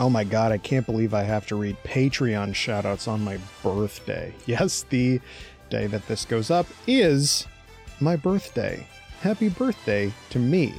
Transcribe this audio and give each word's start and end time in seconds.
Oh 0.00 0.08
my 0.08 0.22
god, 0.22 0.52
I 0.52 0.58
can't 0.58 0.86
believe 0.86 1.12
I 1.12 1.24
have 1.24 1.46
to 1.48 1.56
read 1.56 1.76
Patreon 1.82 2.50
shoutouts 2.50 3.08
on 3.08 3.24
my 3.24 3.38
birthday. 3.62 4.32
Yes, 4.46 4.84
the 4.88 5.20
day 5.70 5.88
that 5.88 6.06
this 6.06 6.24
goes 6.24 6.50
up 6.50 6.66
is 6.86 7.46
my 8.00 8.14
birthday. 8.14 8.86
Happy 9.20 9.48
birthday 9.48 10.12
to 10.30 10.38
me. 10.38 10.72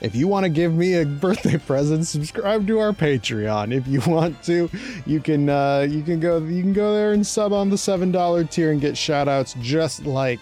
If 0.00 0.14
you 0.14 0.26
want 0.26 0.44
to 0.44 0.50
give 0.50 0.74
me 0.74 0.94
a 0.94 1.06
birthday 1.24 1.56
present, 1.56 2.06
subscribe 2.06 2.66
to 2.66 2.80
our 2.80 2.92
Patreon. 2.92 3.72
If 3.72 3.86
you 3.86 4.00
want 4.00 4.42
to, 4.44 4.68
you 5.06 5.20
can 5.20 5.48
uh, 5.48 5.86
you 5.88 6.02
can 6.02 6.18
go 6.18 6.38
you 6.38 6.62
can 6.62 6.72
go 6.72 6.92
there 6.94 7.12
and 7.12 7.24
sub 7.24 7.52
on 7.52 7.70
the 7.70 7.78
seven 7.78 8.10
dollar 8.10 8.42
tier 8.42 8.72
and 8.72 8.80
get 8.80 8.94
shoutouts 8.94 9.60
just 9.62 10.04
like 10.04 10.40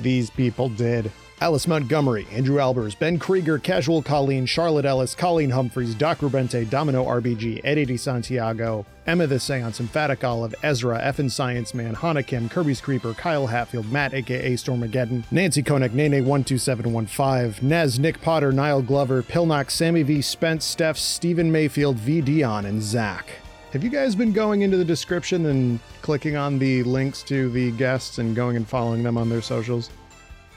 these 0.00 0.30
people 0.30 0.70
did. 0.70 1.12
Alice 1.40 1.68
Montgomery, 1.68 2.26
Andrew 2.32 2.56
Albers, 2.56 2.98
Ben 2.98 3.16
Krieger, 3.16 3.60
Casual 3.60 4.02
Colleen, 4.02 4.44
Charlotte 4.44 4.84
Ellis, 4.84 5.14
Colleen 5.14 5.50
Humphreys, 5.50 5.94
Doc 5.94 6.18
Rubente, 6.18 6.68
Domino 6.68 7.04
RBG, 7.04 7.60
Eddie 7.62 7.84
Di 7.84 7.96
Santiago, 7.96 8.84
Emma 9.06 9.24
the 9.28 9.38
Seance, 9.38 9.78
Emphatic 9.78 10.24
Olive, 10.24 10.52
Ezra, 10.64 10.98
Effin 11.00 11.30
Science 11.30 11.74
Man, 11.74 11.94
Hana 11.94 12.24
Kim, 12.24 12.48
Kirby's 12.48 12.80
Creeper, 12.80 13.14
Kyle 13.14 13.46
Hatfield, 13.46 13.90
Matt 13.92 14.14
aka 14.14 14.54
Stormageddon, 14.54 15.22
Nancy 15.30 15.62
Koenig, 15.62 15.92
Nene12715, 15.92 17.62
Nez, 17.62 18.00
Nick 18.00 18.20
Potter, 18.20 18.50
Niall 18.50 18.82
Glover, 18.82 19.22
Pilnock, 19.22 19.70
Sammy 19.70 20.02
V, 20.02 20.20
Spence, 20.20 20.64
Steph, 20.64 20.98
Stephen 20.98 21.52
Mayfield, 21.52 21.96
V 21.98 22.20
Dion, 22.20 22.66
and 22.66 22.82
Zach. 22.82 23.30
Have 23.72 23.84
you 23.84 23.90
guys 23.90 24.16
been 24.16 24.32
going 24.32 24.62
into 24.62 24.76
the 24.76 24.84
description 24.84 25.46
and 25.46 25.78
clicking 26.02 26.36
on 26.36 26.58
the 26.58 26.82
links 26.82 27.22
to 27.24 27.48
the 27.50 27.70
guests 27.72 28.18
and 28.18 28.34
going 28.34 28.56
and 28.56 28.66
following 28.66 29.04
them 29.04 29.16
on 29.16 29.28
their 29.28 29.42
socials? 29.42 29.90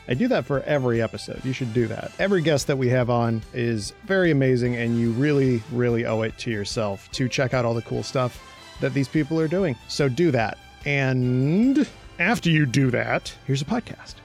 I 0.07 0.13
do 0.13 0.27
that 0.29 0.45
for 0.45 0.61
every 0.63 1.01
episode. 1.01 1.43
You 1.45 1.53
should 1.53 1.73
do 1.73 1.87
that. 1.87 2.11
Every 2.19 2.41
guest 2.41 2.67
that 2.67 2.77
we 2.77 2.89
have 2.89 3.09
on 3.09 3.41
is 3.53 3.93
very 4.05 4.31
amazing, 4.31 4.75
and 4.75 4.99
you 4.99 5.11
really, 5.11 5.63
really 5.71 6.05
owe 6.05 6.21
it 6.23 6.37
to 6.39 6.51
yourself 6.51 7.09
to 7.11 7.29
check 7.29 7.53
out 7.53 7.65
all 7.65 7.73
the 7.73 7.81
cool 7.83 8.03
stuff 8.03 8.41
that 8.81 8.93
these 8.93 9.07
people 9.07 9.39
are 9.39 9.47
doing. 9.47 9.75
So 9.88 10.09
do 10.09 10.31
that. 10.31 10.58
And 10.85 11.88
after 12.19 12.49
you 12.49 12.66
do 12.66 12.91
that, 12.91 13.33
here's 13.45 13.61
a 13.61 13.66
podcast. 13.66 14.16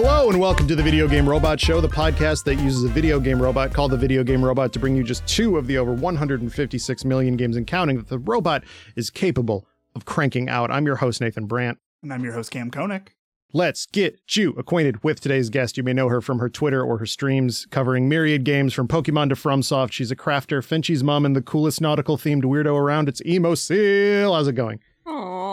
Hello 0.00 0.30
and 0.30 0.38
welcome 0.38 0.68
to 0.68 0.76
the 0.76 0.82
Video 0.84 1.08
Game 1.08 1.28
Robot 1.28 1.58
Show, 1.58 1.80
the 1.80 1.88
podcast 1.88 2.44
that 2.44 2.54
uses 2.54 2.84
a 2.84 2.88
video 2.88 3.18
game 3.18 3.42
robot 3.42 3.74
called 3.74 3.90
the 3.90 3.96
Video 3.96 4.22
Game 4.22 4.44
Robot 4.44 4.72
to 4.74 4.78
bring 4.78 4.94
you 4.94 5.02
just 5.02 5.26
two 5.26 5.56
of 5.56 5.66
the 5.66 5.76
over 5.76 5.92
156 5.92 7.04
million 7.04 7.36
games 7.36 7.56
and 7.56 7.66
counting 7.66 7.96
that 7.96 8.06
the 8.06 8.20
robot 8.20 8.62
is 8.94 9.10
capable 9.10 9.66
of 9.96 10.04
cranking 10.04 10.48
out. 10.48 10.70
I'm 10.70 10.86
your 10.86 10.94
host, 10.94 11.20
Nathan 11.20 11.46
Brandt. 11.46 11.78
And 12.04 12.12
I'm 12.12 12.22
your 12.22 12.32
host, 12.32 12.52
Kam 12.52 12.70
Koenig. 12.70 13.12
Let's 13.52 13.86
get 13.86 14.36
you 14.36 14.50
acquainted 14.52 15.02
with 15.02 15.18
today's 15.18 15.50
guest. 15.50 15.76
You 15.76 15.82
may 15.82 15.94
know 15.94 16.08
her 16.08 16.20
from 16.20 16.38
her 16.38 16.48
Twitter 16.48 16.80
or 16.80 16.98
her 16.98 17.06
streams 17.06 17.66
covering 17.68 18.08
myriad 18.08 18.44
games 18.44 18.72
from 18.72 18.86
Pokemon 18.86 19.30
to 19.30 19.34
FromSoft. 19.34 19.90
She's 19.90 20.12
a 20.12 20.16
crafter, 20.16 20.64
Finchie's 20.64 21.02
mom, 21.02 21.26
and 21.26 21.34
the 21.34 21.42
coolest 21.42 21.80
nautical 21.80 22.16
themed 22.16 22.44
weirdo 22.44 22.78
around. 22.78 23.08
It's 23.08 23.20
Emoseal. 23.22 24.32
How's 24.32 24.46
it 24.46 24.52
going? 24.52 24.78
Aw, 25.06 25.47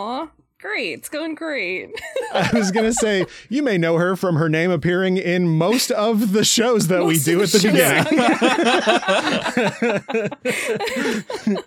great. 0.66 0.98
It's 0.98 1.08
going 1.08 1.34
great. 1.34 1.90
I 2.32 2.50
was 2.52 2.70
going 2.70 2.86
to 2.86 2.94
say, 2.94 3.26
you 3.48 3.62
may 3.62 3.78
know 3.78 3.96
her 3.96 4.16
from 4.16 4.36
her 4.36 4.48
name 4.48 4.70
appearing 4.70 5.16
in 5.16 5.48
most 5.48 5.90
of 5.90 6.32
the 6.32 6.44
shows 6.44 6.88
that 6.88 7.04
we 7.04 7.18
do 7.18 7.42
of 7.42 7.42
at 7.42 7.50
the 7.50 7.58
the 7.58 7.58
beginning. 11.38 11.58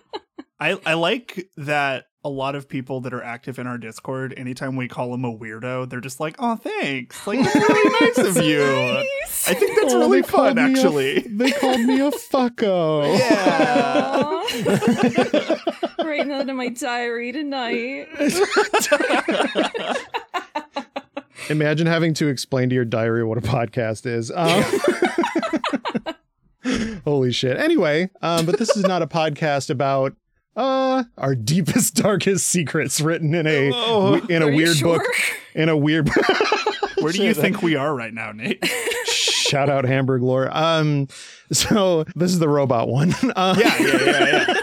I, 0.59 0.77
I 0.85 0.93
like 0.95 1.47
that 1.57 2.05
a 2.23 2.29
lot 2.29 2.53
of 2.53 2.67
people 2.67 2.99
that 3.01 3.13
are 3.13 3.23
active 3.23 3.57
in 3.59 3.65
our 3.67 3.77
Discord, 3.77 4.33
anytime 4.35 4.75
we 4.75 4.89
call 4.89 5.11
them 5.11 5.23
a 5.23 5.33
weirdo, 5.33 5.89
they're 5.89 6.01
just 6.01 6.19
like, 6.19 6.35
oh, 6.37 6.57
thanks. 6.57 7.25
Like, 7.25 7.41
that's 7.41 7.55
really 7.55 7.89
nice 8.01 8.17
of 8.37 8.43
you. 8.43 8.59
Nice. 8.59 9.47
I 9.47 9.53
think 9.53 9.79
that's 9.79 9.93
Oh, 9.93 9.99
really 9.99 10.19
they 10.21 10.27
called 10.27 10.47
fun, 10.47 10.55
me 10.57 10.61
a- 10.61 10.65
actually. 10.77 11.19
they 11.21 11.51
called 11.51 11.79
me 11.79 12.01
a 12.01 12.11
fucko. 12.11 13.17
Yeah. 13.17 14.21
Aw. 14.25 16.03
Writing 16.03 16.27
that 16.27 16.49
in 16.49 16.55
my 16.57 16.67
diary 16.69 17.31
tonight. 17.31 18.07
Imagine 21.49 21.87
having 21.87 22.13
to 22.15 22.27
explain 22.27 22.67
to 22.69 22.75
your 22.75 22.83
diary 22.85 23.23
what 23.23 23.37
a 23.37 23.41
podcast 23.41 24.05
is. 24.05 24.29
Um, 24.35 24.63
holy 27.05 27.31
shit. 27.31 27.57
Anyway, 27.57 28.09
um, 28.21 28.45
but 28.45 28.59
this 28.59 28.75
is 28.75 28.83
not 28.83 29.01
a 29.01 29.07
podcast 29.07 29.69
about 29.69 30.15
uh 30.59 31.03
our 31.17 31.35
deepest 31.35 31.95
darkest 32.03 32.47
secrets 32.47 32.99
written 33.01 33.33
in 33.33 33.47
a 33.47 33.71
Oh. 33.73 34.15
in 34.29 34.41
a 34.41 34.47
weird 34.47 34.75
sure? 34.77 34.97
book 34.99 35.07
in 35.55 35.69
a 35.69 35.77
weird 35.77 36.09
Where 36.99 37.13
do 37.13 37.23
you 37.23 37.33
think 37.33 37.61
we 37.61 37.75
are 37.75 37.95
right 37.95 38.13
now, 38.13 38.31
Nate? 38.33 38.63
shout 39.05 39.69
out 39.69 39.85
hamburg 39.85 40.21
lore 40.21 40.49
um 40.55 41.07
so 41.51 42.03
this 42.15 42.31
is 42.31 42.39
the 42.39 42.49
robot 42.49 42.87
one 42.89 43.13
um, 43.35 43.57
Yeah, 43.59 43.77
yeah, 43.79 44.03
yeah, 44.05 44.45
yeah. 44.47 44.55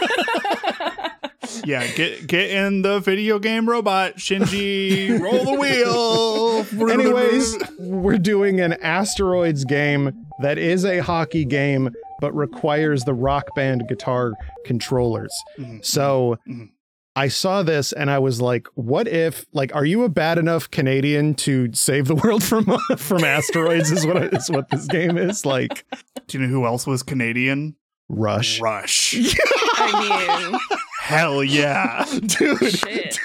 Yeah, 1.65 1.87
get 1.95 2.27
get 2.27 2.49
in 2.51 2.81
the 2.81 2.99
video 2.99 3.39
game 3.39 3.67
robot, 3.69 4.17
Shinji. 4.17 5.19
Roll 5.19 5.43
the 5.43 5.53
wheel. 5.53 6.89
Anyways, 6.89 7.57
we're 7.79 8.17
doing 8.17 8.59
an 8.61 8.73
asteroids 8.81 9.65
game 9.65 10.25
that 10.41 10.57
is 10.57 10.85
a 10.85 10.99
hockey 10.99 11.43
game, 11.45 11.93
but 12.21 12.33
requires 12.35 13.03
the 13.03 13.13
rock 13.13 13.53
band 13.55 13.87
guitar 13.87 14.33
controllers. 14.65 15.33
Mhm. 15.59 15.83
So 15.85 16.37
Mhm. 16.47 16.69
I 17.15 17.29
saw 17.29 17.63
this 17.63 17.93
and 17.93 18.11
I 18.11 18.19
was 18.19 18.39
like, 18.41 18.67
what 18.75 19.07
if 19.07 19.45
like 19.51 19.73
are 19.75 19.85
you 19.85 20.03
a 20.03 20.09
bad 20.09 20.37
enough 20.37 20.69
Canadian 20.69 21.33
to 21.35 21.73
save 21.73 22.07
the 22.07 22.15
world 22.15 22.43
from 22.43 22.65
from 22.97 23.23
asteroids 23.23 23.91
is 23.91 24.05
what 24.05 24.33
is 24.33 24.49
what 24.51 24.69
this 24.69 24.85
game 24.85 25.17
is? 25.17 25.45
Like 25.45 25.83
do 26.27 26.37
you 26.37 26.45
know 26.45 26.49
who 26.51 26.65
else 26.65 26.85
was 26.85 27.01
Canadian? 27.03 27.75
Rush. 28.09 28.61
Rush. 28.61 29.15
I 29.75 30.47
mean, 30.49 30.59
Hell 31.01 31.43
yeah. 31.43 32.05
Dude, 32.25 32.71
shit. 32.73 33.19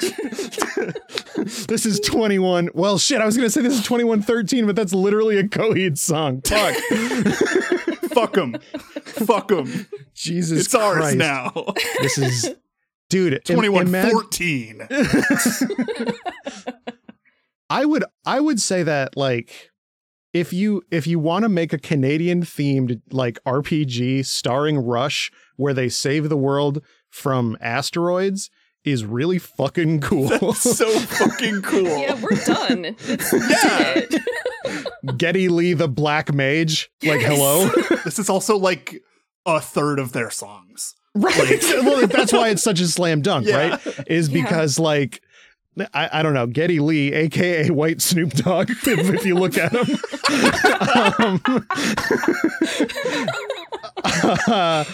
this 1.69 1.84
is 1.86 2.00
21. 2.00 2.70
Well, 2.75 2.98
shit, 2.98 3.20
I 3.20 3.25
was 3.26 3.36
going 3.36 3.47
to 3.47 3.50
say 3.50 3.60
this 3.60 3.75
is 3.75 3.84
2113, 3.84 4.66
but 4.66 4.75
that's 4.76 4.92
literally 4.92 5.38
a 5.38 5.44
Coheed 5.44 5.98
song. 5.98 6.42
Fuck. 6.42 6.75
Fuck 8.15 8.34
them. 8.34 8.56
Fuck 9.05 9.49
them. 9.49 9.87
Jesus 10.15 10.67
It's 10.67 10.75
ours 10.75 10.99
Christ. 10.99 11.17
now. 11.17 11.53
This 12.00 12.19
is 12.19 12.55
dude, 13.11 13.45
2114. 13.45 14.89
I 17.71 17.84
would 17.84 18.05
I 18.25 18.41
would 18.41 18.61
say 18.61 18.83
that 18.83 19.17
like 19.17 19.71
if 20.33 20.53
you 20.53 20.83
if 20.91 21.06
you 21.06 21.19
want 21.19 21.45
to 21.45 21.49
make 21.49 21.73
a 21.73 21.78
Canadian 21.78 22.43
themed 22.43 23.00
like 23.11 23.39
RPG 23.45 24.27
starring 24.27 24.79
Rush 24.79 25.31
where 25.56 25.75
they 25.75 25.89
save 25.89 26.29
the 26.29 26.37
world 26.37 26.83
from 27.09 27.56
asteroids 27.61 28.50
is 28.84 29.04
really 29.04 29.38
fucking 29.38 30.00
cool. 30.00 30.28
That's 30.41 30.60
so 30.76 30.88
fucking 30.98 31.62
cool. 31.62 31.82
Yeah, 31.84 32.20
we're 32.20 32.37
done. 32.44 32.97
It's, 32.98 33.32
Yeah. 33.32 33.94
we. 35.04 35.12
Geddy 35.16 35.48
Lee 35.48 35.72
the 35.75 35.88
Black 35.88 36.32
Mage, 36.32 36.91
like 37.03 37.20
hello. 37.20 37.69
This 38.04 38.19
is 38.19 38.28
also 38.31 38.56
like 38.59 39.00
a 39.47 39.60
third 39.60 39.98
of 39.98 40.12
their 40.12 40.31
songs. 40.31 40.94
right. 41.15 41.60
well, 41.82 42.06
that's 42.06 42.32
why 42.32 42.48
it's 42.50 42.62
such 42.62 42.81
a 42.81 42.87
slam 42.87 43.20
dunk, 43.22 43.47
Yeah. 43.47 43.56
right? 43.56 43.81
Is 44.06 44.28
Yeah. 44.28 44.43
because 44.43 44.78
like 44.78 45.20
I, 45.94 46.09
I 46.12 46.22
don't 46.22 46.34
know, 46.34 46.47
Geddy 46.47 46.81
Lee, 46.81 47.12
aka 47.14 47.70
White 47.70 48.03
Snoop 48.03 48.31
Dogg, 48.31 48.70
if, 48.70 48.87
if 48.87 49.25
you 49.26 49.34
look 49.37 49.56
at 49.56 49.72
him. 49.72 49.99
um, 51.19 51.41
uh, 54.47 54.84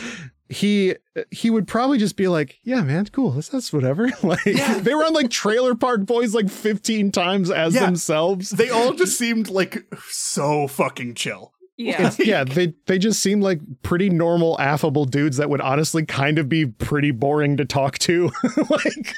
he 0.49 0.95
he 1.31 1.51
would 1.51 1.67
probably 1.67 1.99
just 1.99 2.17
be 2.17 2.29
like, 2.29 2.59
"Yeah, 2.63 2.83
man, 2.83 3.07
cool. 3.13 3.33
That's, 3.33 3.49
that's 3.49 3.73
whatever." 3.73 4.09
Like 4.23 4.45
Yeah. 4.47 4.79
they 4.79 4.95
were 4.95 5.05
on 5.05 5.13
like 5.13 5.31
Trailer 5.31 5.75
Park 5.75 6.07
Boys 6.07 6.35
like 6.35 6.49
15 6.49 7.13
times 7.13 7.51
as 7.51 7.75
Yeah. 7.75 7.87
themselves. 7.87 8.51
They 8.51 8.71
all 8.71 8.93
just 8.95 9.19
seemed 9.19 9.51
like 9.51 9.85
so 10.09 10.67
fucking 10.69 11.15
chill. 11.15 11.53
Yeah. 11.77 12.09
It's, 12.09 12.19
yeah, 12.27 12.45
they 12.45 12.75
they 12.87 12.99
just 12.99 13.21
seem 13.23 13.41
like 13.41 13.61
pretty 13.83 14.11
normal, 14.11 14.59
affable 14.61 15.05
dudes 15.05 15.37
that 15.37 15.49
would 15.51 15.61
honestly 15.61 16.05
kind 16.07 16.39
of 16.39 16.49
be 16.49 16.67
pretty 16.67 17.11
boring 17.11 17.57
to 17.59 17.65
talk 17.65 17.99
to. 18.01 18.31
like 18.71 19.15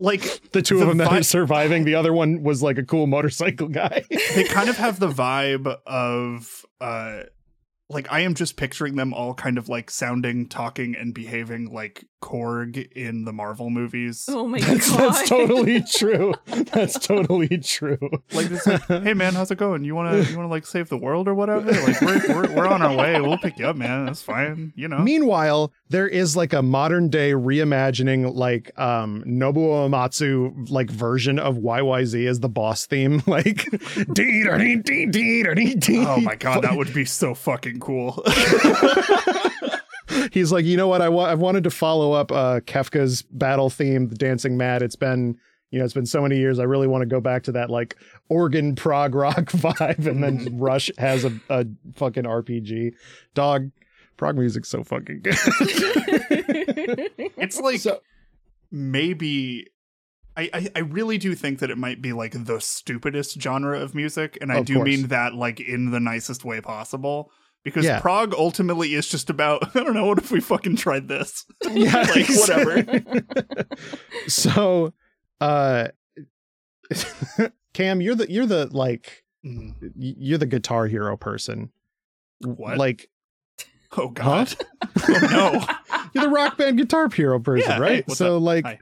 Like 0.00 0.22
the 0.52 0.62
two 0.62 0.76
The 0.76 0.82
of 0.82 0.88
them 0.88 0.98
that 0.98 1.10
vi- 1.10 1.18
are 1.18 1.22
surviving. 1.24 1.84
The 1.84 1.96
other 1.96 2.12
one 2.12 2.44
was 2.44 2.62
like 2.62 2.78
a 2.78 2.84
cool 2.84 3.08
motorcycle 3.08 3.66
guy. 3.68 4.04
they 4.36 4.44
kind 4.44 4.68
of 4.70 4.76
have 4.76 5.00
the 5.00 5.08
vibe 5.08 5.66
of 5.86 6.64
uh 6.80 7.22
like 7.90 8.10
I 8.10 8.20
am 8.20 8.34
just 8.34 8.56
picturing 8.56 8.96
them 8.96 9.14
all 9.14 9.34
kind 9.34 9.58
of 9.58 9.68
like 9.68 9.90
sounding, 9.90 10.48
talking, 10.48 10.94
and 10.94 11.14
behaving 11.14 11.72
like 11.72 12.04
Korg 12.20 12.90
in 12.92 13.24
the 13.24 13.32
Marvel 13.32 13.70
movies. 13.70 14.26
Oh 14.28 14.46
my 14.46 14.58
That's, 14.68 14.90
god. 14.90 15.14
that's 15.14 15.28
totally 15.28 15.82
true. 15.94 16.34
That's 16.46 16.98
totally 16.98 17.58
true. 17.58 17.98
Like 18.32 18.46
this, 18.48 18.66
like, 18.66 18.82
hey 18.88 19.14
man, 19.14 19.34
how's 19.34 19.50
it 19.50 19.58
going? 19.58 19.84
You 19.84 19.94
wanna 19.94 20.18
you 20.22 20.36
wanna 20.36 20.48
like 20.48 20.66
save 20.66 20.88
the 20.88 20.96
world 20.96 21.28
or 21.28 21.34
whatever? 21.34 21.70
Like 21.70 22.00
we're 22.00 22.28
we're, 22.28 22.54
we're 22.54 22.66
on 22.66 22.82
our 22.82 22.94
way. 22.94 23.20
We'll 23.20 23.38
pick 23.38 23.58
you 23.58 23.66
up, 23.66 23.76
man. 23.76 24.06
That's 24.06 24.22
fine. 24.22 24.72
You 24.76 24.88
know. 24.88 24.98
Meanwhile, 24.98 25.72
there 25.88 26.08
is 26.08 26.36
like 26.36 26.52
a 26.52 26.62
modern 26.62 27.08
day 27.08 27.32
reimagining, 27.32 28.34
like 28.34 28.76
um 28.78 29.22
Nobuo 29.26 29.88
Uematsu 29.88 30.70
like 30.70 30.90
version 30.90 31.38
of 31.38 31.56
YYZ 31.56 32.26
as 32.28 32.40
the 32.40 32.48
boss 32.48 32.86
theme, 32.86 33.22
like. 33.26 33.66
Oh 36.06 36.20
my 36.20 36.34
god, 36.34 36.62
that 36.64 36.76
would 36.76 36.92
be 36.92 37.04
so 37.04 37.34
fucking 37.34 37.80
cool. 37.80 38.22
He's 40.32 40.52
like, 40.52 40.64
you 40.64 40.76
know 40.76 40.88
what? 40.88 41.00
I 41.02 41.08
wa- 41.08 41.24
I've 41.26 41.38
wanted 41.40 41.64
to 41.64 41.70
follow 41.70 42.12
up 42.12 42.30
uh 42.32 42.60
Kefka's 42.60 43.22
battle 43.22 43.70
theme, 43.70 44.08
the 44.08 44.14
Dancing 44.16 44.56
Mad. 44.56 44.82
It's 44.82 44.96
been 44.96 45.36
you 45.70 45.78
know, 45.78 45.84
it's 45.84 45.92
been 45.94 46.06
so 46.06 46.22
many 46.22 46.38
years. 46.38 46.58
I 46.58 46.62
really 46.62 46.86
want 46.86 47.02
to 47.02 47.06
go 47.06 47.20
back 47.20 47.42
to 47.44 47.52
that 47.52 47.68
like 47.68 47.96
organ 48.30 48.74
prog 48.74 49.14
rock 49.14 49.34
vibe, 49.52 50.06
and 50.06 50.22
then 50.24 50.58
Rush 50.58 50.90
has 50.98 51.24
a, 51.24 51.32
a 51.50 51.66
fucking 51.94 52.24
RPG. 52.24 52.92
Dog, 53.34 53.70
prog 54.16 54.36
music's 54.38 54.68
so 54.70 54.82
fucking 54.82 55.20
good. 55.22 55.36
it's 57.36 57.60
like 57.60 57.80
So- 57.80 58.00
maybe 58.70 59.66
I, 60.36 60.50
I 60.54 60.68
I 60.76 60.78
really 60.80 61.18
do 61.18 61.34
think 61.34 61.58
that 61.58 61.70
it 61.70 61.78
might 61.78 62.00
be 62.00 62.12
like 62.12 62.32
the 62.44 62.60
stupidest 62.60 63.40
genre 63.40 63.80
of 63.80 63.94
music, 63.94 64.38
and 64.40 64.52
I 64.52 64.58
Of 64.58 64.66
do 64.66 64.74
course. 64.76 64.86
mean 64.86 65.06
that 65.08 65.34
like 65.34 65.60
in 65.60 65.90
the 65.90 66.00
nicest 66.00 66.44
way 66.44 66.60
possible. 66.60 67.30
Because 67.68 67.84
Yeah. 67.84 68.00
prog 68.00 68.34
ultimately 68.34 68.94
is 68.94 69.08
just 69.08 69.30
about 69.30 69.64
I 69.76 69.84
don't 69.84 69.94
know, 69.94 70.06
what 70.06 70.18
if 70.18 70.30
we 70.30 70.40
fucking 70.40 70.76
tried 70.76 71.08
this? 71.08 71.44
Yeah, 71.70 72.06
like 72.14 72.28
whatever. 72.28 72.84
so 74.26 74.92
uh 75.40 75.88
Kam, 77.74 78.00
you're 78.00 78.14
the 78.14 78.30
you're 78.30 78.46
the 78.46 78.66
like 78.70 79.24
Mm. 79.46 79.72
you're 79.96 80.36
the 80.38 80.46
guitar 80.46 80.88
hero 80.88 81.16
person. 81.16 81.70
What? 82.40 82.76
Like 82.76 83.08
Oh 83.96 84.08
god. 84.08 84.52
oh 85.08 85.28
no. 85.30 86.00
you're 86.12 86.24
the 86.24 86.30
rock 86.30 86.58
band 86.58 86.76
guitar 86.76 87.08
hero 87.08 87.38
person, 87.38 87.70
Yeah, 87.70 87.78
right? 87.78 88.08
what's 88.08 88.18
so 88.18 88.38
up? 88.38 88.42
like 88.42 88.64
Hi. 88.64 88.78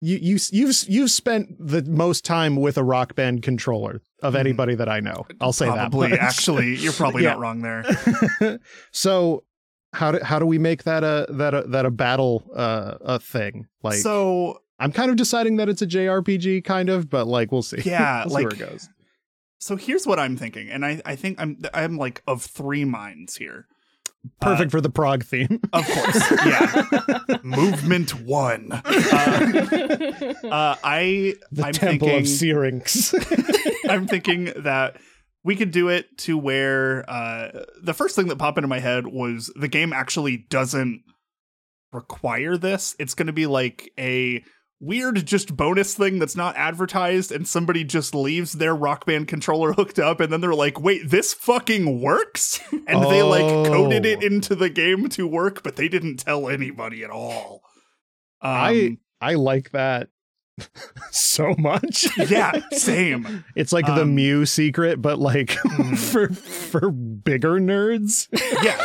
You 0.00 0.16
you 0.20 0.38
you've 0.50 0.76
you've 0.88 1.10
spent 1.10 1.48
the 1.58 1.82
most 1.82 2.24
time 2.24 2.56
with 2.56 2.76
a 2.78 2.84
rock 2.84 3.14
band 3.14 3.42
controller 3.42 4.00
of 4.22 4.34
Mhm. 4.34 4.38
anybody 4.40 4.74
that 4.74 4.88
I 4.88 5.00
know. 5.00 5.26
I'll 5.40 5.52
say 5.52 5.66
probably 5.66 6.10
that. 6.10 6.18
Probably 6.18 6.26
actually 6.26 6.76
you're 6.76 6.92
probably 6.92 7.22
Yeah. 7.24 7.30
not 7.30 7.40
wrong 7.40 7.62
there. 7.62 8.58
so 8.92 9.44
how 9.92 10.12
do 10.12 10.20
how 10.22 10.38
do 10.38 10.46
we 10.46 10.58
make 10.58 10.84
that 10.84 11.02
a 11.04 11.26
that 11.30 11.54
a 11.54 11.62
that 11.68 11.84
a 11.86 11.90
battle 11.90 12.44
uh 12.54 12.94
a 13.00 13.18
thing? 13.18 13.66
Like 13.82 13.96
so 13.98 14.60
I'm 14.78 14.92
kind 14.92 15.10
of 15.10 15.16
deciding 15.16 15.56
that 15.56 15.68
it's 15.68 15.82
a 15.82 15.86
JRPG 15.86 16.64
kind 16.64 16.88
of, 16.88 17.10
but 17.10 17.26
like 17.26 17.52
we'll 17.52 17.62
see. 17.62 17.82
Yeah, 17.84 18.24
we'll 18.26 18.30
see 18.30 18.34
where 18.36 18.44
like- 18.50 18.52
it 18.60 18.70
goes. 18.70 18.88
so 19.58 19.76
here's 19.76 20.06
what 20.06 20.18
I'm 20.18 20.36
thinking, 20.38 20.70
and 20.70 20.84
I, 20.86 21.02
I 21.04 21.16
think 21.16 21.38
I'm 21.40 21.58
I'm 21.74 21.98
like 21.98 22.22
of 22.26 22.42
three 22.42 22.84
minds 22.86 23.36
here. 23.36 23.66
Perfect 24.40 24.70
for 24.70 24.80
the 24.80 24.90
prog 24.90 25.24
theme. 25.24 25.60
Of 25.72 25.86
course, 25.86 26.30
yeah. 26.44 27.38
Movement 27.42 28.20
one. 28.22 28.82
Uh, 29.12 30.34
uh, 30.44 30.76
I 30.84 31.34
the 31.52 31.66
I'm 31.66 31.72
Temple 31.72 32.08
thinking 32.08 32.20
of 32.20 32.28
Syrinx. 32.28 33.14
I'm 33.88 34.06
thinking 34.06 34.52
that 34.56 34.96
we 35.44 35.56
could 35.56 35.70
do 35.70 35.88
it 35.88 36.16
to 36.18 36.36
where 36.36 37.08
uh, 37.08 37.64
the 37.82 37.94
first 37.94 38.16
thing 38.16 38.28
that 38.28 38.36
popped 38.36 38.58
into 38.58 38.68
my 38.68 38.78
head 38.78 39.06
was 39.06 39.52
the 39.56 39.68
game 39.68 39.92
actually 39.92 40.36
doesn't 40.36 41.02
require 41.92 42.56
this. 42.56 42.94
It's 42.98 43.14
going 43.14 43.26
to 43.28 43.32
be 43.32 43.46
like 43.46 43.90
a 43.98 44.44
weird 44.80 45.26
just 45.26 45.56
bonus 45.56 45.92
thing 45.94 46.18
that's 46.18 46.34
not 46.34 46.56
advertised 46.56 47.30
and 47.30 47.46
somebody 47.46 47.84
just 47.84 48.14
leaves 48.14 48.54
their 48.54 48.74
rock 48.74 49.04
band 49.04 49.28
controller 49.28 49.72
hooked 49.74 49.98
up 49.98 50.20
and 50.20 50.32
then 50.32 50.40
they're 50.40 50.54
like 50.54 50.80
wait 50.80 51.10
this 51.10 51.34
fucking 51.34 52.00
works 52.00 52.60
and 52.86 53.02
they 53.04 53.22
like 53.22 53.66
coded 53.66 54.06
it 54.06 54.20
Oh. 54.22 54.26
into 54.26 54.54
the 54.54 54.70
game 54.70 55.08
to 55.10 55.26
work 55.26 55.62
but 55.62 55.76
they 55.76 55.88
didn't 55.88 56.16
tell 56.16 56.48
anybody 56.48 57.04
at 57.04 57.10
all 57.10 57.60
um, 58.42 58.50
I 58.52 58.98
I 59.20 59.34
like 59.34 59.70
that 59.72 60.08
so 61.10 61.54
much. 61.58 62.06
yeah 62.30 62.60
same 62.72 63.44
It's 63.54 63.72
like 63.72 63.86
the 63.86 64.02
Um, 64.02 64.14
Mew 64.14 64.46
secret, 64.46 65.00
but 65.02 65.18
like 65.18 65.48
Mhm. 65.50 65.98
for 65.98 66.28
for 66.32 66.90
bigger 66.90 67.60
nerds. 67.60 68.28
yeah 68.64 68.76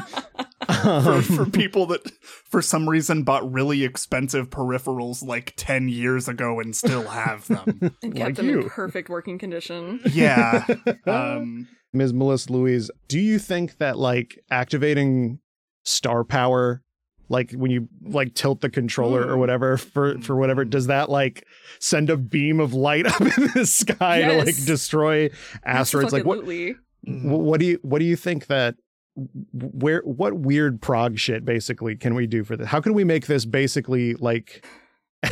for, 0.82 1.12
Um, 1.12 1.22
for 1.22 1.46
people 1.46 1.86
that 1.86 2.10
for 2.50 2.60
some 2.62 2.88
reason 2.88 3.22
bought 3.22 3.50
really 3.50 3.84
expensive 3.84 4.50
peripherals 4.50 5.22
like 5.24 5.52
10 5.56 5.88
years 5.88 6.28
ago 6.28 6.58
and 6.60 6.74
still 6.74 7.06
have 7.08 7.46
them 7.48 7.78
and 8.02 8.14
kept 8.14 8.18
Like 8.18 8.34
them 8.36 8.48
you. 8.50 8.60
in 8.62 8.68
perfect 8.70 9.08
working 9.08 9.38
condition. 9.38 10.00
yeah 10.10 10.66
um 11.06 11.68
Ms. 11.92 12.12
Melissa 12.12 12.52
Louise, 12.52 12.90
do 13.08 13.18
you 13.18 13.38
think 13.38 13.78
that 13.78 13.96
like 13.98 14.38
activating 14.50 15.38
star 15.84 16.24
power, 16.24 16.82
like 17.30 17.52
when 17.52 17.70
you 17.70 17.88
like 18.02 18.34
tilt 18.34 18.60
the 18.60 18.68
controller 18.68 19.22
or 19.26 19.34
Hmm. 19.34 19.40
whatever 19.40 19.76
for 19.78 20.18
for 20.20 20.36
whatever, 20.36 20.64
does 20.64 20.88
that 20.88 21.08
like 21.10 21.44
send 21.80 22.10
a 22.10 22.16
beam 22.16 22.60
of 22.60 22.74
light 22.74 23.06
up 23.06 23.20
in 23.20 23.50
the 23.54 23.64
sky 23.66 24.22
to 24.22 24.38
like 24.38 24.56
destroy 24.66 25.30
asteroids? 25.64 26.12
Like 26.12 26.24
what 26.26 26.44
what 26.44 27.60
do 27.60 27.66
you 27.66 27.78
what 27.82 27.98
do 28.00 28.04
you 28.04 28.16
think 28.16 28.46
that 28.48 28.74
where 29.52 30.00
what 30.02 30.34
weird 30.34 30.80
prog 30.80 31.18
shit 31.18 31.44
basically 31.44 31.96
can 31.96 32.14
we 32.14 32.26
do 32.26 32.44
for 32.44 32.56
this? 32.56 32.68
How 32.68 32.80
can 32.80 32.94
we 32.94 33.04
make 33.04 33.26
this 33.26 33.44
basically 33.44 34.14
like 34.14 34.64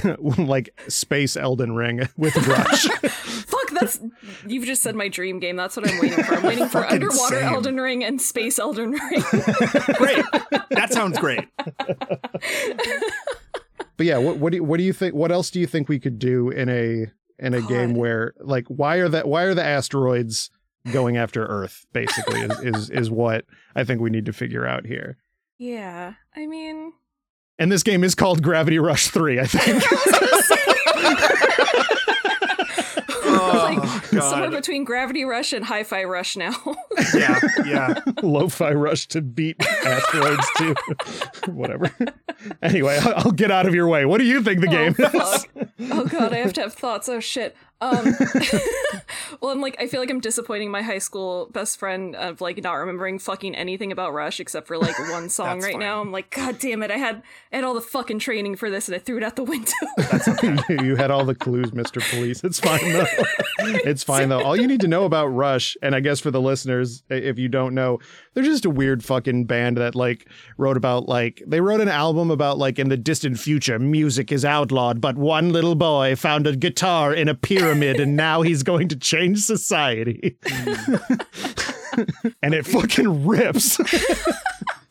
like 0.19 0.70
space 0.88 1.36
Elden 1.36 1.75
Ring 1.75 2.08
with 2.16 2.36
Rush? 2.46 2.84
Fuck, 3.46 3.70
that's 3.72 4.00
you've 4.46 4.64
just 4.64 4.82
said 4.82 4.94
my 4.94 5.08
dream 5.08 5.38
game. 5.38 5.56
That's 5.56 5.76
what 5.76 5.88
I'm 5.88 5.98
waiting 6.00 6.25
for. 6.25 6.34
I'm 6.34 6.42
waiting 6.42 6.69
for 6.69 6.82
Fucking 6.82 6.94
underwater 6.94 7.40
same. 7.40 7.52
Elden 7.52 7.76
Ring 7.81 8.04
and 8.04 8.20
space 8.20 8.58
Elden 8.58 8.92
Ring. 8.92 9.22
great 9.94 10.25
that 10.70 10.88
sounds 10.90 11.19
great 11.19 11.48
But 13.96 14.06
yeah, 14.06 14.19
what 14.19 14.38
what 14.38 14.50
do 14.50 14.56
you, 14.56 14.64
what 14.64 14.78
do 14.78 14.82
you 14.82 14.92
think? 14.92 15.14
What 15.14 15.31
else 15.31 15.50
do 15.50 15.60
you 15.60 15.66
think 15.66 15.88
we 15.88 16.00
could 16.00 16.19
do 16.19 16.50
in 16.50 16.69
a 16.69 17.06
in 17.38 17.54
a 17.54 17.60
game 17.62 17.94
where 17.94 18.34
like 18.40 18.66
why 18.69 18.96
are 18.96 19.08
that 19.08 19.28
why 19.28 19.42
are 19.42 19.54
the 19.54 19.64
asteroids 19.64 20.50
going 20.92 21.16
after 21.16 21.44
Earth? 21.46 21.86
Basically, 21.92 22.40
is, 22.40 22.60
is 22.62 22.90
is 22.90 23.10
what 23.10 23.44
I 23.75 23.84
think 23.84 24.00
we 24.00 24.10
need 24.10 24.26
to 24.26 24.32
figure 24.32 24.66
out 24.66 24.86
here. 24.86 25.16
yeah, 25.58 26.14
I 26.36 26.46
mean, 26.46 26.92
And 27.58 27.70
this 27.72 27.82
game 27.82 28.02
is 28.04 28.14
called 28.14 28.42
Gravity 28.42 28.78
Rush 28.78 29.08
Three. 29.08 29.38
I 29.40 29.46
think 29.46 29.82
Oh, 33.36 33.76
like 34.10 34.22
somewhere 34.22 34.50
between 34.50 34.84
Gravity 34.84 35.25
Rush 35.25 35.52
and 35.52 35.64
Hi-Fi 35.64 36.04
Rush 36.04 36.36
now. 36.36 36.54
yeah 37.14 37.40
yeah 37.66 37.94
Lo-Fi 38.22 38.72
Rush 38.72 39.06
to 39.08 39.20
beat 39.20 39.56
asteroids 39.60 40.46
too. 40.56 40.75
Whatever. 41.52 41.90
Anyway, 42.62 42.98
I'll, 43.00 43.14
I'll 43.26 43.31
get 43.32 43.50
out 43.50 43.67
of 43.67 43.74
your 43.74 43.88
way. 43.88 44.05
What 44.05 44.19
do 44.19 44.24
you 44.24 44.43
think 44.43 44.60
the 44.60 44.69
Oh, 44.69 44.70
game 44.70 44.94
is? 44.98 45.46
oh 45.93 46.05
god, 46.06 46.32
I 46.32 46.38
have 46.38 46.53
to 46.55 46.60
have 46.62 46.74
thoughts. 46.74 47.08
Oh 47.08 47.19
shit. 47.20 47.56
Um, 47.84 48.17
well, 49.41 49.53
I'm 49.53 49.60
like, 49.60 49.76
I 49.79 49.86
feel 49.86 50.00
like 50.00 50.10
I'm 50.10 50.20
disappointing 50.20 50.70
my 50.70 50.81
high 50.82 50.98
school 50.98 51.48
best 51.53 51.79
friend 51.79 52.17
of 52.17 52.41
like 52.41 52.62
not 52.62 52.72
remembering 52.72 53.19
fucking 53.19 53.55
anything 53.55 53.93
about 53.93 54.14
Rush 54.14 54.41
except 54.41 54.67
for 54.67 54.79
like 54.79 54.98
one 55.10 55.29
song 55.31 55.60
right 55.60 55.72
fine. 55.72 55.81
now. 55.81 56.00
I'm 56.00 56.10
like, 56.10 56.31
god 56.31 56.58
damn 56.58 56.82
it, 56.82 56.91
I 56.91 56.96
had 56.96 57.22
I 57.53 57.56
had 57.56 57.64
all 57.64 57.74
the 57.74 57.81
fucking 57.81 58.20
training 58.20 58.56
for 58.56 58.70
this 58.70 58.88
and 58.88 58.96
I 58.96 58.98
threw 58.98 59.19
it 59.19 59.22
out 59.22 59.36
the 59.36 59.44
window. 59.44 60.82
you 60.82 60.96
had 60.96 61.10
all 61.10 61.24
the 61.24 61.34
clues, 61.34 61.70
Mr. 61.72 62.00
Police. 62.10 62.43
It's 62.43 62.58
fine 62.58 62.93
though. 62.93 63.06
It's 63.58 64.03
fine 64.03 64.29
though. 64.31 64.43
All 64.43 64.58
you 64.58 64.67
need 64.67 64.81
to 64.81 64.88
know 64.88 65.05
about 65.05 65.26
Rush, 65.26 65.76
and 65.82 65.94
I 65.94 66.00
guess 66.00 66.20
for 66.20 66.31
the 66.31 66.41
listeners, 66.41 67.03
if 67.10 67.38
you 67.38 67.48
don't 67.48 67.74
know, 67.74 67.98
they're 68.32 68.44
just 68.44 68.64
a 68.64 68.70
weird 68.70 69.05
fucking 69.05 69.44
band 69.44 69.76
that 69.76 69.94
like 69.94 70.29
wrote 70.56 70.76
about 70.76 71.08
like 71.08 71.43
they 71.46 71.60
wrote 71.60 71.81
an 71.81 71.88
album 71.88 72.31
about 72.31 72.58
like 72.58 72.79
in 72.79 72.88
the 72.88 72.96
distant 72.96 73.38
future, 73.38 73.79
music 73.79 74.32
is 74.32 74.44
outlawed, 74.44 75.00
but 75.00 75.17
one 75.17 75.53
little 75.53 75.74
boy 75.74 76.17
found 76.17 76.46
a 76.46 76.56
guitar 76.56 77.12
in 77.14 77.29
a 77.29 77.34
pyramid, 77.34 77.73
and 78.00 78.16
now 78.16 78.43
he's 78.43 78.62
going 78.62 78.88
to 78.88 78.96
change 78.96 79.40
society. 79.40 80.36
Hmm. 80.46 80.94
and 82.43 82.54
it 82.54 82.66
fucking 82.66 83.26
rips. 83.26 83.78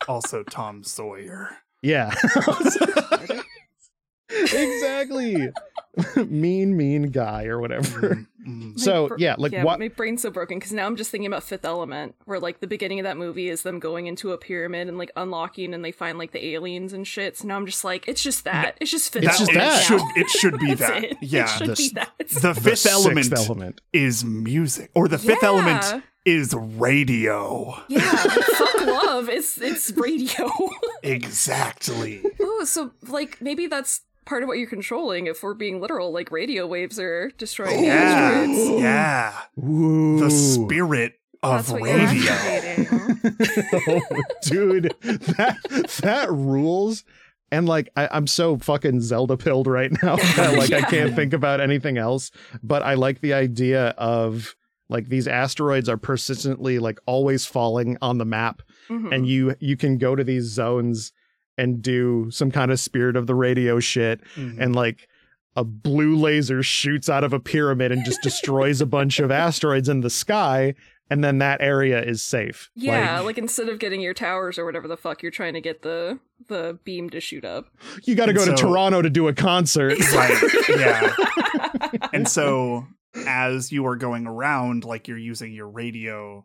also 0.08 0.42
tom 0.44 0.82
sawyer 0.84 1.50
Yeah. 1.82 2.14
exactly. 4.30 5.50
mean, 6.16 6.76
mean 6.76 7.10
guy 7.10 7.44
or 7.46 7.60
whatever. 7.60 8.26
Mm, 8.44 8.74
mm. 8.74 8.78
So 8.78 9.08
br- 9.08 9.14
yeah, 9.16 9.36
like 9.38 9.52
yeah, 9.52 9.64
what? 9.64 9.78
My 9.80 9.88
brain's 9.88 10.20
so 10.20 10.30
broken 10.30 10.58
because 10.58 10.70
now 10.70 10.84
I'm 10.84 10.96
just 10.96 11.10
thinking 11.10 11.26
about 11.26 11.44
Fifth 11.44 11.64
Element, 11.64 12.14
where 12.26 12.38
like 12.38 12.60
the 12.60 12.66
beginning 12.66 13.00
of 13.00 13.04
that 13.04 13.16
movie 13.16 13.48
is 13.48 13.62
them 13.62 13.78
going 13.80 14.06
into 14.06 14.32
a 14.32 14.36
pyramid 14.36 14.86
and 14.86 14.98
like 14.98 15.10
unlocking, 15.16 15.72
and 15.72 15.82
they 15.82 15.92
find 15.92 16.18
like 16.18 16.32
the 16.32 16.44
aliens 16.48 16.92
and 16.92 17.06
shit. 17.06 17.38
So 17.38 17.48
now 17.48 17.56
I'm 17.56 17.64
just 17.64 17.84
like, 17.84 18.06
it's 18.06 18.22
just 18.22 18.44
that. 18.44 18.76
It's 18.82 18.90
just 18.90 19.10
Fifth 19.14 19.22
It's 19.24 19.38
just 19.38 19.50
Element. 19.50 19.70
that. 19.70 19.82
should 19.84 20.02
it 20.22 20.28
should 20.28 20.58
be 20.58 20.74
that 20.84 21.04
it. 21.04 21.16
yeah 21.22 21.44
it 21.44 21.48
should 21.48 21.68
the 21.70 21.74
be 21.74 21.88
that. 21.94 22.12
the 22.18 22.40
The 22.40 22.54
fifth 22.54 22.78
sixth 22.80 22.86
element 22.92 23.32
element. 23.32 23.80
is 23.94 24.22
music 24.26 24.90
or 24.94 25.08
the 25.08 25.16
fifth 25.16 25.38
Yeah. 25.40 25.48
element 25.48 26.04
is 26.26 26.52
radio 26.54 27.82
Yeah, 27.88 28.00
fuck 28.00 28.86
love. 28.86 29.30
It's 29.30 29.56
it's 29.56 29.90
radio. 29.92 30.50
exactly 31.02 32.20
Ooh, 32.24 32.30
Oh, 32.60 32.64
so 32.64 32.92
like 33.08 33.40
maybe 33.40 33.66
that's 33.66 34.02
part 34.24 34.42
of 34.42 34.48
what 34.48 34.58
you're 34.58 34.68
controlling. 34.68 35.26
If 35.26 35.42
we're 35.42 35.54
being 35.54 35.80
literal, 35.80 36.12
like 36.12 36.30
radio 36.30 36.66
waves 36.66 36.98
are 36.98 37.30
destroying 37.38 37.84
Yeah, 37.84 37.92
asteroids. 37.92 38.80
yeah. 38.80 39.34
Ooh. 39.62 40.18
The 40.20 40.30
spirit 40.30 41.14
of 41.42 41.66
That's 41.66 41.70
what 41.70 41.88
you're 41.88 41.98
radio. 41.98 42.32
oh, 43.86 44.22
dude, 44.42 44.94
that 45.02 45.58
that 46.02 46.32
rules. 46.32 47.04
And 47.52 47.68
like 47.68 47.88
I, 47.96 48.08
I'm 48.10 48.26
so 48.26 48.56
fucking 48.58 49.00
Zelda 49.00 49.36
pilled 49.36 49.66
right 49.66 49.92
now 50.02 50.16
that 50.36 50.56
like 50.58 50.72
I 50.72 50.82
can't 50.82 51.14
think 51.14 51.32
about 51.32 51.60
anything 51.60 51.98
else. 51.98 52.30
But 52.62 52.82
I 52.82 52.94
like 52.94 53.20
the 53.20 53.34
idea 53.34 53.88
of 53.90 54.56
like 54.88 55.08
these 55.08 55.28
asteroids 55.28 55.88
are 55.88 55.96
persistently 55.96 56.78
like 56.78 56.98
always 57.06 57.46
falling 57.46 57.96
on 58.02 58.18
the 58.18 58.24
map, 58.24 58.62
Mhm. 58.90 59.14
and 59.14 59.26
you 59.26 59.54
you 59.60 59.76
can 59.76 59.98
go 59.98 60.16
to 60.16 60.24
these 60.24 60.44
zones 60.44 61.12
and 61.58 61.80
do 61.82 62.28
some 62.30 62.50
kind 62.50 62.70
of 62.70 62.80
spirit 62.80 63.16
of 63.16 63.26
the 63.26 63.34
radio 63.34 63.78
shit, 63.80 64.20
Mhm. 64.36 64.56
and 64.60 64.74
like 64.76 65.08
a 65.56 65.62
blue 65.64 66.16
laser 66.16 66.62
shoots 66.62 67.08
out 67.08 67.22
of 67.24 67.32
a 67.32 67.38
pyramid 67.38 67.92
and 67.92 68.04
just 68.04 68.20
destroys 68.22 68.80
a 68.80 68.86
bunch 68.86 69.20
of 69.20 69.30
asteroids 69.30 69.88
in 69.88 70.00
the 70.00 70.10
sky, 70.10 70.74
and 71.10 71.22
then 71.22 71.38
that 71.38 71.60
area 71.60 72.02
is 72.02 72.24
safe. 72.24 72.70
yeah, 72.74 73.16
Like, 73.18 73.24
like, 73.26 73.38
instead 73.38 73.68
of 73.68 73.78
getting 73.78 74.00
your 74.00 74.14
towers 74.14 74.58
or 74.58 74.64
whatever 74.64 74.88
the 74.88 74.96
fuck, 74.96 75.22
you're 75.22 75.30
trying 75.30 75.54
to 75.54 75.60
get 75.60 75.82
the 75.82 76.18
the 76.48 76.78
beam 76.84 77.08
to 77.10 77.20
shoot 77.20 77.44
up. 77.44 77.66
you 78.02 78.14
got 78.16 78.24
to 78.26 78.30
And 78.30 78.38
go 78.38 78.44
to 78.46 78.54
Toronto 78.56 79.00
to 79.00 79.08
do 79.10 79.28
a 79.28 79.32
concert. 79.32 79.98
right. 80.12 80.42
Yeah. 80.68 81.14
and 82.12 82.28
so 82.28 82.86
as 83.26 83.70
you 83.70 83.86
are 83.86 83.94
going 83.96 84.26
around 84.26 84.84
like 84.84 85.06
you're 85.06 85.16
using 85.16 85.52
your 85.52 85.68
radio 85.68 86.44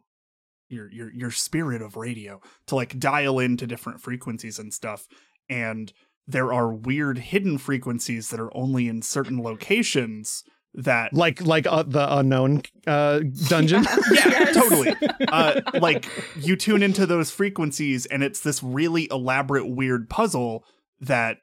your 0.70 0.92
your 0.92 1.12
your 1.12 1.32
spirit 1.32 1.82
of 1.82 1.96
radio 1.96 2.40
to 2.68 2.76
like 2.76 2.98
dial 3.00 3.40
into 3.40 3.68
different 3.68 4.02
frequencies 4.02 4.60
and 4.60 4.74
stuff 4.74 5.08
and 5.50 5.94
there 6.28 6.54
are 6.54 6.72
weird 6.72 7.18
hidden 7.18 7.58
frequencies 7.58 8.30
that 8.30 8.40
are 8.40 8.56
only 8.56 8.88
in 8.88 9.02
certain 9.02 9.42
locations 9.42 10.44
that 10.76 11.12
like 11.14 11.42
like 11.42 11.66
uh, 11.66 11.84
the 11.84 12.18
unknown 12.18 12.62
uh, 12.86 13.20
dungeon. 13.48 13.84
yeah 14.12 14.28
Yes. 14.28 14.56
totally 14.56 14.96
uh 15.28 15.62
like 15.82 16.08
you 16.38 16.56
tune 16.56 16.84
into 16.84 17.06
those 17.08 17.32
frequencies 17.32 18.06
and 18.06 18.24
it's 18.24 18.42
this 18.42 18.62
really 18.62 19.08
elaborate 19.12 19.68
weird 19.68 20.10
puzzle 20.10 20.64
that 21.02 21.38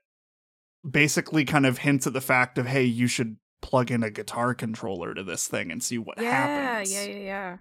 basically 0.89 1.45
kind 1.45 1.67
of 1.67 1.79
hints 1.79 2.07
at 2.07 2.13
the 2.13 2.21
fact 2.21 2.57
of 2.57 2.67
hey 2.67 2.85
you 2.85 3.09
should 3.09 3.37
plug 3.63 3.91
in 3.91 4.05
a 4.05 4.11
guitar 4.11 4.55
controller 4.55 5.13
to 5.15 5.25
this 5.25 5.49
thing 5.49 5.73
and 5.73 5.83
see 5.83 5.99
what 5.99 6.19
happens. 6.19 6.25
Yeah, 6.33 6.63
happens 6.71 6.93
yeah, 6.93 7.05
yeah, 7.05 7.25
yeah. 7.25 7.57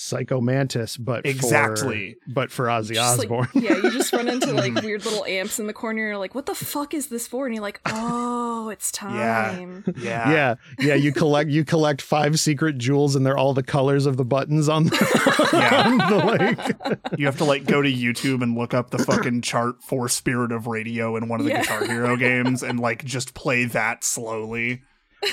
Psycho 0.00 0.40
Mantis, 0.40 0.96
but 0.96 1.26
Exactly. 1.26 2.14
for, 2.26 2.32
but 2.32 2.50
for 2.52 2.66
Ozzy 2.66 2.94
Just, 2.94 3.18
like- 3.18 3.28
Osbourne. 3.30 3.62
yeah, 3.62 3.74
you 3.76 3.90
just 3.90 4.12
run 4.12 4.28
into 4.28 4.52
like 4.52 4.72
weird 4.82 5.04
little 5.04 5.24
amps 5.24 5.58
in 5.58 5.66
the 5.66 5.72
corner. 5.72 6.06
You're 6.06 6.18
like, 6.18 6.36
what 6.36 6.46
the 6.46 6.54
fuck 6.54 6.94
is 6.94 7.08
this 7.08 7.26
for? 7.26 7.46
And 7.46 7.54
you're 7.54 7.62
like, 7.62 7.80
oh, 7.86 8.68
it's 8.68 8.92
Yeah. 9.02 9.08
time. 9.56 9.84
yeah 9.98 10.30
yeah, 10.30 10.54
yeah. 10.78 10.94
You 10.94 11.12
collect 11.12 11.50
you 11.50 11.64
collect 11.64 12.00
five 12.00 12.38
secret 12.38 12.78
jewels, 12.78 13.16
and 13.16 13.26
they're 13.26 13.36
all 13.36 13.54
the 13.54 13.62
colors 13.64 14.06
of 14.06 14.16
the 14.16 14.24
buttons 14.24 14.68
on 14.68 14.84
the, 14.84 15.48
Yeah. 15.52 15.88
on 15.88 15.98
the 15.98 16.16
like. 16.24 17.18
you 17.18 17.26
have 17.26 17.38
to 17.38 17.44
like 17.44 17.64
go 17.64 17.82
to 17.82 17.92
youtube 17.92 18.42
and 18.42 18.56
look 18.56 18.74
up 18.74 18.90
the 18.90 18.98
fucking 18.98 19.40
chart 19.42 19.82
for 19.82 20.08
spirit 20.08 20.52
of 20.52 20.66
radio 20.68 21.16
in 21.16 21.28
one 21.28 21.40
of 21.40 21.46
the 21.46 21.52
Yeah. 21.52 21.62
guitar 21.62 21.84
hero 21.86 22.16
games 22.16 22.62
and 22.62 22.78
like 22.78 23.04
just 23.04 23.34
play 23.34 23.64
that 23.64 24.04
slowly 24.04 24.82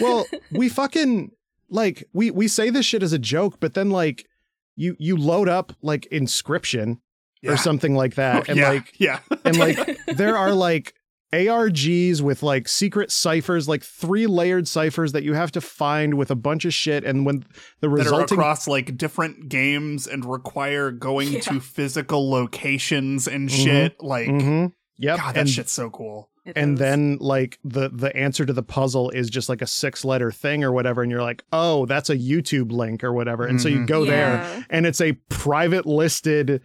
Well, 0.01 0.25
we 0.51 0.69
fucking 0.69 1.31
like 1.69 2.03
we 2.13 2.31
we 2.31 2.47
say 2.47 2.69
this 2.71 2.85
shit 2.87 3.03
as 3.03 3.13
a 3.13 3.19
joke, 3.19 3.59
but 3.59 3.75
then 3.75 3.89
like 3.91 4.27
you 4.75 4.95
you 4.99 5.17
load 5.17 5.47
up 5.49 5.73
like 5.81 6.07
Inscryption 6.11 6.99
yeah. 7.41 7.51
or 7.51 7.57
something 7.57 7.95
like 7.95 8.15
that, 8.15 8.43
Oh, 8.43 8.45
and 8.49 8.57
yeah, 8.57 8.69
like 8.69 8.93
yeah 8.99 9.19
and 9.43 9.57
like 9.57 9.97
there 10.07 10.37
are 10.37 10.53
like 10.53 10.93
ARGs 11.33 12.21
with 12.21 12.43
like 12.43 12.67
secret 12.67 13.11
ciphers, 13.11 13.67
like 13.67 13.83
three 13.83 14.25
layered 14.27 14.67
ciphers 14.67 15.11
that 15.11 15.23
you 15.23 15.33
have 15.33 15.51
to 15.53 15.61
find 15.61 16.13
with 16.13 16.31
a 16.31 16.35
bunch 16.35 16.63
of 16.65 16.73
shit. 16.73 17.03
And 17.03 17.25
when 17.25 17.39
the 17.81 17.87
that 17.87 17.87
are 17.87 17.89
resulting, 17.95 18.37
across 18.37 18.67
like 18.67 18.97
different 18.97 19.49
games 19.49 20.07
and 20.07 20.23
require 20.23 20.91
going 20.91 21.33
Yeah. 21.33 21.39
to 21.41 21.59
physical 21.59 22.29
locations 22.29 23.27
and 23.27 23.49
Mhm. 23.49 23.63
shit. 23.63 23.95
Like, 24.01 24.27
Mhm. 24.29 24.73
yep, 24.97 25.17
God, 25.17 25.35
that 25.35 25.41
and 25.41 25.49
shit's 25.49 25.71
so 25.73 25.89
cool. 25.89 26.29
It 26.45 26.53
and 26.55 26.73
is. 26.73 26.79
then 26.79 27.17
like 27.19 27.57
the 27.63 27.89
the 27.89 28.15
answer 28.15 28.45
to 28.45 28.53
the 28.53 28.61
puzzle 28.63 29.09
is 29.09 29.29
just 29.29 29.49
like 29.49 29.61
a 29.63 29.67
six 29.67 30.05
letter 30.05 30.31
thing 30.31 30.63
or 30.63 30.71
whatever, 30.71 31.01
and 31.01 31.11
you're 31.11 31.21
like, 31.23 31.43
oh, 31.51 31.85
that's 31.87 32.09
a 32.09 32.15
YouTube 32.17 32.71
link 32.71 33.03
or 33.03 33.11
whatever, 33.13 33.45
and 33.45 33.59
so 33.59 33.67
you 33.67 33.79
Mhm. 33.81 33.87
go 33.87 34.05
there, 34.05 34.43
and 34.69 34.85
it's 34.85 35.01
a 35.01 35.13
private 35.29 35.85
listed 35.85 36.61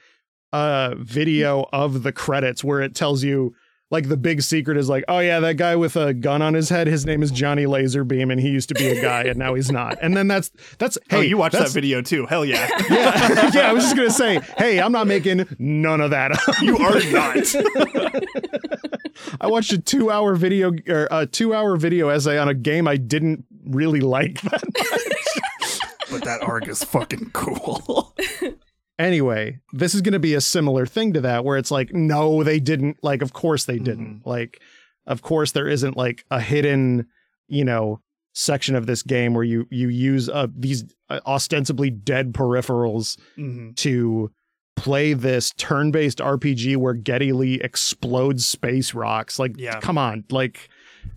uh 0.52 0.94
video 0.98 1.66
of 1.72 2.02
the 2.02 2.12
credits 2.12 2.62
where 2.64 2.80
it 2.80 2.94
tells 2.94 3.22
you 3.24 3.54
like 3.90 4.08
the 4.08 4.16
big 4.16 4.42
secret 4.42 4.76
is 4.76 4.88
like 4.88 5.04
oh 5.08 5.18
yeah 5.18 5.40
that 5.40 5.56
guy 5.56 5.76
with 5.76 5.96
a 5.96 6.14
gun 6.14 6.42
on 6.42 6.54
his 6.54 6.68
head 6.68 6.86
his 6.86 7.04
name 7.04 7.22
is 7.22 7.30
johnny 7.30 7.64
laserbeam 7.64 8.30
and 8.30 8.40
he 8.40 8.48
used 8.48 8.68
to 8.68 8.74
be 8.74 8.86
a 8.88 9.00
guy 9.02 9.22
and 9.22 9.38
now 9.38 9.54
he's 9.54 9.70
not 9.70 9.98
and 10.00 10.16
then 10.16 10.28
that's 10.28 10.50
that's 10.78 10.96
oh, 10.96 11.00
hey 11.08 11.16
oh, 11.18 11.20
you 11.20 11.36
watched 11.36 11.58
that 11.58 11.70
video 11.70 12.00
too. 12.00 12.26
Hell 12.26 12.44
yeah. 12.44 12.68
yeah 12.90 13.50
yeah 13.52 13.68
i 13.68 13.72
was 13.72 13.84
just 13.84 13.96
gonna 13.96 14.10
say 14.10 14.40
hey 14.56 14.80
i'm 14.80 14.92
not 14.92 15.06
making 15.06 15.46
none 15.58 16.00
of 16.00 16.10
that 16.10 16.32
up. 16.32 16.60
you 16.62 16.76
are 16.78 17.00
not. 17.10 17.54
i 19.40 19.46
watched 19.46 19.72
a 19.72 19.78
two 19.78 20.10
hour 20.10 20.34
video 20.34 20.72
or 20.88 21.08
a 21.10 21.26
two 21.26 21.54
hour 21.54 21.76
video 21.76 22.08
essay 22.08 22.38
on 22.38 22.48
a 22.48 22.54
game 22.54 22.86
i 22.86 22.96
didn't 22.96 23.44
really 23.64 24.00
like 24.00 24.40
that 24.42 24.62
but 26.10 26.24
that 26.24 26.42
arc 26.42 26.68
is 26.68 26.82
fucking 26.82 27.30
cool. 27.32 28.14
anyway, 29.00 29.58
this 29.72 29.94
is 29.94 30.02
going 30.02 30.12
to 30.12 30.18
be 30.20 30.34
a 30.34 30.40
similar 30.40 30.86
thing 30.86 31.12
to 31.14 31.20
that 31.22 31.44
where 31.44 31.56
it's 31.58 31.70
like, 31.70 31.92
no, 31.92 32.42
they 32.44 32.60
didn't. 32.60 32.98
Like, 33.02 33.22
of 33.22 33.32
course 33.32 33.64
they 33.64 33.78
didn't. 33.78 34.20
Mm-hmm. 34.20 34.28
Like, 34.28 34.60
of 35.06 35.22
course 35.22 35.52
there 35.52 35.68
isn't 35.68 35.96
like 35.96 36.24
a 36.30 36.40
hidden, 36.40 37.06
you 37.48 37.64
know, 37.64 38.00
section 38.32 38.76
of 38.76 38.86
this 38.86 39.02
game 39.02 39.34
where 39.34 39.42
you 39.44 39.66
you 39.70 39.88
use 39.88 40.28
uh, 40.28 40.46
these 40.56 40.84
uh, 41.08 41.18
ostensibly 41.26 41.90
dead 41.90 42.32
peripherals 42.32 43.18
Mhm. 43.36 43.74
to 43.76 44.30
play 44.76 45.12
this 45.14 45.50
turn-based 45.56 46.18
RPG 46.20 46.76
where 46.76 46.94
Geddy 46.94 47.32
Lee 47.32 47.54
explodes 47.60 48.46
space 48.46 48.94
rocks. 48.94 49.38
Like, 49.38 49.56
Yeah. 49.58 49.80
come 49.80 49.98
on, 49.98 50.24
like, 50.30 50.68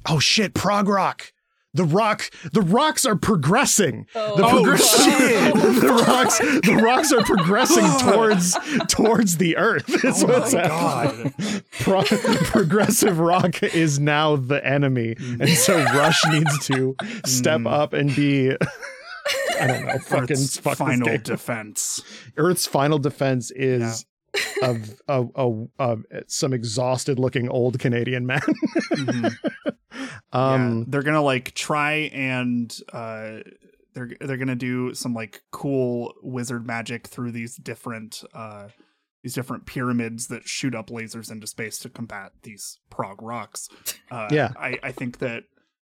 oh 0.07 0.19
shit, 0.19 0.53
prog 0.53 0.87
rock. 0.89 1.31
The 1.75 1.85
rock, 1.85 2.29
the 2.51 2.61
rocks 2.61 3.03
are 3.05 3.15
progressing. 3.15 4.05
Oh, 4.13 4.37
The 4.37 4.45
Oh, 4.45 4.49
progress- 4.51 4.95
the 5.81 6.03
rocks, 6.07 6.37
the 6.37 6.79
rocks 6.83 7.11
are 7.11 7.23
progressing 7.23 8.11
towards 8.11 8.55
towards 8.89 9.37
the 9.37 9.57
Earth. 9.57 9.89
Is 10.05 10.23
Oh 10.23 10.27
what's 10.27 10.53
my 10.53 10.61
happening. 10.67 11.33
god. 11.39 11.63
Pro- 11.79 12.03
progressive 12.03 13.17
rock 13.19 13.63
is 13.63 13.99
now 13.99 14.35
the 14.35 14.63
enemy, 14.65 15.15
and 15.19 15.49
so 15.49 15.75
Rush 15.83 16.21
needs 16.29 16.65
to 16.67 16.95
step 17.25 17.61
Mm. 17.61 17.71
up 17.71 17.93
and 17.93 18.15
be. 18.15 18.51
I 19.59 19.67
don't 19.67 19.85
know. 19.85 19.97
Fucking 19.99 20.31
Earth's 20.37 20.57
fuck 20.59 20.77
final 20.77 21.17
defense. 21.17 22.01
Earth's 22.37 22.67
final 22.67 22.99
defense 22.99 23.51
is 23.55 24.05
of 24.61 25.01
of 25.07 25.31
of 25.35 25.69
of 25.79 26.03
some 26.27 26.53
exhausted 26.53 27.19
looking 27.19 27.49
old 27.49 27.79
Canadian 27.79 28.25
man. 28.25 28.41
Mhm. 28.41 29.35
um, 30.33 30.79
yeah, 30.79 30.83
they're 30.87 31.03
gonna 31.03 31.21
like 31.21 31.53
try 31.53 32.09
and 32.13 32.75
uh 32.91 33.39
they're 33.93 34.11
they're 34.19 34.37
gonna 34.37 34.55
do 34.55 34.93
some 34.93 35.13
like 35.13 35.41
cool 35.51 36.13
wizard 36.23 36.65
magic 36.65 37.07
through 37.07 37.31
these 37.31 37.55
different 37.57 38.23
uh 38.33 38.69
these 39.21 39.33
different 39.35 39.65
pyramids 39.65 40.27
that 40.27 40.47
shoot 40.47 40.75
up 40.75 40.87
lasers 40.89 41.31
into 41.31 41.47
space 41.47 41.77
to 41.79 41.89
combat 41.89 42.31
these 42.41 42.79
prog 42.89 43.21
rocks. 43.21 43.69
Uh, 44.11 44.27
Yeah. 44.31 44.51
I, 44.57 44.77
I 44.83 44.91
think 44.91 45.19
that 45.19 45.43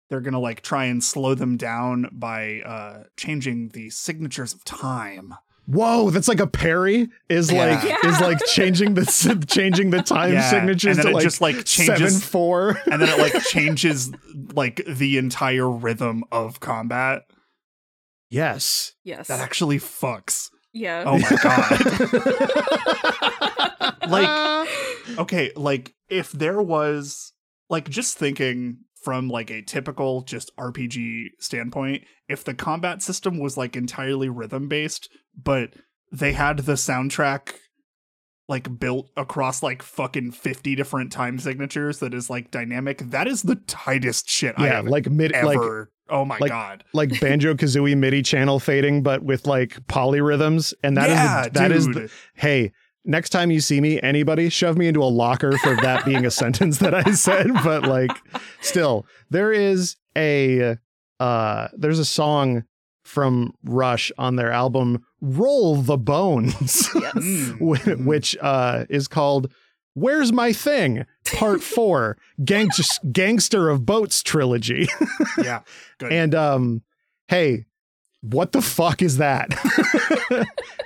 they're 0.10 0.22
gonna 0.22 0.40
like 0.40 0.62
try 0.62 0.86
and 0.86 1.04
slow 1.04 1.36
them 1.36 1.56
down 1.58 2.10
by 2.14 2.62
uh 2.62 3.04
changing 3.18 3.70
the 3.70 3.90
signatures 3.92 4.54
of 4.54 4.64
time. 4.64 5.36
Whoa, 5.70 6.10
that's 6.12 6.30
like 6.30 6.40
a 6.40 6.48
parry 6.48 7.10
is 7.30 7.52
Yeah. 7.52 7.66
like 7.66 7.84
Yeah. 7.84 8.10
is 8.10 8.20
like 8.22 8.40
changing 8.46 8.94
the 8.94 9.06
changing 9.48 9.90
the 9.90 10.02
time 10.02 10.32
Yeah, 10.34 10.50
signatures 10.50 10.98
and 10.98 11.06
then 11.06 11.06
to 11.08 11.12
it 11.12 11.14
like 11.16 11.24
just 11.24 11.42
like 11.42 11.68
seven 11.68 11.98
changes 11.98 12.24
four. 12.26 12.80
and 12.92 13.02
then 13.02 13.10
it 13.10 13.20
like 13.20 13.44
changes 13.44 14.12
like 14.54 14.82
the 14.88 15.18
entire 15.18 15.70
rhythm 15.70 16.24
of 16.32 16.60
combat. 16.62 17.24
Yes. 18.30 18.94
yes. 19.04 19.28
That 19.28 19.40
actually 19.42 19.80
fucks. 19.80 20.50
yeah. 20.74 21.04
Oh 21.06 21.18
my 21.20 21.38
god. 21.44 21.80
like 24.10 24.70
okay, 25.20 25.52
like 25.56 25.94
if 26.10 26.32
there 26.32 26.62
was 26.62 27.34
like 27.70 27.90
just 27.90 28.18
thinking 28.18 28.80
from 29.04 29.30
like 29.30 29.50
a 29.52 29.62
typical 29.62 30.22
just 30.22 30.56
RPG 30.58 31.28
standpoint, 31.40 32.04
if 32.28 32.44
the 32.44 32.54
combat 32.54 33.02
system 33.02 33.40
was 33.40 33.58
like 33.58 33.76
entirely 33.76 34.30
rhythm 34.30 34.68
based, 34.68 35.10
but 35.42 35.74
they 36.12 36.34
had 36.34 36.60
the 36.60 36.74
soundtrack 36.74 37.54
like 38.50 38.80
built 38.80 39.10
across 39.18 39.62
like 39.62 39.84
fucking 39.84 40.32
50 40.32 40.76
different 40.76 41.12
time 41.12 41.38
signatures 41.38 42.00
that 42.00 42.14
is 42.14 42.30
like 42.30 42.50
dynamic, 42.50 43.00
that 43.00 43.28
is 43.28 43.44
the 43.44 43.56
tightest 43.68 44.30
shit 44.30 44.56
I 44.58 44.68
yeah, 44.68 44.76
have 44.76 44.88
like 44.88 45.10
mid 45.10 45.34
like 45.34 45.60
oh 46.10 46.26
my 46.26 46.38
like- 46.40 46.52
god. 46.52 46.84
like 46.94 47.20
banjo 47.20 47.54
kazooie 47.54 47.98
MIDI 47.98 48.22
channel 48.22 48.60
fading, 48.60 49.04
but 49.04 49.24
with 49.24 49.46
like 49.46 49.80
polyrhythms, 49.88 50.74
and 50.84 50.96
that 50.98 51.10
is 51.10 51.16
yeah, 51.16 51.44
the, 51.44 51.50
that 51.52 51.72
is 51.72 51.86
the 51.88 52.12
hey. 52.36 52.72
next 53.04 53.30
time 53.32 53.52
you 53.52 53.60
see 53.60 53.82
me, 53.82 54.02
anybody 54.02 54.50
shove 54.50 54.78
me 54.78 54.88
into 54.88 55.04
a 55.04 55.06
locker 55.06 55.58
for 55.58 55.76
that 55.78 56.06
being 56.06 56.26
a 56.26 56.32
sentence 56.44 56.78
that 56.78 56.94
I 56.94 57.12
said. 57.12 57.48
But 57.64 57.84
like, 57.84 58.12
still, 58.62 59.06
there 59.30 59.52
is 59.52 59.98
a 60.16 60.78
uh, 61.20 61.68
there's 61.74 62.00
a 62.00 62.06
song 62.06 62.64
from 63.08 63.54
Rush 63.64 64.12
on 64.18 64.36
their 64.36 64.52
album 64.52 65.06
"Roll 65.22 65.78
the 65.82 65.98
Bones," 65.98 66.90
Yes. 66.96 67.14
Mm. 67.16 68.06
which 68.06 68.36
uh, 68.42 68.86
is 68.90 69.08
called 69.08 69.52
"Where's 69.94 70.32
My 70.34 70.54
Thing." 70.54 71.06
Part 71.34 71.62
Four, 71.76 72.18
Gangs- 72.46 73.00
Gangster 73.12 73.70
of 73.70 73.86
Boats 73.86 74.22
trilogy. 74.24 74.88
yeah. 75.44 75.62
Good. 75.98 76.14
and 76.14 76.34
um, 76.36 76.82
hey, 77.28 77.66
what 78.22 78.52
the 78.52 78.62
fuck 78.62 79.02
is 79.02 79.18
that? 79.18 79.48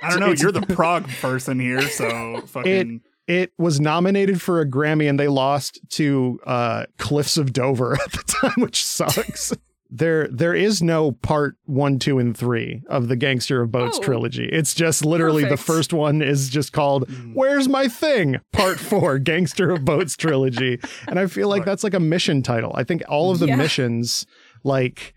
I 0.02 0.10
don't 0.10 0.20
know. 0.20 0.26
it's- 0.26 0.42
You're 0.42 0.52
the 0.52 0.62
prog 0.62 1.08
person 1.20 1.58
here, 1.60 1.82
so 1.82 2.40
fucking. 2.46 3.00
it 3.28 3.52
was 3.58 3.80
nominated 3.80 4.40
for 4.42 4.60
a 4.60 4.66
Grammy 4.68 5.08
and 5.08 5.18
they 5.18 5.28
lost 5.28 5.80
to 5.90 6.40
uh, 6.46 6.86
Cliffs 6.98 7.36
of 7.36 7.52
Dover 7.52 7.94
at 7.94 8.12
the 8.12 8.22
time, 8.26 8.54
which 8.62 8.84
sucks. 8.84 9.52
There, 9.94 10.26
there 10.28 10.54
is 10.54 10.82
no 10.82 11.12
part 11.12 11.56
one, 11.66 11.98
two, 11.98 12.18
and 12.18 12.34
three 12.34 12.82
of 12.88 13.08
the 13.08 13.16
Gangster 13.16 13.60
of 13.60 13.70
Boats 13.70 13.98
Oh. 14.00 14.02
trilogy. 14.02 14.48
It's 14.50 14.72
just 14.72 15.04
literally 15.04 15.44
the 15.44 15.58
first 15.58 15.92
one 15.92 16.22
is 16.22 16.48
just 16.48 16.72
called 16.72 17.06
Mm. 17.08 17.34
"Where's 17.34 17.68
My 17.68 17.88
Thing?" 17.88 18.36
Part 18.52 18.78
four, 18.90 19.18
Gangster 19.18 19.70
of 19.70 19.84
Boats 19.84 20.16
trilogy, 20.16 20.80
and 21.06 21.18
I 21.18 21.26
feel 21.26 21.48
like 21.48 21.60
Right. 21.60 21.66
that's 21.66 21.84
like 21.84 21.92
a 21.94 22.00
mission 22.00 22.42
title. 22.42 22.72
I 22.74 22.84
think 22.84 23.02
all 23.08 23.30
of 23.30 23.38
the 23.38 23.48
Yeah. 23.48 23.56
missions, 23.56 24.24
like 24.64 25.12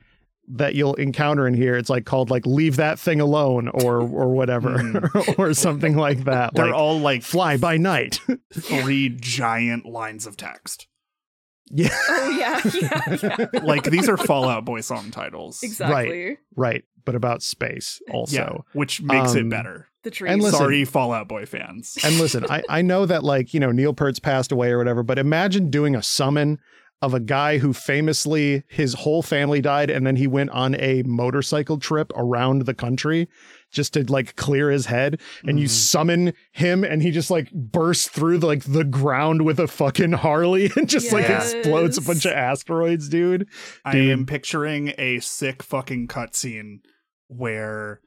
that 0.48 0.76
you'll 0.76 0.94
encounter 0.96 1.48
in 1.48 1.54
here, 1.56 1.76
it's 1.76 1.90
like 1.90 2.06
called 2.06 2.30
like 2.30 2.46
"Leave 2.46 2.76
That 2.76 3.00
Thing 3.00 3.20
Alone" 3.22 3.70
or 3.70 4.02
or 4.02 4.28
whatever, 4.34 5.10
or 5.38 5.54
something 5.54 5.96
like 5.96 6.26
that. 6.26 6.54
They're 6.54 6.66
like, 6.66 6.76
all 6.76 7.00
like 7.00 7.24
fly 7.24 7.56
by 7.58 7.78
night. 7.78 8.20
three 8.54 9.10
giant 9.10 9.86
lines 9.86 10.28
of 10.28 10.36
text. 10.38 10.88
Yeah, 11.72 11.90
Oh 12.10 12.30
yeah, 12.30 12.62
yeah, 13.22 13.48
yeah. 13.54 13.60
Like 13.64 13.84
these 13.86 14.08
are 14.08 14.18
Fall 14.18 14.48
Out 14.48 14.66
Boy 14.66 14.82
song 14.82 15.12
titles. 15.12 15.64
exactly. 15.64 16.26
right. 16.28 16.38
Right. 16.56 16.84
But 17.06 17.16
about 17.16 17.42
space 17.44 18.00
also. 18.12 18.36
Yeah, 18.36 18.58
which 18.74 19.02
makes 19.02 19.32
Um, 19.32 19.38
it 19.38 19.50
better. 19.50 19.88
The 20.04 20.12
trees. 20.12 20.32
and 20.34 20.42
listen- 20.42 20.60
Sorry, 20.60 20.86
Fall 20.86 21.12
Out 21.12 21.28
Boy 21.28 21.46
fans. 21.46 21.98
And 22.04 22.18
listen, 22.20 22.46
I, 22.50 22.62
I 22.70 22.82
know 22.84 23.06
that 23.08 23.24
like, 23.24 23.54
you 23.54 23.60
know, 23.60 23.72
Neil 23.72 23.94
Peart's 23.94 24.20
passed 24.20 24.52
away 24.52 24.70
or 24.72 24.78
whatever, 24.78 25.02
but 25.04 25.18
imagine 25.20 25.70
doing 25.72 25.96
a 25.96 26.04
summon 26.04 26.60
of 27.02 27.14
a 27.14 27.20
guy 27.20 27.58
who 27.58 27.74
famously 27.74 28.64
his 28.68 28.94
whole 28.94 29.22
family 29.22 29.62
died 29.62 29.90
and 29.90 30.06
then 30.08 30.16
he 30.16 30.28
went 30.28 30.50
on 30.52 30.76
a 30.76 31.04
motorcycle 31.04 31.78
trip 31.78 32.12
around 32.16 32.66
the 32.66 32.74
country 32.74 33.28
just 33.76 33.94
to 33.94 34.04
like 34.12 34.36
clear 34.36 34.72
his 34.72 34.88
head 34.88 35.22
and 35.46 35.60
you 35.60 35.68
Mhm. 35.68 35.70
summon 35.70 36.34
him 36.52 36.84
and 36.84 37.04
he 37.04 37.12
just 37.12 37.30
like 37.30 37.52
bursts 37.52 38.08
through 38.08 38.40
the, 38.40 38.48
like 38.48 38.64
the 38.64 38.84
ground 38.84 39.44
with 39.44 39.60
a 39.60 39.68
fucking 39.68 40.14
Harley 40.14 40.72
and 40.76 40.90
just 40.90 41.12
like 41.12 41.30
explodes 41.30 41.98
a 41.98 42.02
bunch 42.02 42.26
of 42.26 42.32
asteroids, 42.32 43.10
dude. 43.10 43.48
I 43.84 43.98
am 43.98 44.26
picturing 44.26 44.94
a 44.98 45.20
sick 45.20 45.62
fucking 45.62 46.08
cutscene 46.08 46.80
where 47.28 48.02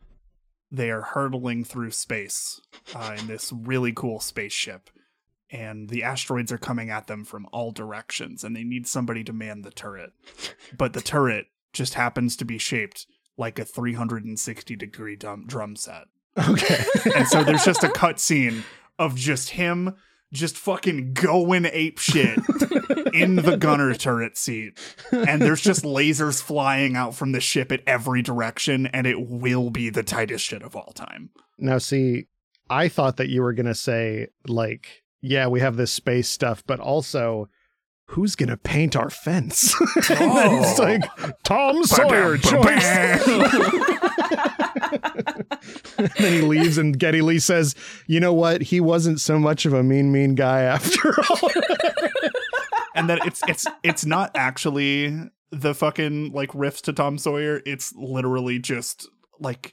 they 0.70 0.90
are 0.90 1.02
hurtling 1.02 1.64
through 1.64 1.90
space 1.92 2.60
uh, 2.94 3.16
in 3.18 3.26
this 3.26 3.52
really 3.52 3.92
cool 3.92 4.20
spaceship, 4.20 4.90
and 5.50 5.88
the 5.88 6.02
asteroids 6.02 6.52
are 6.52 6.58
coming 6.58 6.90
at 6.90 7.06
them 7.06 7.24
from 7.24 7.46
all 7.52 7.72
directions, 7.72 8.44
and 8.44 8.54
they 8.54 8.64
need 8.64 8.86
somebody 8.86 9.24
to 9.24 9.32
man 9.32 9.62
the 9.62 9.70
turret. 9.70 10.10
But 10.76 10.92
the 10.92 11.00
turret 11.00 11.46
just 11.72 11.94
happens 11.94 12.36
to 12.36 12.44
be 12.44 12.58
shaped 12.58 13.06
like 13.38 13.58
a 13.58 13.64
360 13.64 14.76
degree 14.76 15.16
drum, 15.16 15.46
drum 15.46 15.76
set. 15.76 16.04
Okay. 16.36 16.84
And 17.16 17.26
so 17.26 17.42
there's 17.42 17.64
just 17.64 17.84
a 17.84 17.88
cutscene 17.88 18.62
of 18.98 19.14
just 19.14 19.50
him 19.50 19.96
just 20.32 20.56
fucking 20.56 21.14
going 21.14 21.64
ape 21.64 21.98
shit 21.98 22.38
in 23.14 23.36
the 23.36 23.56
gunner 23.58 23.94
turret 23.94 24.36
seat. 24.36 24.78
And 25.10 25.40
there's 25.40 25.60
just 25.60 25.84
lasers 25.84 26.42
flying 26.42 26.96
out 26.96 27.14
from 27.14 27.32
the 27.32 27.40
ship 27.40 27.72
at 27.72 27.80
every 27.86 28.22
direction, 28.22 28.86
and 28.88 29.06
it 29.06 29.20
will 29.20 29.70
be 29.70 29.90
the 29.90 30.02
tightest 30.02 30.44
shit 30.44 30.62
of 30.62 30.76
all 30.76 30.92
time. 30.92 31.30
Now, 31.58 31.78
see, 31.78 32.26
I 32.68 32.88
thought 32.88 33.16
that 33.16 33.30
you 33.30 33.42
were 33.42 33.54
going 33.54 33.66
to 33.66 33.74
say, 33.74 34.28
like, 34.46 35.02
yeah, 35.22 35.46
we 35.46 35.60
have 35.60 35.76
this 35.76 35.92
space 35.92 36.28
stuff, 36.28 36.62
but 36.66 36.78
also, 36.78 37.48
who's 38.08 38.34
going 38.36 38.48
to 38.48 38.56
paint 38.56 38.96
our 38.96 39.10
fence? 39.10 39.74
and 40.10 40.30
then 40.36 40.62
it's 40.62 40.78
Oh. 40.78 40.82
like, 40.84 41.02
Tom 41.44 41.84
Sawyer 41.84 42.36
choice. 42.38 42.84
and 45.98 46.08
then 46.18 46.32
he 46.32 46.40
leaves, 46.42 46.78
and 46.78 46.98
Geddy 46.98 47.20
Lee 47.22 47.38
says, 47.38 47.74
you 48.06 48.20
know 48.20 48.32
what? 48.32 48.62
He 48.62 48.80
wasn't 48.80 49.20
so 49.20 49.38
much 49.38 49.66
of 49.66 49.72
a 49.72 49.82
mean, 49.82 50.10
mean 50.12 50.34
guy 50.34 50.62
after 50.62 51.14
all. 51.30 51.50
and 52.94 53.08
then 53.08 53.18
it's 53.24 53.42
it's 53.48 53.66
it's 53.82 54.04
not 54.04 54.30
actually 54.34 55.30
the 55.50 55.74
fucking 55.74 56.32
like 56.32 56.50
riffs 56.52 56.82
to 56.82 56.92
Tom 56.92 57.18
Sawyer. 57.18 57.60
It's 57.66 57.94
literally 57.96 58.58
just 58.58 59.08
like 59.40 59.72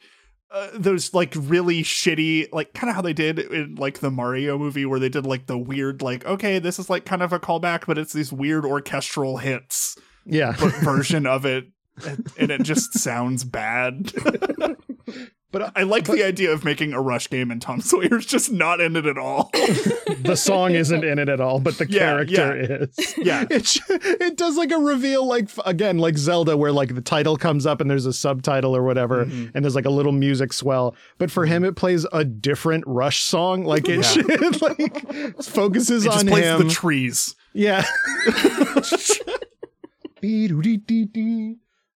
uh, 0.51 0.69
those 0.73 1.13
like 1.13 1.33
really 1.35 1.83
shitty 1.83 2.47
like 2.53 2.73
kind 2.73 2.89
of 2.89 2.95
how 2.95 3.01
they 3.01 3.13
did 3.13 3.39
in 3.39 3.75
like 3.75 3.99
the 3.99 4.11
Mario 4.11 4.57
movie 4.57 4.85
where 4.85 4.99
they 4.99 5.09
did 5.09 5.25
like 5.25 5.47
the 5.47 5.57
weird 5.57 6.01
like 6.01 6.25
okay 6.25 6.59
this 6.59 6.79
is 6.79 6.89
like 6.89 7.05
kind 7.05 7.21
of 7.21 7.33
a 7.33 7.39
callback 7.39 7.85
but 7.87 7.97
it's 7.97 8.13
these 8.13 8.31
weird 8.31 8.63
orchestral 8.63 9.37
hits 9.37 9.97
yeah. 10.25 10.53
version 10.53 11.25
of 11.25 11.45
it 11.45 11.65
and, 12.03 12.27
and 12.37 12.51
it 12.51 12.63
just 12.63 12.97
sounds 12.99 13.43
bad. 13.43 14.11
But 15.55 15.71
I 15.73 15.83
like 15.83 16.03
the 16.03 16.21
idea 16.21 16.51
of 16.51 16.65
making 16.65 16.91
a 16.91 16.99
rush 16.99 17.29
game 17.29 17.49
and 17.49 17.61
Tom 17.61 17.79
Sawyer's 17.89 18.25
just 18.25 18.51
not 18.51 18.81
in 18.81 18.97
it 18.97 19.05
at 19.05 19.17
all. 19.17 19.51
the 19.53 20.35
song 20.35 20.73
isn't 20.75 21.05
in 21.05 21.17
it 21.17 21.29
at 21.29 21.39
all, 21.39 21.59
but 21.61 21.77
the 21.77 21.87
Yeah, 21.89 21.99
character 22.25 22.81
is. 22.83 23.17
Yeah. 23.17 23.45
It 23.49 23.77
it 24.21 24.35
does 24.35 24.57
like 24.57 24.71
a 24.73 24.77
reveal, 24.77 25.25
like 25.25 25.49
again, 25.65 25.97
like 25.97 26.17
Zelda, 26.17 26.57
where 26.57 26.73
like 26.73 26.93
the 26.93 26.99
title 26.99 27.37
comes 27.37 27.65
up 27.65 27.79
and 27.79 27.89
there's 27.89 28.05
a 28.05 28.11
subtitle 28.11 28.75
or 28.75 28.83
whatever, 28.83 29.27
Mhm. 29.27 29.51
and 29.55 29.63
there's 29.63 29.75
like 29.75 29.85
a 29.85 29.89
little 29.89 30.11
music 30.11 30.51
swell. 30.51 30.93
But 31.19 31.31
for 31.31 31.45
him, 31.45 31.63
it 31.63 31.77
plays 31.77 32.05
a 32.11 32.25
different 32.25 32.83
Rush 32.85 33.21
song. 33.21 33.63
Like 33.63 33.87
it 33.87 33.95
Yeah. 33.95 34.01
should, 34.01 34.61
like 34.61 35.41
focuses 35.41 36.05
It 36.05 36.09
just 36.09 36.25
on 36.25 36.27
plays 36.27 36.43
him. 36.43 36.67
the 36.67 36.73
trees. 36.73 37.33
yeah. 37.53 37.85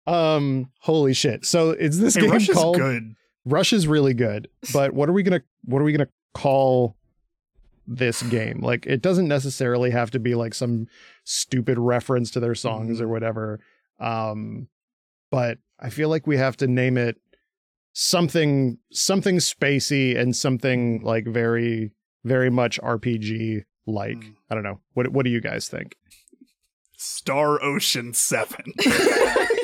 Um, 0.07 0.69
holy 0.79 1.13
shit! 1.13 1.45
So 1.45 1.71
is 1.71 1.99
this 1.99 2.15
Hey, 2.15 2.21
game 2.21 2.31
Rush 2.31 2.49
is 2.49 2.55
called 2.55 2.77
good. 2.77 3.15
Rush 3.45 3.73
is 3.73 3.87
really 3.87 4.13
good, 4.13 4.49
but 4.73 4.93
what 4.93 5.09
are 5.09 5.13
we 5.13 5.23
gonna 5.23 5.43
what 5.63 5.81
are 5.81 5.85
we 5.85 5.91
gonna 5.91 6.09
call 6.33 6.95
this 7.87 8.21
game? 8.23 8.61
Like 8.61 8.85
it 8.85 9.01
doesn't 9.01 9.27
necessarily 9.27 9.91
have 9.91 10.11
to 10.11 10.19
be 10.19 10.35
like 10.35 10.53
some 10.53 10.87
stupid 11.23 11.77
reference 11.77 12.31
to 12.31 12.39
their 12.39 12.55
songs 12.55 12.99
or 12.99 13.07
whatever. 13.07 13.59
Um 13.99 14.67
but 15.31 15.59
I 15.79 15.89
feel 15.89 16.09
like 16.09 16.27
we 16.27 16.37
have 16.37 16.57
to 16.57 16.67
name 16.67 16.97
it 16.97 17.17
something 17.93 18.77
something 18.91 19.37
spacey 19.37 20.17
and 20.17 20.35
something 20.35 21.01
like 21.01 21.25
very 21.25 21.91
very 22.23 22.49
much 22.49 22.79
RPG 22.81 23.63
like. 23.85 24.17
Mm. 24.17 24.35
I 24.49 24.55
don't 24.55 24.63
know. 24.63 24.79
What 24.93 25.09
what 25.09 25.23
do 25.23 25.31
you 25.31 25.41
guys 25.41 25.67
think? 25.67 25.95
Star 26.97 27.61
Ocean 27.61 28.13
7. 28.13 28.73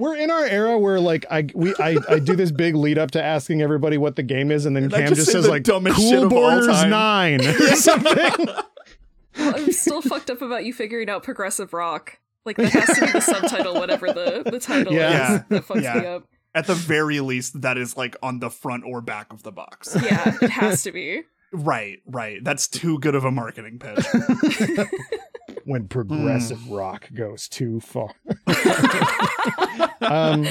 We're 0.00 0.16
in 0.16 0.30
our 0.30 0.44
era 0.44 0.78
where 0.78 0.98
like 0.98 1.26
I 1.30 1.46
we 1.54 1.74
I, 1.78 1.96
I 2.08 2.18
do 2.18 2.34
this 2.34 2.50
big 2.50 2.74
lead 2.74 2.98
up 2.98 3.10
to 3.12 3.22
asking 3.22 3.62
everybody 3.62 3.98
what 3.98 4.16
the 4.16 4.22
game 4.22 4.50
is, 4.50 4.66
and 4.66 4.74
then 4.74 4.84
And 4.84 4.92
Kam 4.92 5.08
just 5.08 5.20
just 5.20 5.30
says 5.32 5.46
like 5.48 5.64
Cool 5.64 5.76
of 5.86 6.12
all 6.22 6.28
Borders. 6.28 6.66
Nine 6.86 7.44
or 7.46 7.76
something. 7.76 8.48
Well, 9.38 9.54
I'm 9.56 9.70
still 9.72 10.02
fucked 10.02 10.28
up 10.28 10.42
about 10.42 10.64
you 10.64 10.74
figuring 10.74 11.08
out 11.08 11.22
progressive 11.22 11.72
rock. 11.72 12.18
Like 12.44 12.56
that 12.56 12.72
has 12.72 12.98
to 12.98 13.06
be 13.06 13.12
the 13.12 13.20
subtitle, 13.20 13.74
whatever 13.74 14.08
the, 14.12 14.42
the 14.44 14.58
title 14.58 14.92
Yeah. 14.92 15.36
is. 15.36 15.42
That 15.50 15.64
fucks 15.68 15.76
me 15.76 15.82
Yeah. 15.84 16.16
up. 16.16 16.24
At 16.52 16.66
the 16.66 16.74
very 16.74 17.20
least, 17.20 17.62
that 17.62 17.78
is 17.78 17.96
like 17.96 18.16
on 18.24 18.40
the 18.40 18.50
front 18.50 18.82
or 18.84 19.00
back 19.00 19.32
of 19.32 19.44
the 19.44 19.52
box. 19.52 19.96
Yeah, 20.02 20.34
it 20.42 20.50
has 20.50 20.82
to 20.82 20.90
be. 20.92 21.22
right, 21.52 21.98
right. 22.06 22.42
That's 22.42 22.66
too 22.66 22.98
good 22.98 23.14
of 23.14 23.24
a 23.24 23.30
marketing 23.30 23.78
pitch. 23.78 24.04
when 25.70 25.86
progressive 25.88 26.68
rock 26.68 27.08
goes 27.14 27.48
too 27.48 27.78
far. 27.80 28.10
um, 30.00 30.46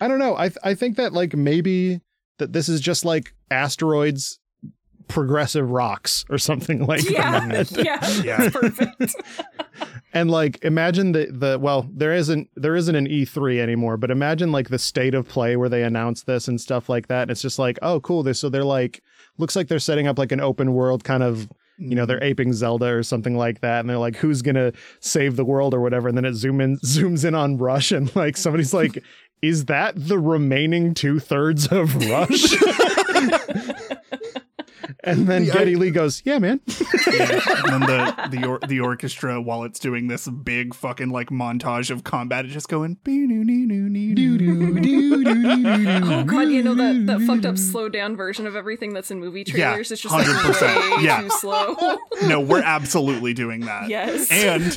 I 0.00 0.08
don't 0.08 0.18
know. 0.18 0.36
I 0.36 0.48
th- 0.48 0.58
I 0.64 0.74
think 0.74 0.96
that 0.96 1.12
like 1.12 1.34
maybe 1.34 2.00
that 2.38 2.52
this 2.52 2.68
is 2.68 2.80
just 2.80 3.04
like 3.04 3.34
asteroids, 3.50 4.38
progressive 5.08 5.70
rocks 5.70 6.24
or 6.30 6.38
something 6.38 6.86
like 6.86 7.08
Yeah, 7.10 7.46
that. 7.48 7.70
yeah, 7.72 8.22
Yeah. 8.22 8.50
perfect. 8.50 9.14
And 10.14 10.30
like 10.30 10.64
imagine 10.64 11.12
the 11.12 11.26
the 11.30 11.58
well 11.58 11.86
there 11.92 12.14
isn't 12.14 12.48
there 12.56 12.74
isn't 12.74 12.94
an 12.94 13.06
E3 13.06 13.58
anymore, 13.58 13.98
but 13.98 14.10
imagine 14.10 14.50
like 14.50 14.70
the 14.70 14.78
state 14.78 15.14
of 15.14 15.28
play 15.28 15.54
where 15.54 15.68
they 15.68 15.82
announce 15.82 16.22
this 16.22 16.48
and 16.48 16.58
stuff 16.58 16.88
like 16.88 17.08
that. 17.08 17.22
And 17.22 17.30
it's 17.30 17.42
just 17.42 17.58
like, 17.58 17.78
oh 17.82 18.00
cool, 18.00 18.22
this 18.22 18.40
so 18.40 18.48
they're 18.48 18.64
like 18.64 19.02
looks 19.36 19.54
like 19.54 19.68
they're 19.68 19.78
setting 19.78 20.06
up 20.06 20.18
like 20.18 20.32
an 20.32 20.40
open 20.40 20.72
world 20.72 21.04
kind 21.04 21.22
of 21.22 21.48
you 21.78 21.94
know 21.94 22.06
they're 22.06 22.18
mm-hmm. 22.18 22.26
aping 22.26 22.52
Zelda 22.52 22.86
or 22.86 23.02
something 23.02 23.36
like 23.36 23.60
that, 23.60 23.80
and 23.80 23.88
they're 23.88 23.98
like, 23.98 24.16
who's 24.16 24.42
gonna 24.42 24.72
save 25.00 25.36
the 25.36 25.44
world 25.44 25.74
or 25.74 25.80
whatever, 25.80 26.08
and 26.08 26.16
then 26.16 26.24
it 26.24 26.34
zoom 26.34 26.60
in 26.60 26.78
zooms 26.84 27.24
in 27.24 27.34
on 27.34 27.56
Rush, 27.56 27.92
and 27.92 28.14
like 28.16 28.36
somebody's 28.36 28.74
like, 28.74 29.02
is 29.42 29.66
that 29.66 29.94
the 29.96 30.18
remaining 30.18 30.94
two 30.94 31.20
thirds 31.20 31.68
of 31.68 31.94
Rush? 32.08 32.54
And 35.08 35.26
then 35.26 35.44
Yeah, 35.44 35.54
Geddy 35.54 35.76
Lee 35.76 35.90
goes, 35.90 36.22
"Yeah, 36.24 36.38
man." 36.38 36.60
Yeah, 36.66 37.40
and 37.66 37.72
then 37.72 37.80
the 37.80 38.28
the 38.30 38.46
or, 38.46 38.58
the 38.66 38.80
orchestra 38.80 39.40
while 39.40 39.64
it's 39.64 39.78
doing 39.78 40.08
this 40.08 40.28
big 40.28 40.74
fucking 40.74 41.10
like 41.10 41.30
montage 41.30 41.90
of 41.90 42.04
combat 42.04 42.44
is 42.46 42.52
just 42.52 42.68
going 42.68 42.96
Oh 46.08 46.24
god, 46.24 46.48
you 46.48 46.62
know 46.62 46.74
that 46.74 47.06
that 47.06 47.20
fucked 47.22 47.46
up 47.46 47.58
slow 47.58 47.88
down 47.88 48.16
version 48.16 48.46
of 48.46 48.56
everything 48.56 48.92
that's 48.92 49.10
in 49.10 49.20
movie 49.20 49.44
Yeah, 49.46 49.70
trailers. 49.70 49.90
it's 49.90 50.02
just 50.02 50.14
like 50.14 50.26
100%, 50.26 50.96
way 50.98 51.04
yeah. 51.04 51.22
too 51.22 51.30
slow. 51.30 51.76
no 52.26 52.40
we're 52.40 52.62
absolutely 52.62 53.34
doing 53.34 53.60
that 53.60 53.88
yes. 53.88 54.30
and 54.30 54.76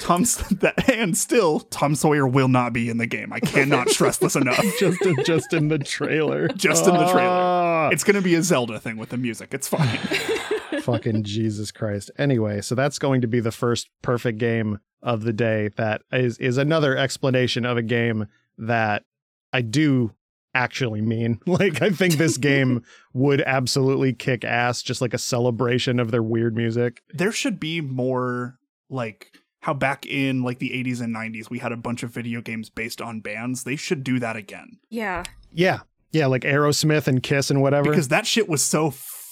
Tom 0.00 0.22
that 0.60 0.88
and 0.88 1.16
still 1.16 1.60
Tom 1.60 1.94
Sawyer 1.94 2.26
will 2.26 2.48
not 2.48 2.72
be 2.72 2.88
in 2.90 2.98
the 2.98 3.06
game 3.06 3.32
I 3.32 3.40
cannot 3.40 3.90
stress 3.90 4.16
this 4.18 4.36
enough 4.36 4.64
just 4.78 4.98
just 5.24 5.52
in 5.52 5.68
the 5.68 5.78
trailer. 5.78 6.48
Just 6.48 6.86
in 6.86 6.94
the 6.94 7.10
trailer. 7.10 7.90
It's 7.92 8.04
gonna 8.04 8.22
be 8.22 8.34
a 8.34 8.42
Zelda 8.42 8.78
thing 8.80 8.96
with 8.96 9.10
the 9.10 9.16
music 9.16 9.54
it's 9.54 9.67
fine 9.68 9.98
fucking 10.82 11.22
Jesus 11.24 11.70
Christ. 11.70 12.10
Anyway, 12.18 12.60
so 12.60 12.74
that's 12.74 12.98
going 12.98 13.20
to 13.20 13.26
be 13.28 13.40
the 13.40 13.52
first 13.52 13.88
perfect 14.02 14.38
game 14.38 14.78
of 15.02 15.22
the 15.22 15.32
day 15.32 15.68
that 15.76 16.02
is 16.10 16.38
is 16.38 16.56
another 16.58 16.96
explanation 16.96 17.64
of 17.64 17.76
a 17.76 17.82
game 17.82 18.26
that 18.56 19.04
I 19.52 19.60
do 19.62 20.12
actually 20.54 21.00
mean. 21.02 21.38
Like 21.46 21.82
I 21.82 21.90
think 21.90 22.14
this 22.14 22.36
game 22.36 22.82
would 23.12 23.40
absolutely 23.42 24.12
kick 24.12 24.44
ass 24.44 24.82
just 24.82 25.00
like 25.00 25.14
a 25.14 25.18
celebration 25.18 26.00
of 26.00 26.10
their 26.10 26.22
weird 26.22 26.56
music. 26.56 27.02
there 27.14 27.32
should 27.32 27.60
be 27.60 27.80
more 27.80 28.58
like 28.90 29.32
how 29.60 29.74
back 29.74 30.06
in 30.06 30.42
like 30.42 30.58
the 30.58 30.70
80s 30.70 31.00
and 31.02 31.14
90s 31.14 31.50
we 31.50 31.58
had 31.58 31.72
a 31.72 31.76
bunch 31.76 32.02
of 32.02 32.10
video 32.10 32.40
games 32.40 32.70
based 32.70 33.00
on 33.02 33.20
bands 33.20 33.64
they 33.64 33.76
should 33.76 34.02
do 34.02 34.18
that 34.18 34.34
again 34.36 34.78
yeah. 34.88 35.24
Yeah. 35.52 35.80
Yeah, 36.10 36.26
like 36.26 36.42
Aerosmith 36.42 37.06
and 37.06 37.22
Kiss 37.22 37.50
and 37.50 37.60
whatever. 37.60 37.90
because 37.90 38.08
that 38.08 38.26
shit 38.26 38.48
was 38.48 38.64
so 38.64 38.90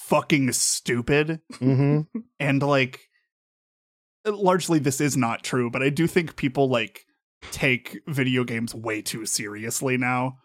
fucking 0.08 0.52
stupid 0.52 1.40
hmm 1.58 2.02
and 2.38 2.62
like 2.62 3.00
largely 4.24 4.78
this 4.78 5.00
is 5.00 5.16
not 5.16 5.42
true 5.42 5.70
but 5.70 5.82
i 5.82 5.88
do 5.88 6.06
think 6.06 6.36
people 6.36 6.68
like 6.68 7.04
take 7.52 8.00
video 8.06 8.44
games 8.44 8.74
way 8.74 9.02
too 9.02 9.26
seriously 9.26 9.96
now 9.96 10.38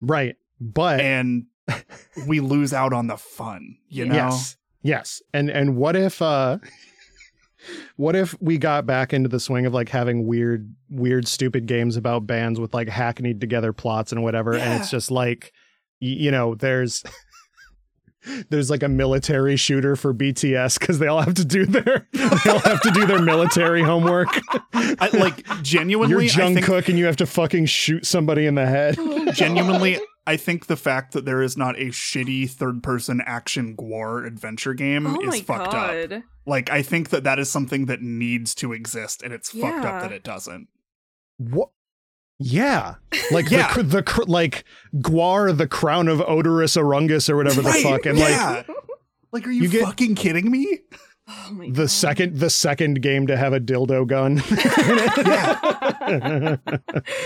Right. 0.00 0.36
But 0.60 1.00
and 1.00 1.46
we 2.26 2.40
lose 2.40 2.72
out 2.72 2.92
on 2.92 3.08
the 3.08 3.16
fun 3.16 3.76
you 3.88 4.04
know 4.06 4.14
Yes. 4.14 4.56
Yes. 4.82 5.22
And 5.34 5.50
and 5.50 5.76
what 5.76 5.96
if 5.96 6.22
uh 6.22 6.58
what 7.96 8.14
if 8.16 8.40
we 8.40 8.56
got 8.58 8.86
back 8.86 9.12
into 9.12 9.28
the 9.28 9.40
swing 9.40 9.66
of 9.66 9.74
like 9.74 9.88
having 9.88 10.26
weird 10.26 10.72
weird 10.88 11.26
stupid 11.26 11.66
games 11.66 11.96
about 11.96 12.26
bands 12.26 12.60
with 12.60 12.72
like 12.74 12.88
hackneyed 12.88 13.40
together 13.40 13.72
plots 13.72 14.12
and 14.12 14.22
whatever 14.22 14.54
and 14.54 14.80
it's 14.80 14.90
just 14.90 15.10
like 15.10 15.52
you 16.00 16.30
know 16.30 16.54
there's 16.54 17.02
there's 18.50 18.68
like 18.70 18.82
a 18.82 18.88
military 18.88 19.56
shooter 19.56 19.96
for 19.96 20.12
BTS 20.12 20.78
cuz 20.80 20.98
they 20.98 21.06
all 21.06 21.22
have 21.22 21.34
to 21.34 21.44
do 21.44 21.64
their 21.66 22.08
they 22.12 22.50
all 22.50 22.58
have 22.60 22.80
to 22.82 22.90
do 22.90 23.06
their 23.06 23.22
military 23.22 23.82
homework. 23.82 24.28
I, 24.74 25.10
like 25.12 25.46
genuinely 25.62 26.12
You're 26.12 26.22
I 26.22 26.54
think 26.54 26.66
Jungkook 26.66 26.88
and 26.88 26.98
you 26.98 27.04
have 27.06 27.16
to 27.16 27.26
fucking 27.26 27.66
shoot 27.66 28.06
somebody 28.06 28.46
in 28.46 28.54
the 28.54 28.66
head. 28.66 28.96
genuinely 29.34 29.98
i 30.26 30.36
think 30.36 30.66
the 30.66 30.76
fact 30.76 31.12
that 31.12 31.24
there 31.24 31.40
is 31.42 31.56
not 31.56 31.76
a 31.78 31.86
shitty 31.86 32.48
third 32.50 32.82
person 32.82 33.22
action 33.24 33.74
gwar 33.76 34.26
adventure 34.26 34.74
game 34.74 35.06
Oh 35.06 35.20
is 35.20 35.28
my 35.28 35.40
fucked 35.40 35.74
up 35.74 36.22
like 36.46 36.70
i 36.70 36.82
think 36.82 37.10
that 37.10 37.24
that 37.24 37.38
is 37.38 37.50
something 37.50 37.86
that 37.86 38.02
needs 38.02 38.54
to 38.56 38.72
exist 38.72 39.22
and 39.22 39.32
it's 39.32 39.50
fucked 39.50 39.84
up 39.84 40.02
that 40.02 40.12
it 40.12 40.22
doesn't 40.22 40.68
What? 41.38 41.70
Yeah, 42.38 42.94
like 43.32 43.50
Yeah. 43.50 43.72
the 43.74 43.82
the 43.82 44.02
cr- 44.02 44.22
like 44.26 44.64
Gwar, 44.96 45.56
the 45.56 45.66
crown 45.66 46.08
of 46.08 46.18
Oderus 46.20 46.76
Urungus 46.80 47.28
or 47.28 47.36
whatever 47.36 47.62
the 47.62 47.68
Right, 47.70 47.82
fuck, 47.82 48.06
and 48.06 48.18
like 48.18 48.28
yeah. 48.30 48.62
like 49.32 49.46
are 49.46 49.50
you, 49.50 49.62
You 49.62 49.68
get- 49.68 49.84
fucking 49.84 50.14
kidding 50.14 50.50
me 50.50 50.80
Oh 51.30 51.50
my 51.52 51.66
the 51.66 51.72
god. 51.82 51.90
second 51.90 52.36
the 52.38 52.48
second 52.48 53.02
game 53.02 53.26
to 53.26 53.36
have 53.36 53.52
a 53.52 53.60
dildo 53.60 54.06
gun. 54.06 54.36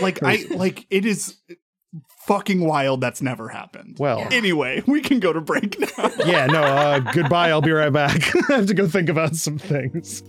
like 0.03 0.23
i 0.23 0.45
like 0.57 0.87
it 0.91 1.05
is 1.05 1.37
fucking 2.27 2.65
wild 2.65 3.01
that's 3.01 3.21
never 3.23 3.49
happened 3.49 3.97
well, 4.01 4.21
Yeah. 4.21 4.29
anyway 4.33 4.83
we 4.87 5.03
can 5.03 5.21
go 5.21 5.33
to 5.33 5.41
break 5.41 5.79
now 5.79 6.11
yeah, 6.25 6.47
no. 6.47 6.63
Uh, 6.63 6.99
goodbye. 7.13 7.51
I'll 7.51 7.61
be 7.61 7.71
right 7.73 7.93
back. 7.93 8.35
I 8.51 8.55
have 8.55 8.67
to 8.67 8.75
go 8.75 8.87
think 8.89 9.09
about 9.09 9.35
some 9.37 9.59
things. 9.59 10.23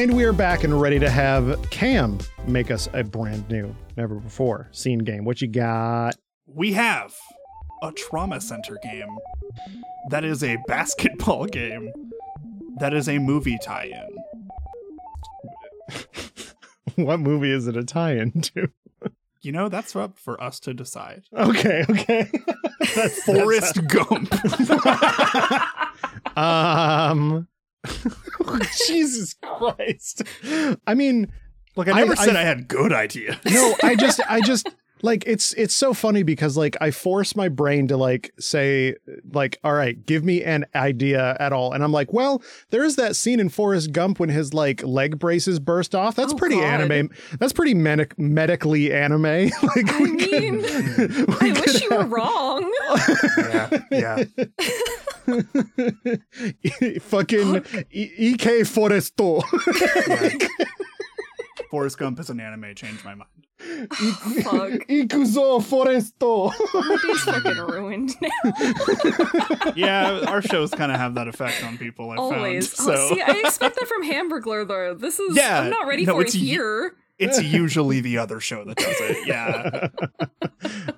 And 0.00 0.16
we 0.16 0.24
are 0.24 0.32
back 0.32 0.64
and 0.64 0.80
ready 0.80 0.98
to 0.98 1.10
have 1.10 1.60
Kam 1.68 2.16
make 2.46 2.70
us 2.70 2.88
a 2.94 3.04
brand 3.04 3.46
new, 3.50 3.76
never 3.98 4.14
before 4.14 4.66
seen 4.72 5.00
game. 5.00 5.26
What 5.26 5.42
you 5.42 5.48
got? 5.48 6.16
we 6.46 6.72
have 6.72 7.14
a 7.82 7.92
trauma 7.92 8.40
center 8.40 8.78
game 8.82 9.18
that 10.08 10.24
is 10.24 10.42
a 10.42 10.56
basketball 10.66 11.44
game 11.44 11.92
that 12.78 12.94
is 12.94 13.10
a 13.10 13.18
movie 13.18 13.58
tie-in 13.62 14.16
what 17.04 17.20
movie 17.20 17.50
is 17.52 17.66
it 17.66 17.76
a 17.76 17.84
tie-in 17.84 18.40
to? 18.40 18.70
you 19.42 19.52
know 19.52 19.68
that's 19.68 19.94
up 19.94 20.18
for 20.18 20.42
us 20.42 20.58
to 20.60 20.72
decide 20.72 21.24
Okay, 21.36 21.84
okay. 21.90 22.30
That's 22.94 23.22
forrest 23.24 23.86
gump 23.88 24.32
Um 26.38 27.46
Jesus 28.86 29.34
Christ. 29.34 30.22
I 30.86 30.94
mean, 30.94 31.32
Look, 31.76 31.88
I 31.88 31.92
never 31.92 32.12
I- 32.12 32.24
said 32.24 32.36
I- 32.36 32.40
I 32.40 32.44
had 32.44 32.68
good 32.68 32.92
ideas. 32.92 33.36
no, 33.50 33.74
I 33.82 33.94
just 33.96 34.20
I 34.28 34.40
just 34.40 34.68
like 35.02 35.24
it's 35.26 35.52
it's 35.54 35.74
so 35.74 35.92
funny 35.94 36.22
because 36.22 36.56
like 36.56 36.76
I 36.80 36.90
force 36.90 37.34
my 37.36 37.48
brain 37.48 37.88
to 37.88 37.96
like 37.96 38.32
say 38.38 38.94
like 39.32 39.58
all 39.64 39.72
right, 39.72 40.04
give 40.06 40.24
me 40.24 40.42
an 40.44 40.66
idea 40.74 41.36
at 41.40 41.52
all. 41.52 41.72
And 41.72 41.82
I'm 41.84 41.92
like, 41.92 42.12
well, 42.12 42.42
there's 42.70 42.96
that 42.96 43.16
scene 43.16 43.40
in 43.40 43.48
Forrest 43.48 43.92
Gump 43.92 44.20
when 44.20 44.28
his 44.28 44.52
like 44.54 44.82
leg 44.82 45.18
braces 45.18 45.58
burst 45.60 45.94
off. 45.94 46.14
That's 46.16 46.32
Oh, 46.32 46.36
pretty 46.36 46.56
God. 46.56 46.64
anime. 46.80 47.10
That's 47.38 47.52
pretty 47.52 47.74
medic- 47.74 48.18
medically 48.18 48.92
anime. 48.92 49.22
like 49.62 49.92
I 49.92 49.98
we 50.00 50.10
mean, 50.12 50.62
could- 50.62 51.10
we 51.28 51.34
I 51.34 51.36
could 51.54 51.58
wish 51.60 51.82
you 51.82 51.90
were 51.90 52.06
wrong. 52.06 52.72
yeah, 53.38 53.78
yeah. 53.90 54.24
fucking 57.00 57.56
E- 57.92 58.10
EK 58.18 58.60
Foresto. 58.64 59.42
Forrest 61.70 61.98
Gump 61.98 62.18
is 62.20 62.30
an 62.30 62.40
anime. 62.40 62.74
Changed 62.74 63.04
my 63.04 63.14
mind. 63.14 63.30
Fuck. 63.60 64.86
Ikuzo 64.88 65.60
Foresto. 65.62 66.50
He's 67.02 67.20
fucking 67.22 67.58
ruined 67.58 68.14
now. 68.20 69.72
Yeah, 69.76 70.24
our 70.28 70.42
shows 70.42 70.70
kind 70.70 70.90
of 70.92 70.98
have 70.98 71.14
that 71.14 71.28
effect 71.28 71.62
on 71.64 71.76
people. 71.78 72.10
I 72.10 72.16
Always. 72.16 72.72
found. 72.72 72.90
Oh, 72.92 73.14
see, 73.14 73.20
I 73.22 73.40
expect 73.44 73.76
that 73.78 73.86
from 73.88 74.04
Hamburglar 74.04 74.66
though. 74.66 74.94
This 74.94 75.18
is 75.18 75.36
Yeah, 75.36 75.60
I'm 75.60 75.70
not 75.70 75.86
ready 75.86 76.04
no, 76.06 76.14
for 76.14 76.22
it 76.22 76.26
it's 76.26 76.34
here. 76.34 76.94
it's 77.18 77.42
usually 77.42 78.00
the 78.00 78.18
other 78.18 78.40
show 78.40 78.64
that 78.64 78.76
does 78.76 78.96
it. 79.00 79.26
Yeah. 79.26 79.88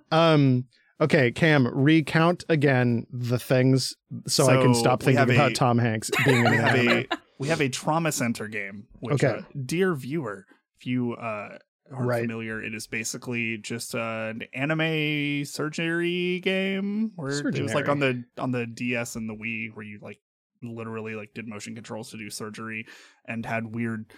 um 0.12 0.64
okay 1.00 1.30
kam 1.32 1.66
recount 1.66 2.44
again 2.48 3.06
the 3.10 3.38
things 3.38 3.96
so, 4.26 4.46
i 4.46 4.60
can 4.62 4.74
stop 4.74 5.02
thinking 5.02 5.18
have 5.18 5.30
a- 5.30 5.34
about 5.34 5.54
tom 5.54 5.78
hanks 5.78 6.10
being 6.24 6.44
in 6.44 6.50
we 6.50 6.56
an 6.58 6.62
have 6.64 6.74
anime. 6.76 7.06
a 7.10 7.18
we 7.38 7.48
have 7.48 7.60
a 7.60 7.68
trauma 7.68 8.12
center 8.12 8.46
game. 8.46 8.84
Which, 9.00 9.14
Okay. 9.24 9.38
uh, 9.40 9.42
dear 9.66 9.94
viewer, 9.96 10.46
if 10.78 10.86
you 10.86 11.14
uh, 11.14 11.58
aren't 11.90 12.08
Right. 12.08 12.20
familiar, 12.22 12.62
it 12.62 12.74
is 12.74 12.86
basically 12.86 13.58
just 13.58 13.94
uh, 13.94 14.30
an 14.30 14.42
anime 14.54 15.44
surgery 15.44 16.40
game 16.40 17.12
where 17.16 17.48
it 17.48 17.62
was 17.62 17.74
like 17.74 17.88
on 17.88 17.98
the 17.98 18.24
on 18.38 18.52
the 18.52 18.66
DS 18.66 19.16
and 19.16 19.28
the 19.28 19.34
Wii, 19.34 19.74
where 19.74 19.84
you 19.84 19.98
like 20.02 20.20
literally 20.62 21.14
like 21.14 21.34
did 21.34 21.48
motion 21.48 21.74
controls 21.74 22.10
to 22.10 22.18
do 22.18 22.30
surgery 22.30 22.86
and 23.26 23.44
had 23.44 23.74
weird 23.74 24.12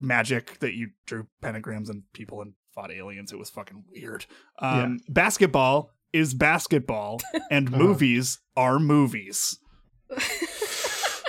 magic 0.00 0.58
that 0.58 0.74
you 0.74 0.90
drew 1.06 1.26
pentagrams 1.42 1.88
and 1.88 2.02
people 2.12 2.42
and 2.42 2.52
fought 2.74 2.90
aliens. 2.92 3.32
It 3.32 3.38
was 3.38 3.50
fucking 3.50 3.84
weird. 3.90 4.26
Um, 4.58 4.98
Basketball 5.08 5.90
is 6.12 6.34
basketball, 6.34 7.20
and 7.50 7.68
Uh-huh. 7.68 7.78
movies 7.78 8.38
are 8.56 8.78
movies. 8.78 9.58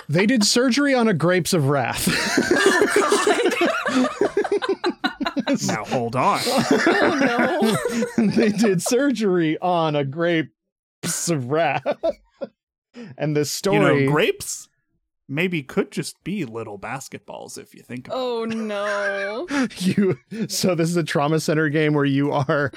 they 0.09 0.25
did 0.25 0.43
surgery 0.43 0.93
on 0.93 1.07
a 1.07 1.13
grapes 1.13 1.53
of 1.53 1.69
wrath 1.69 2.07
Now 5.65 5.85
hold 5.85 6.15
on. 6.15 6.39
Oh 6.99 7.77
no. 8.17 8.27
they 8.31 8.49
did 8.49 8.81
surgery 8.81 9.57
on 9.59 9.95
a 9.95 10.03
grapes 10.03 11.29
of 11.29 11.49
wrath 11.49 11.83
and 13.17 13.35
the 13.35 13.41
you 13.41 13.45
story 13.45 14.05
know, 14.05 14.11
grapes 14.11 14.67
maybe 15.29 15.61
could 15.63 15.91
just 15.91 16.21
be 16.23 16.45
little 16.45 16.79
basketballs 16.79 17.57
if 17.57 17.73
you 17.75 17.81
think 17.81 18.07
about 18.07 18.17
Oh 18.17 18.45
no. 18.45 19.47
you 19.77 20.17
so 20.47 20.75
this 20.75 20.89
is 20.89 20.97
a 20.97 21.03
trauma 21.03 21.39
center 21.39 21.69
game 21.69 21.93
where 21.93 22.05
you 22.05 22.31
are 22.31 22.71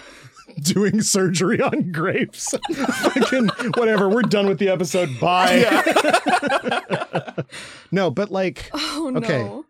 doing 0.62 1.01
surgery 1.01 1.61
on 1.61 1.93
grapes 1.93 2.55
fucking 2.73 3.49
whatever 3.77 4.09
we're 4.09 4.23
done 4.23 4.47
with 4.49 4.59
the 4.59 4.69
episode 4.69 5.09
bye 5.21 5.64
no 7.93 8.11
but 8.11 8.31
like 8.31 8.69
Oh. 8.73 9.12
Okay. 9.16 9.43
I 9.45 9.62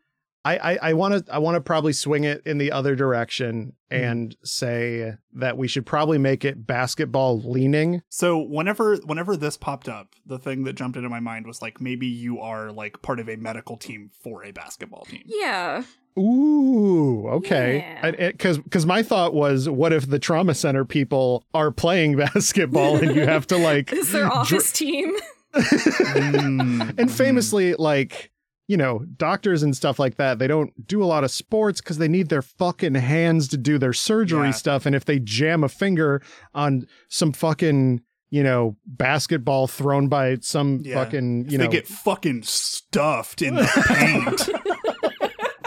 I 0.44 0.92
want 0.94 1.26
to 1.26 1.34
I 1.34 1.38
want 1.38 1.56
to 1.56 1.60
probably 1.60 1.92
swing 1.92 2.24
it 2.24 2.42
in 2.46 2.58
the 2.58 2.72
other 2.72 2.96
direction 2.96 3.74
Mhm. 3.92 4.00
and 4.10 4.36
say 4.44 5.14
that 5.34 5.58
we 5.58 5.66
should 5.68 5.84
probably 5.84 6.16
make 6.18 6.44
it 6.44 6.66
basketball 6.66 7.40
leaning. 7.40 8.02
So 8.08 8.38
whenever 8.38 8.96
whenever 9.04 9.36
this 9.36 9.56
popped 9.56 9.88
up, 9.88 10.14
the 10.24 10.38
thing 10.38 10.64
that 10.64 10.74
jumped 10.74 10.96
into 10.96 11.08
my 11.08 11.20
mind 11.20 11.46
was 11.46 11.60
like 11.60 11.80
maybe 11.80 12.06
you 12.06 12.40
are 12.40 12.70
like 12.72 13.02
part 13.02 13.20
of 13.20 13.28
a 13.28 13.36
medical 13.36 13.76
team 13.76 14.10
for 14.22 14.44
a 14.44 14.50
basketball 14.52 15.04
team. 15.04 15.22
Yeah. 15.26 15.82
Ooh, 16.18 17.26
okay. 17.28 17.78
Yeah. 18.02 18.10
Because 18.30 18.58
because 18.58 18.86
my 18.86 19.02
thought 19.02 19.34
was, 19.34 19.68
what 19.68 19.92
if 19.92 20.08
the 20.08 20.18
trauma 20.18 20.54
center 20.54 20.84
people 20.84 21.44
are 21.54 21.70
playing 21.70 22.16
basketball 22.34 22.96
and 22.96 23.14
you 23.14 23.22
have 23.26 23.46
to 23.48 23.56
like 23.56 23.92
Is 23.92 24.10
their 24.12 24.32
office 24.32 24.72
team? 24.72 25.14
Mm, 25.54 26.94
and 26.98 27.10
famously 27.10 27.74
like 27.74 28.30
you 28.70 28.76
know 28.76 29.04
doctors 29.16 29.64
and 29.64 29.74
stuff 29.76 29.98
like 29.98 30.14
that 30.16 30.38
they 30.38 30.46
don't 30.46 30.86
do 30.86 31.02
a 31.02 31.08
lot 31.12 31.24
of 31.24 31.30
sports 31.32 31.80
because 31.80 31.98
they 31.98 32.06
need 32.06 32.28
their 32.28 32.42
fucking 32.42 32.94
hands 32.94 33.48
to 33.48 33.56
do 33.56 33.78
their 33.78 33.92
surgery 33.92 34.46
Yeah. 34.48 34.52
stuff 34.52 34.86
and 34.86 34.94
if 34.94 35.04
they 35.04 35.18
jam 35.18 35.64
a 35.64 35.68
finger 35.68 36.22
on 36.54 36.86
some 37.08 37.32
fucking 37.32 38.02
you 38.30 38.44
know 38.44 38.76
basketball 38.86 39.66
thrown 39.66 40.06
by 40.06 40.36
some 40.40 40.82
Yeah. 40.84 41.02
fucking 41.02 41.46
if 41.46 41.52
know, 41.52 41.64
they 41.64 41.68
get 41.68 41.88
fucking 41.88 42.44
stuffed 42.44 43.42
in 43.42 43.56
the 43.56 43.66
paint 43.88 44.48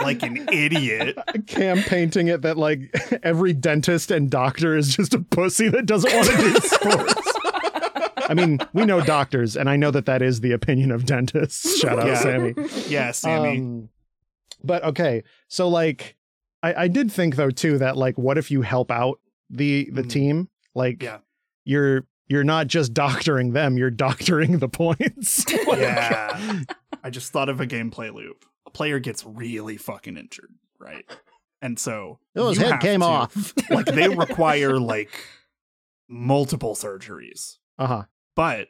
like 0.00 0.22
an 0.22 0.48
idiot. 0.50 1.18
kam 1.46 1.82
painting 1.82 2.28
it 2.28 2.40
that 2.40 2.56
like 2.56 2.80
every 3.22 3.52
dentist 3.52 4.10
and 4.10 4.30
doctor 4.30 4.76
is 4.76 4.96
just 4.96 5.12
a 5.12 5.18
pussy 5.20 5.68
that 5.68 5.84
doesn't 5.84 6.10
want 6.14 6.26
to 6.28 6.36
do 6.36 6.54
sports 6.68 7.32
I 8.28 8.34
mean, 8.34 8.58
we 8.72 8.84
know 8.84 9.00
doctors, 9.00 9.56
and 9.56 9.68
I 9.68 9.76
know 9.76 9.90
that 9.90 10.06
that 10.06 10.22
is 10.22 10.40
the 10.40 10.52
opinion 10.52 10.90
of 10.90 11.04
dentists. 11.06 11.78
Shout 11.80 11.98
out, 11.98 12.06
Yeah. 12.06 12.14
Sammy. 12.18 12.54
Yeah, 12.88 13.10
Sammy. 13.12 13.58
Um, 13.58 13.88
but 14.62 14.82
okay, 14.84 15.22
so 15.48 15.68
like, 15.68 16.16
I, 16.62 16.84
I 16.84 16.88
did 16.88 17.12
think 17.12 17.36
though 17.36 17.50
too 17.50 17.78
that 17.78 17.96
like, 17.96 18.16
what 18.18 18.38
if 18.38 18.50
you 18.50 18.62
help 18.62 18.90
out 18.90 19.20
the 19.50 19.88
the 19.92 20.02
Mhm. 20.02 20.10
team? 20.10 20.48
Like, 20.74 21.02
Yeah. 21.02 21.18
you're 21.64 22.06
you're 22.28 22.44
not 22.44 22.66
just 22.68 22.94
doctoring 22.94 23.52
them, 23.52 23.76
you're 23.76 23.90
doctoring 23.90 24.58
the 24.58 24.68
points. 24.68 25.44
Like, 25.66 25.78
yeah. 25.78 26.62
I 27.02 27.10
just 27.10 27.32
thought 27.32 27.50
of 27.50 27.60
a 27.60 27.66
gameplay 27.66 28.12
loop. 28.12 28.44
A 28.66 28.70
player 28.70 28.98
gets 28.98 29.24
really 29.26 29.76
fucking 29.76 30.16
injured, 30.16 30.50
right? 30.78 31.04
And 31.60 31.78
so 31.78 32.18
Oh, 32.36 32.48
his 32.48 32.58
head 32.58 32.80
came 32.80 33.00
to- 33.00 33.06
off. 33.06 33.52
like 33.70 33.84
they 33.86 34.08
require 34.08 34.78
like 34.80 35.10
multiple 36.08 36.74
surgeries. 36.74 37.58
Uh 37.78 37.86
huh. 37.86 38.02
But 38.34 38.68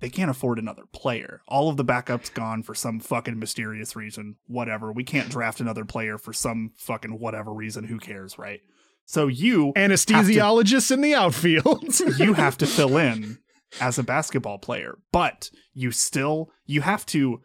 they 0.00 0.08
can't 0.08 0.30
afford 0.30 0.58
another 0.58 0.84
player. 0.92 1.42
All 1.48 1.68
of 1.68 1.76
the 1.76 1.84
backups 1.84 2.32
gone 2.32 2.62
for 2.62 2.74
some 2.74 3.00
fucking 3.00 3.38
mysterious 3.38 3.96
reason. 3.96 4.36
Whatever. 4.46 4.92
We 4.92 5.04
can't 5.04 5.28
draft 5.28 5.60
another 5.60 5.84
player 5.84 6.18
for 6.18 6.32
some 6.32 6.72
fucking 6.76 7.18
whatever 7.18 7.52
reason. 7.52 7.84
Who 7.84 7.98
cares, 7.98 8.38
right? 8.38 8.60
So 9.06 9.26
you 9.26 9.72
Anesthesiologists 9.74 10.92
in 10.92 11.00
the 11.00 11.14
outfield. 11.14 11.98
you 12.18 12.34
have 12.34 12.58
to 12.58 12.66
fill 12.66 12.96
in 12.98 13.38
as 13.80 13.98
a 13.98 14.04
basketball 14.04 14.58
player, 14.58 14.98
but 15.12 15.50
you 15.74 15.90
still 15.90 16.50
you 16.66 16.82
have 16.82 17.04
to 17.06 17.40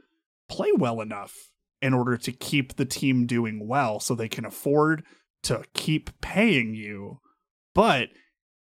play 0.50 0.72
well 0.74 1.02
enough 1.02 1.34
in 1.82 1.94
order 1.94 2.18
to 2.18 2.32
keep 2.32 2.76
the 2.76 2.86
team 2.86 3.26
doing 3.26 3.68
well 3.68 4.00
so 4.00 4.14
they 4.14 4.30
can 4.30 4.46
afford 4.46 5.04
to 5.44 5.64
keep 5.74 6.22
paying 6.22 6.76
you. 6.76 7.20
But 7.74 8.10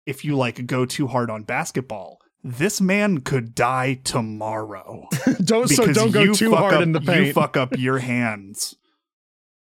if 0.05 0.23
you 0.25 0.35
like 0.37 0.65
go 0.65 0.85
too 0.85 1.07
hard 1.07 1.29
on 1.29 1.43
basketball, 1.43 2.19
this 2.43 2.79
man 2.79 3.21
could 3.21 3.55
die 3.55 3.99
tomorrow. 4.03 5.07
don't 5.43 5.67
so 5.67 5.91
don't 5.91 6.11
go 6.11 6.33
too 6.33 6.53
hard 6.55 6.75
up- 6.75 6.81
in 6.83 6.91
the 6.91 7.01
paint. 7.01 7.27
You 7.27 7.33
fuck 7.33 7.57
up 7.57 7.75
your 7.77 7.97
hands 7.99 8.75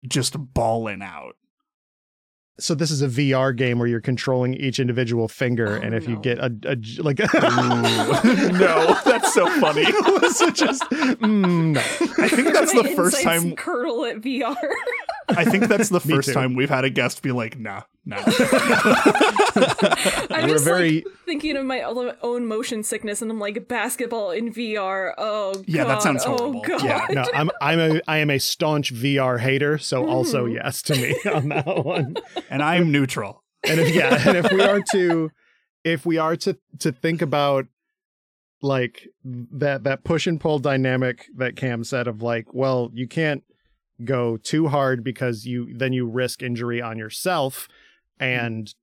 just 0.08 0.36
balling 0.54 1.02
out. 1.04 1.36
so 2.60 2.74
this 2.76 2.90
is 2.92 3.02
a 3.04 3.08
VR 3.08 3.56
game 3.56 3.78
where 3.80 3.88
you're 3.88 4.02
controlling 4.02 4.54
each 4.56 4.80
individual 4.80 5.28
finger, 5.28 5.78
Oh, 5.78 5.82
and 5.86 5.94
if 5.94 6.08
you 6.08 6.16
no. 6.16 6.22
get 6.22 6.40
a, 6.40 6.46
a 6.66 6.76
j- 6.76 7.02
like, 7.04 7.20
no, 7.34 8.98
that's 9.06 9.34
so 9.34 9.48
funny. 9.60 9.86
so 10.32 10.50
just 10.50 10.84
mm, 10.92 11.74
no. 11.74 11.80
I 12.24 12.28
think 12.30 12.54
that's 12.54 12.74
My 12.74 12.82
the 12.82 12.90
first 12.96 13.22
time 13.22 13.56
Curdle 13.56 14.06
at 14.06 14.18
VR. 14.22 14.56
I 15.30 15.46
think 15.46 15.68
that's 15.68 15.90
the 15.90 16.00
first 16.00 16.30
too. 16.30 16.34
time 16.34 16.56
we've 16.56 16.70
had 16.70 16.84
a 16.84 16.90
guest 16.90 17.22
be 17.22 17.32
like, 17.32 17.58
nah, 17.60 17.84
nah. 18.06 18.18
I'm 20.30 20.44
We're 20.44 20.48
just 20.50 20.66
very 20.66 20.96
like 20.96 21.06
thinking 21.26 21.58
of 21.58 21.66
my 21.66 21.82
own- 21.82 22.16
own 22.22 22.46
motion 22.48 22.84
sickness, 22.84 23.22
and 23.22 23.30
I'm 23.32 23.40
like 23.40 23.68
basketball 23.68 24.32
in 24.32 24.54
VR. 24.54 25.14
Oh, 25.18 25.64
Yeah, 25.68 25.84
that 25.86 25.96
God. 25.96 26.04
sounds 26.04 26.24
oh, 26.26 26.38
horrible. 26.38 26.62
God. 26.62 26.84
Yeah. 26.84 27.06
no, 27.12 27.26
I'm 27.34 27.52
I'm 27.62 27.80
a 27.80 28.02
I 28.08 28.18
am 28.18 28.30
a 28.30 28.40
staunch 28.40 28.94
VR 28.94 29.40
hater, 29.40 29.78
so 29.78 30.08
also 30.08 30.46
Mhm. 30.48 30.54
yes 30.56 30.82
to 30.84 30.96
me 30.96 31.16
on 31.32 31.50
that 31.50 31.86
one. 31.86 32.16
and 32.50 32.62
I'm 32.64 32.92
neutral. 32.92 33.44
And 33.68 33.80
if 33.80 33.94
yeah, 33.94 34.28
and 34.28 34.38
if 34.38 34.52
we 34.52 34.62
are 34.62 34.82
to 34.94 35.32
if 35.84 36.06
we 36.06 36.18
are 36.18 36.36
to 36.38 36.58
to 36.80 36.92
think 36.92 37.22
about 37.22 37.66
like 38.62 39.08
that 39.24 39.84
that 39.84 40.04
push 40.04 40.28
and 40.28 40.40
pull 40.40 40.60
dynamic 40.60 41.26
that 41.36 41.56
Kam 41.56 41.84
said 41.84 42.08
of 42.08 42.22
like, 42.22 42.54
well, 42.54 42.90
you 42.94 43.08
can't 43.08 43.44
go 44.04 44.38
too 44.38 44.68
hard 44.68 45.04
because 45.04 45.46
you 45.46 45.72
then 45.78 45.94
you 45.94 46.08
risk 46.08 46.42
injury 46.42 46.82
on 46.82 46.98
yourself 46.98 47.68
Mm-hmm. 48.22 48.46
and 48.46 48.76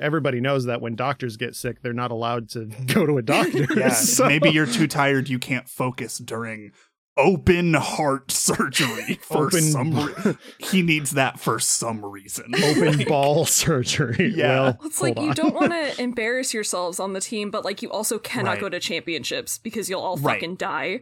everybody 0.00 0.40
knows 0.40 0.64
that 0.66 0.80
when 0.80 0.94
doctors 0.96 1.36
get 1.36 1.54
sick 1.56 1.82
they're 1.82 1.92
not 1.92 2.10
allowed 2.10 2.48
to 2.50 2.66
go 2.86 3.04
to 3.06 3.18
a 3.18 3.22
doctor 3.22 3.66
Yeah, 3.76 3.88
So- 3.92 4.26
maybe 4.26 4.50
you're 4.50 4.66
too 4.66 4.86
tired. 4.88 5.28
You 5.28 5.38
can't 5.38 5.68
focus 5.68 6.18
during 6.18 6.72
open 7.18 7.74
heart 7.74 8.30
surgery 8.30 9.18
for 9.20 9.48
Open- 9.48 9.60
some. 9.60 9.94
Re- 9.94 10.34
he 10.58 10.80
needs 10.80 11.10
that 11.10 11.38
for 11.38 11.58
some 11.58 12.02
reason. 12.02 12.54
open 12.54 13.04
ball 13.06 13.44
surgery 13.44 14.32
Yeah. 14.34 14.60
well 14.60 14.78
It's 14.84 15.02
like 15.02 15.16
hold 15.18 15.24
you 15.26 15.30
on. 15.30 15.36
don't 15.36 15.54
want 15.54 15.72
to 15.72 16.00
embarrass 16.02 16.54
yourselves 16.54 16.98
on 16.98 17.12
the 17.12 17.20
team, 17.20 17.50
but 17.50 17.66
like 17.66 17.82
you 17.82 17.90
also 17.90 18.18
cannot 18.18 18.52
Right. 18.52 18.60
go 18.62 18.68
to 18.70 18.80
championships 18.80 19.58
because 19.58 19.90
you'll 19.90 20.00
all 20.00 20.16
Right. 20.16 20.36
fucking 20.40 20.54
die. 20.56 21.00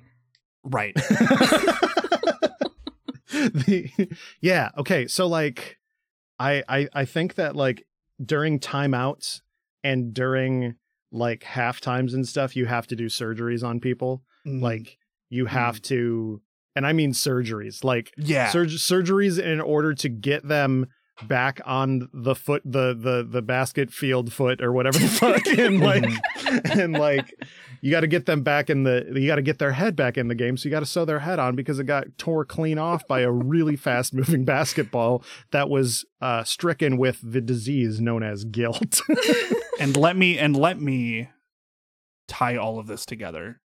right. 0.65 0.95
the, 3.31 3.91
yeah 4.41 4.71
okay 4.77 5.07
so 5.07 5.27
like 5.27 5.79
I, 6.41 6.65
I 6.69 6.89
i 6.95 7.05
think 7.05 7.35
that 7.35 7.55
like 7.55 7.87
during 8.25 8.59
timeouts 8.59 9.43
and 9.85 10.13
during 10.13 10.75
like 11.13 11.45
half 11.45 11.81
times 11.81 12.15
and 12.15 12.27
stuff 12.27 12.57
you 12.57 12.67
have 12.67 12.87
to 12.89 12.97
do 12.97 13.07
surgeries 13.07 13.63
on 13.63 13.81
people. 13.81 14.23
Mm, 14.47 14.63
like 14.63 14.99
you 15.29 15.47
have 15.47 15.83
to 15.83 16.41
and 16.75 16.87
i 16.87 16.93
mean 16.93 17.13
surgeries 17.13 17.85
like 17.85 18.13
yeah. 18.17 18.51
surg- 18.51 18.69
surgeries 18.71 19.39
in 19.39 19.61
order 19.61 19.93
to 19.95 20.09
get 20.09 20.49
them 20.49 20.87
back 21.27 21.61
on 21.65 22.09
the 22.13 22.35
foot 22.35 22.63
the 22.65 22.95
the 22.99 23.27
the 23.29 23.43
basket 23.43 23.91
field 23.93 24.33
foot 24.33 24.61
or 24.63 24.73
whatever 24.73 24.99
the 24.99 25.09
fuck 25.09 25.47
and 25.59 25.81
like 25.81 26.05
and 26.79 26.93
like 26.95 27.35
you 27.83 27.91
got 27.91 28.01
to 28.01 28.07
get 28.07 28.27
them 28.27 28.43
back 28.43 28.69
in 28.71 28.83
the 28.85 29.07
you 29.15 29.27
got 29.27 29.37
to 29.37 29.43
get 29.43 29.59
their 29.59 29.73
head 29.73 29.97
back 29.97 30.17
in 30.19 30.29
the 30.29 30.35
game 30.35 30.57
so 30.57 30.69
you 30.69 30.71
got 30.71 30.81
to 30.81 30.87
sew 30.87 31.05
their 31.05 31.21
head 31.21 31.39
on 31.39 31.55
because 31.57 31.79
it 31.79 31.85
got 31.85 32.07
tore 32.19 32.45
clean 32.45 32.79
off 32.79 33.07
by 33.07 33.21
a 33.21 33.31
really 33.31 33.77
fast 33.77 34.13
moving 34.15 34.45
basketball 34.45 35.23
that 35.51 35.69
was 35.69 36.05
uh 36.21 36.43
stricken 36.45 36.97
with 36.97 37.19
the 37.23 37.41
disease 37.41 38.01
known 38.01 38.23
as 38.23 38.45
guilt 38.45 39.01
and 39.81 39.97
let 39.97 40.17
me 40.17 40.39
and 40.39 40.57
let 40.57 40.81
me 40.81 41.29
tie 42.29 42.57
all 42.57 42.79
of 42.79 42.87
this 42.87 43.05
together. 43.05 43.61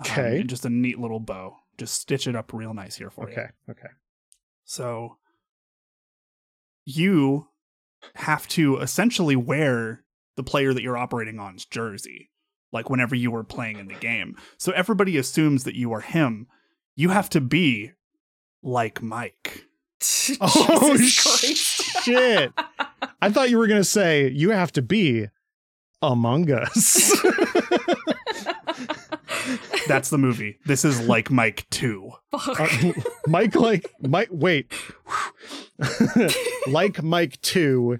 um, 0.00 0.06
Okay. 0.10 0.40
in 0.40 0.48
just 0.48 0.64
a 0.64 0.70
neat 0.70 0.98
little 0.98 1.20
bow. 1.20 1.56
Just 1.78 1.94
stitch 1.94 2.26
it 2.26 2.36
up 2.36 2.52
real 2.52 2.74
nice 2.74 2.96
here 2.96 3.08
for 3.10 3.28
you. 3.28 3.32
okay 3.32 3.46
okay 3.70 3.88
So 4.64 5.16
you 6.84 7.48
have 8.16 8.46
to 8.48 8.78
essentially 8.78 9.36
wear 9.36 10.04
the 10.36 10.42
player 10.42 10.74
that 10.74 10.82
you're 10.82 10.98
operating 10.98 11.38
on's 11.38 11.64
jersey, 11.64 12.30
like 12.72 12.90
whenever 12.90 13.14
you 13.14 13.30
were 13.30 13.44
playing 13.44 13.78
in 13.78 13.88
the 13.88 13.94
game. 13.94 14.36
So 14.58 14.72
everybody 14.72 15.16
assumes 15.16 15.64
that 15.64 15.74
you 15.74 15.92
are 15.92 16.00
him. 16.00 16.46
You 16.96 17.10
have 17.10 17.30
to 17.30 17.40
be 17.40 17.92
like 18.62 19.02
Mike. 19.02 19.66
oh 20.40 20.96
shit 20.96 22.52
i 23.20 23.30
thought 23.30 23.50
you 23.50 23.56
were 23.56 23.68
gonna 23.68 23.84
say 23.84 24.28
you 24.30 24.50
have 24.50 24.72
to 24.72 24.82
be 24.82 25.28
among 26.02 26.50
us 26.50 27.12
That's 29.88 30.10
the 30.10 30.18
movie. 30.18 30.58
This 30.64 30.84
is 30.84 31.00
like 31.06 31.30
Mike 31.30 31.66
2. 31.70 32.10
Fuck. 32.30 32.60
Uh, 32.60 32.92
Mike 33.26 33.54
like 33.54 33.92
Mike 34.00 34.28
wait. 34.30 34.72
Like 36.66 37.02
Mike 37.02 37.40
2. 37.42 37.98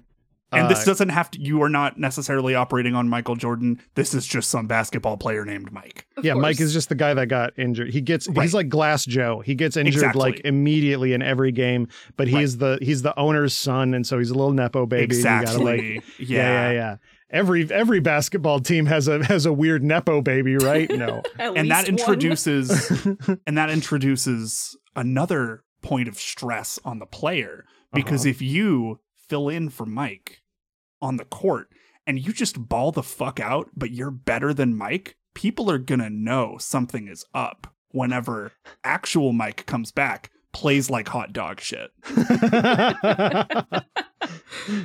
And 0.51 0.65
uh, 0.65 0.69
this 0.69 0.85
doesn't 0.85 1.09
have 1.09 1.31
to, 1.31 1.41
you 1.41 1.63
are 1.63 1.69
not 1.69 1.97
necessarily 1.97 2.53
operating 2.53 2.93
on 2.93 3.09
Michael 3.09 3.35
Jordan. 3.35 3.81
This 3.95 4.13
is 4.13 4.27
just 4.27 4.51
some 4.51 4.67
basketball 4.67 5.17
player 5.17 5.45
named 5.45 5.71
Mike. 5.71 6.05
Of 6.15 6.25
yeah, 6.25 6.35
Mike 6.35 6.61
is 6.61 6.73
just 6.73 6.89
the 6.89 6.95
guy 6.95 7.15
that 7.15 7.25
got 7.25 7.57
injured. 7.57 7.89
He 7.91 8.01
gets 8.01 8.27
Right. 8.27 8.43
he's 8.43 8.53
like 8.53 8.69
Glass 8.69 9.03
Joe. 9.03 9.39
He 9.39 9.55
gets 9.55 9.75
injured 9.77 9.95
Exactly. 9.95 10.19
like 10.21 10.41
immediately 10.45 11.13
in 11.13 11.23
every 11.23 11.51
game, 11.51 11.87
but 12.17 12.27
he's 12.27 12.57
the 12.57 12.77
he's 12.83 13.01
the 13.01 13.19
owner's 13.19 13.55
son 13.55 13.95
and 13.95 14.05
so 14.05 14.19
he's 14.19 14.29
a 14.29 14.35
little 14.35 14.53
nepo 14.53 14.85
baby. 14.85 15.15
and 15.15 15.23
gotta, 15.23 15.41
exactly. 15.41 15.95
like, 15.95 16.03
yeah, 16.19 16.27
yeah, 16.37 16.71
yeah. 16.71 16.95
every 17.31 17.71
every 17.71 17.99
basketball 17.99 18.59
team 18.59 18.85
has 18.85 19.07
a 19.07 19.25
has 19.25 19.47
a 19.47 19.53
weird 19.53 19.83
nepo 19.83 20.21
baby, 20.21 20.55
right? 20.57 20.87
No. 20.91 21.23
And 21.39 21.71
that 21.71 21.89
introduces 21.89 22.91
and 23.47 23.57
that 23.57 23.71
introduces 23.71 24.77
another 24.95 25.63
point 25.83 26.07
of 26.07 26.17
stress 26.17 26.79
on 26.83 26.97
the 26.99 27.05
player 27.05 27.65
because 27.93 28.21
Uh-huh. 28.21 28.29
if 28.31 28.41
you 28.41 28.99
fill 29.15 29.49
in 29.49 29.69
for 29.69 29.85
Mike 29.85 30.41
on 31.01 31.17
the 31.17 31.25
court 31.25 31.69
and 32.07 32.19
you 32.25 32.33
just 32.33 32.67
ball 32.67 32.91
the 32.91 33.03
fuck 33.03 33.39
out 33.39 33.69
but 33.75 33.91
you're 33.91 34.11
better 34.11 34.53
than 34.53 34.75
Mike, 34.75 35.15
people 35.35 35.69
are 35.69 35.77
going 35.77 35.99
to 36.01 36.09
know 36.09 36.57
something 36.59 37.07
is 37.07 37.25
up 37.33 37.73
whenever 37.91 38.53
actual 38.83 39.33
Mike 39.33 39.65
comes 39.65 39.91
back 39.91 40.31
plays 40.53 40.89
like 40.89 41.07
hot 41.07 41.33
dog 41.33 41.59
shit. 41.59 41.91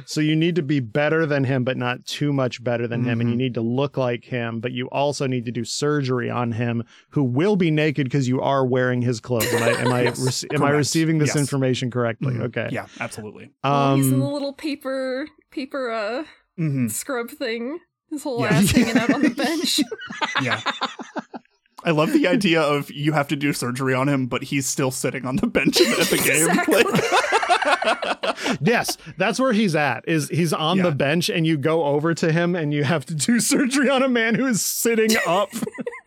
so 0.07 0.21
you 0.21 0.35
need 0.35 0.57
to 0.57 0.63
be 0.63 0.81
better 0.81 1.27
than 1.27 1.45
him, 1.45 1.63
but 1.65 1.77
not 1.77 2.05
too 2.07 2.33
much 2.33 2.63
better 2.65 2.87
than 2.89 3.05
him, 3.05 3.21
and 3.21 3.31
you 3.31 3.35
Mhm. 3.35 3.39
need 3.39 3.55
to 3.55 3.61
look 3.61 3.97
like 3.97 4.25
him, 4.25 4.61
but 4.61 4.73
you 4.73 4.87
also 4.89 5.27
need 5.27 5.45
to 5.45 5.53
do 5.53 5.65
surgery 5.65 6.31
on 6.31 6.53
him, 6.53 6.83
who 7.11 7.23
will 7.23 7.57
be 7.57 7.71
naked 7.71 8.05
because 8.07 8.27
you 8.29 8.41
are 8.41 8.65
wearing 8.67 9.03
his 9.03 9.21
clothes. 9.21 9.53
Am 9.53 9.63
I 9.63 9.69
am 9.81 9.93
I, 9.93 10.03
Yes, 10.05 10.21
rece- 10.21 10.55
am 10.55 10.63
I 10.65 10.71
receiving 10.71 11.19
this 11.19 11.29
Yes. 11.29 11.37
information 11.37 11.91
correctly? 11.91 12.35
Mhm. 12.35 12.43
Okay. 12.45 12.69
Yeah, 12.73 12.87
absolutely. 13.01 13.51
Well, 13.63 13.97
he's 13.97 14.11
in 14.11 14.19
the 14.19 14.25
Um, 14.27 14.33
little 14.33 14.53
paper 14.55 15.29
paper 15.51 15.91
uh 15.91 16.25
Mhm. 16.59 16.91
scrub 16.91 17.31
thing. 17.31 17.79
His 18.11 18.23
whole 18.23 18.41
Yeah. 18.41 18.49
ass 18.55 18.71
hanging 18.71 18.97
out 18.97 19.13
on 19.13 19.21
the 19.23 19.31
bench. 19.31 19.81
Yeah. 20.43 20.61
I 21.89 21.93
love 21.93 22.13
the 22.13 22.29
idea 22.29 22.61
of 22.61 22.91
you 22.91 23.13
have 23.13 23.29
to 23.29 23.37
do 23.37 23.55
surgery 23.55 23.95
on 23.95 24.11
him, 24.11 24.27
but 24.27 24.43
he's 24.45 24.67
still 24.67 24.91
sitting 24.91 25.25
on 25.25 25.37
the 25.37 25.47
bench 25.47 25.81
at 25.81 25.87
the 26.09 26.19
game. 26.23 26.49
Like- 26.69 28.59
yes, 28.61 28.99
that's 29.17 29.41
where 29.41 29.55
he's 29.55 29.75
at. 29.75 30.07
Is 30.07 30.29
he's 30.29 30.53
on 30.53 30.77
the 30.79 30.93
bench, 30.93 31.31
and 31.31 31.47
you 31.47 31.57
go 31.57 31.85
over 31.85 32.13
to 32.13 32.31
him, 32.31 32.55
and 32.55 32.75
you 32.75 32.85
have 32.85 33.07
to 33.07 33.15
do 33.15 33.41
surgery 33.55 33.89
on 33.89 34.03
a 34.03 34.09
man 34.09 34.35
who 34.35 34.45
is 34.45 34.61
sitting 34.61 35.17
up. 35.27 35.49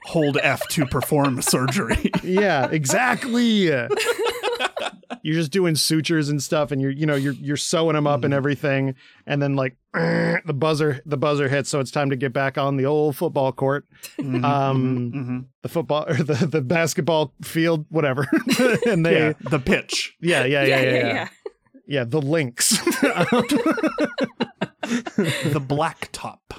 Hold 0.05 0.37
F 0.41 0.61
to 0.69 0.85
perform 0.85 1.41
surgery. 1.41 2.11
yeah, 2.23 2.67
exactly. 2.71 3.65
you're 5.23 5.35
just 5.35 5.51
doing 5.51 5.75
sutures 5.75 6.29
and 6.29 6.41
stuff, 6.41 6.71
and 6.71 6.81
you're 6.81 6.91
you 6.91 7.05
know 7.05 7.15
you're 7.15 7.33
you're 7.33 7.57
sewing 7.57 7.93
them 7.95 8.07
up 8.07 8.23
and 8.23 8.33
Mhm. 8.33 8.37
everything, 8.37 8.95
and 9.27 9.41
then 9.41 9.55
like 9.55 9.75
the 9.93 10.53
buzzer 10.55 11.01
the 11.05 11.17
buzzer 11.17 11.47
hits, 11.49 11.69
so 11.69 11.79
it's 11.79 11.91
time 11.91 12.09
to 12.09 12.15
get 12.15 12.33
back 12.33 12.57
on 12.57 12.77
the 12.77 12.85
old 12.85 13.15
football 13.15 13.51
court, 13.51 13.85
Mhm, 14.19 14.43
Um, 14.43 14.83
mhm, 14.83 15.13
mhm. 15.13 15.45
the 15.61 15.69
football 15.69 16.05
or 16.07 16.15
the 16.15 16.45
the 16.47 16.61
basketball 16.61 17.33
field, 17.43 17.85
whatever, 17.89 18.27
and 18.87 19.05
they 19.05 19.13
yeah, 19.27 19.33
the 19.49 19.59
pitch. 19.59 20.15
yeah 20.21 20.45
yeah 20.45 20.63
yeah 20.63 20.81
yeah 20.81 20.93
yeah, 21.13 21.27
yeah, 21.87 22.03
the 22.05 22.21
links. 22.21 22.79
The 24.81 25.63
black 25.65 26.09
top. 26.11 26.53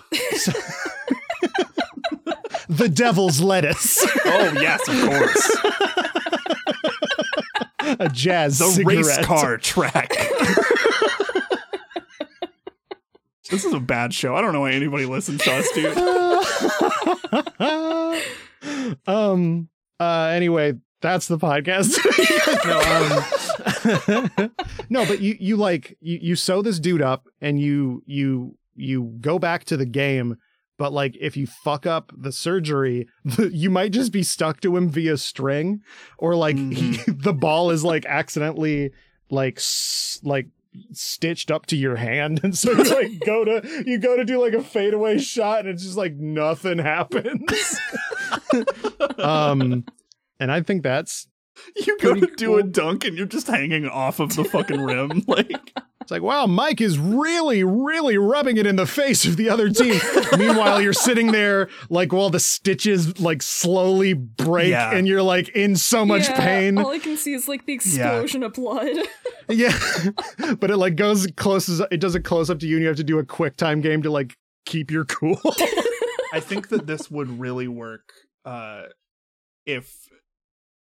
The 2.68 2.88
devil's 2.88 3.40
lettuce, 3.40 4.04
Oh 4.24 4.52
yes, 4.60 4.88
of 4.88 5.00
course. 5.08 5.50
a 8.00 8.08
jazz 8.08 8.58
The 8.58 8.66
cigarette. 8.66 8.96
race 9.06 9.18
car 9.26 9.56
track. 9.58 10.10
this 13.50 13.64
is 13.64 13.72
a 13.74 13.80
bad 13.80 14.14
show. 14.14 14.34
I 14.34 14.40
don't 14.40 14.52
know 14.52 14.60
why 14.60 14.72
anybody 14.72 15.04
listens 15.06 15.42
to 15.42 15.52
us, 15.52 15.70
dude. 15.72 15.96
um. 19.06 19.68
Uh. 20.00 20.30
Anyway, 20.34 20.74
that's 21.00 21.28
the 21.28 21.38
podcast. 21.38 21.98
no. 22.64 22.80
Um, 24.38 24.50
no, 24.88 25.06
but 25.06 25.20
you 25.20 25.36
you 25.38 25.56
like 25.56 25.96
you 26.00 26.18
you 26.22 26.36
sew 26.36 26.62
this 26.62 26.78
dude 26.78 27.02
up 27.02 27.26
and 27.40 27.60
you 27.60 28.02
you 28.06 28.56
you 28.74 29.16
go 29.20 29.38
back 29.38 29.64
to 29.66 29.76
the 29.76 29.86
game. 29.86 30.36
But 30.78 30.92
like, 30.92 31.16
if 31.20 31.36
you 31.36 31.46
fuck 31.46 31.86
up 31.86 32.12
the 32.16 32.32
surgery, 32.32 33.06
you 33.38 33.70
might 33.70 33.92
just 33.92 34.12
be 34.12 34.22
stuck 34.22 34.60
to 34.62 34.76
him 34.76 34.88
via 34.88 35.16
string, 35.16 35.82
or 36.18 36.34
like 36.34 36.56
he, 36.56 36.98
the 37.06 37.32
ball 37.34 37.70
is 37.70 37.84
like 37.84 38.04
accidentally 38.06 38.90
like 39.30 39.58
s- 39.58 40.20
like 40.22 40.48
stitched 40.92 41.50
up 41.50 41.66
to 41.66 41.76
your 41.76 41.96
hand 41.96 42.40
and 42.44 42.56
so 42.56 42.70
you 42.72 42.84
like 42.84 43.20
go 43.26 43.44
to 43.44 43.84
you 43.86 43.98
go 43.98 44.16
to 44.16 44.24
do 44.24 44.40
like 44.40 44.54
a 44.54 44.62
fadeaway 44.62 45.18
shot 45.18 45.60
and 45.60 45.68
it's 45.68 45.82
just 45.82 45.98
like 45.98 46.14
nothing 46.14 46.78
happens 46.78 47.78
um 49.18 49.84
and 50.40 50.50
i 50.50 50.62
think 50.62 50.82
that's 50.82 51.26
You 51.84 51.98
go 51.98 52.14
to 52.14 52.26
do 52.36 52.56
a 52.56 52.62
dunk 52.62 53.04
and 53.04 53.16
you're 53.18 53.26
just 53.26 53.46
hanging 53.48 53.86
off 53.86 54.18
of 54.18 54.34
the 54.34 54.44
fucking 54.44 54.80
rim. 54.80 55.22
Like 55.26 55.74
it's 56.02 56.10
like 56.10 56.22
wow 56.22 56.46
mike 56.46 56.80
is 56.80 56.98
really 56.98 57.64
really 57.64 58.18
rubbing 58.18 58.56
it 58.58 58.66
in 58.66 58.76
the 58.76 58.86
face 58.86 59.24
of 59.24 59.36
the 59.36 59.48
other 59.48 59.70
team. 59.70 59.98
Meanwhile 60.38 60.82
you're 60.82 60.92
sitting 60.92 61.32
there 61.32 61.68
like 61.88 62.12
while 62.12 62.28
the 62.30 62.40
stitches 62.40 63.18
like 63.20 63.42
slowly 63.42 64.12
break 64.12 64.70
Yeah. 64.70 64.92
and 64.94 65.08
you're 65.08 65.22
like 65.22 65.48
in 65.50 65.76
so 65.76 66.04
much 66.04 66.28
Yeah, 66.28 66.40
pain. 66.40 66.78
All 66.78 66.90
I 66.90 66.98
can 66.98 67.16
see 67.16 67.32
is 67.34 67.48
like 67.48 67.64
the 67.66 67.72
explosion 67.72 68.42
of 68.42 68.52
blood. 68.54 68.96
yeah. 69.48 69.76
But 70.58 70.70
it 70.70 70.76
like 70.76 70.96
goes 70.96 71.26
closes 71.36 71.80
it 71.90 72.00
does 72.00 72.14
a 72.14 72.20
close 72.20 72.50
up 72.50 72.58
to 72.60 72.66
you 72.66 72.76
and 72.76 72.82
you 72.82 72.88
have 72.88 72.96
to 72.98 73.04
do 73.04 73.18
a 73.18 73.24
quick 73.24 73.56
time 73.56 73.80
game 73.80 74.02
to 74.02 74.10
like 74.10 74.36
keep 74.66 74.90
your 74.90 75.04
cool. 75.04 75.40
I 76.32 76.40
think 76.40 76.68
that 76.68 76.86
this 76.86 77.10
would 77.10 77.38
really 77.40 77.68
work 77.68 78.12
uh 78.44 78.82
if 79.66 79.94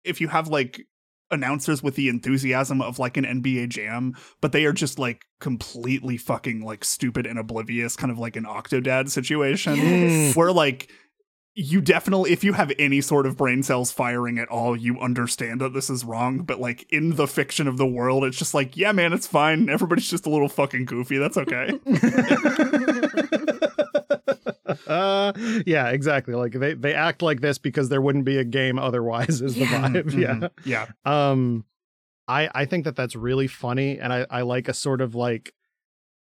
if 0.03 0.19
you 0.21 0.27
have 0.27 0.47
like 0.47 0.85
announcers 1.31 1.81
with 1.81 1.95
the 1.95 2.09
enthusiasm 2.09 2.81
of 2.81 2.99
like 2.99 3.17
an 3.17 3.25
NBA 3.25 3.69
jam, 3.69 4.15
but 4.41 4.51
they 4.51 4.65
are 4.65 4.73
just 4.73 4.99
like 4.99 5.25
completely 5.39 6.17
fucking 6.17 6.63
like 6.63 6.83
stupid 6.83 7.25
and 7.25 7.39
oblivious, 7.39 7.95
kind 7.95 8.11
of 8.11 8.19
like 8.19 8.35
an 8.35 8.45
Octodad 8.45 9.09
situation. 9.09 9.75
Yes. 9.75 10.35
Where 10.35 10.51
like 10.51 10.91
you 11.53 11.81
definitely 11.81 12.31
if 12.31 12.43
you 12.43 12.53
have 12.53 12.71
any 12.79 13.01
sort 13.01 13.25
of 13.25 13.35
brain 13.37 13.61
cells 13.63 13.91
firing 13.91 14.39
at 14.39 14.47
all, 14.47 14.75
you 14.75 14.99
understand 14.99 15.59
that 15.61 15.73
this 15.73 15.89
is 15.89 16.05
wrong. 16.05 16.39
But 16.39 16.59
like 16.59 16.85
in 16.91 17.15
the 17.15 17.27
fiction 17.27 17.67
of 17.67 17.77
the 17.77 17.87
world, 17.87 18.23
it's 18.23 18.37
just 18.37 18.53
like, 18.53 18.77
yeah, 18.77 18.91
man, 18.91 19.13
it's 19.13 19.27
fine. 19.27 19.69
Everybody's 19.69 20.09
just 20.09 20.25
a 20.25 20.29
little 20.29 20.49
fucking 20.49 20.85
goofy. 20.85 21.17
That's 21.17 21.37
okay. 21.37 21.79
uh 24.91 25.33
yeah 25.65 25.89
exactly 25.89 26.33
like 26.35 26.51
they 26.53 26.73
they 26.73 26.93
act 26.93 27.21
like 27.21 27.41
this 27.41 27.57
because 27.57 27.89
there 27.89 28.01
wouldn't 28.01 28.25
be 28.25 28.37
a 28.37 28.43
game 28.43 28.77
otherwise 28.77 29.41
is 29.41 29.55
the 29.55 29.61
Yeah. 29.61 29.87
vibe 29.89 30.03
Mhm. 30.11 30.49
Yeah. 30.65 30.85
yeah 31.05 31.31
um 31.31 31.65
i 32.27 32.49
i 32.53 32.65
think 32.65 32.83
that 32.85 32.95
that's 32.95 33.15
really 33.15 33.47
funny 33.47 33.97
and 33.99 34.11
i 34.13 34.25
i 34.29 34.41
like 34.41 34.67
a 34.67 34.73
sort 34.73 35.01
of 35.01 35.15
like 35.15 35.53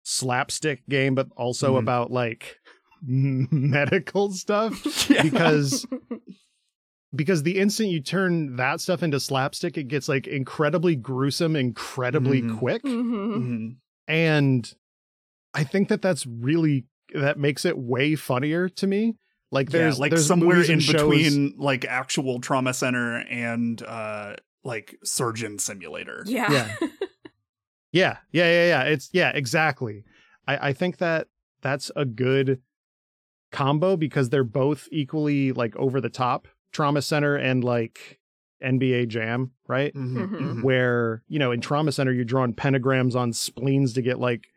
slapstick 0.03 0.87
game 0.87 1.15
but 1.15 1.27
also 1.35 1.75
Mhm. 1.75 1.79
about 1.79 2.11
like 2.11 2.59
medical 3.01 4.31
stuff 4.31 4.73
Yeah. 5.09 5.23
because 5.23 5.85
because 7.13 7.43
the 7.43 7.59
instant 7.59 7.89
you 7.89 8.01
turn 8.01 8.55
that 8.57 8.81
stuff 8.81 9.01
into 9.03 9.19
slapstick 9.19 9.77
it 9.77 9.87
gets 9.87 10.07
like 10.09 10.27
incredibly 10.27 10.95
gruesome 10.95 11.55
incredibly 11.55 12.41
Mhm. 12.41 12.57
quick 12.59 12.83
Mhm. 12.83 13.35
Mhm. 13.37 13.75
and 14.07 14.73
i 15.53 15.63
think 15.63 15.89
that 15.89 16.01
that's 16.01 16.25
really 16.25 16.85
that 17.21 17.37
makes 17.39 17.65
it 17.65 17.77
way 17.77 18.15
funnier 18.15 18.69
to 18.69 18.87
me 18.87 19.15
like 19.51 19.69
there's 19.69 19.97
yeah, 19.97 20.01
like 20.01 20.11
there's 20.11 20.25
somewhere 20.27 20.61
in 20.61 20.79
shows- 20.79 20.93
between 21.09 21.53
like 21.57 21.85
actual 21.85 22.39
trauma 22.41 22.73
center 22.73 23.17
and 23.29 23.81
uh 23.83 24.35
like 24.63 24.97
surgeon 25.03 25.59
simulator. 25.59 26.23
Yeah. 26.25 26.51
Yeah. 26.51 26.87
yeah 27.91 28.17
yeah 28.31 28.45
yeah 28.51 28.67
yeah 28.67 28.81
it's 28.83 29.09
yeah 29.13 29.29
exactly 29.33 30.03
i 30.47 30.69
i 30.69 30.73
think 30.73 30.97
that 30.97 31.27
that's 31.61 31.91
a 31.95 32.03
good 32.05 32.59
combo 33.51 33.95
because 33.95 34.29
they're 34.29 34.43
both 34.43 34.87
equally 34.91 35.51
like 35.51 35.75
over 35.77 36.01
the 36.01 36.09
top 36.09 36.47
trauma 36.73 37.01
center 37.01 37.35
and 37.35 37.63
like 37.63 38.19
nba 38.63 39.07
jam 39.07 39.51
right 39.67 39.93
Mhm, 39.93 40.13
Mhm. 40.17 40.39
mhm. 40.39 40.63
where 40.63 41.23
you 41.27 41.39
know 41.39 41.51
in 41.51 41.61
trauma 41.61 41.91
center 41.91 42.11
you're 42.11 42.25
drawing 42.25 42.53
pentagrams 42.53 43.15
on 43.15 43.31
spleens 43.31 43.93
to 43.93 44.01
get 44.01 44.19
like 44.19 44.47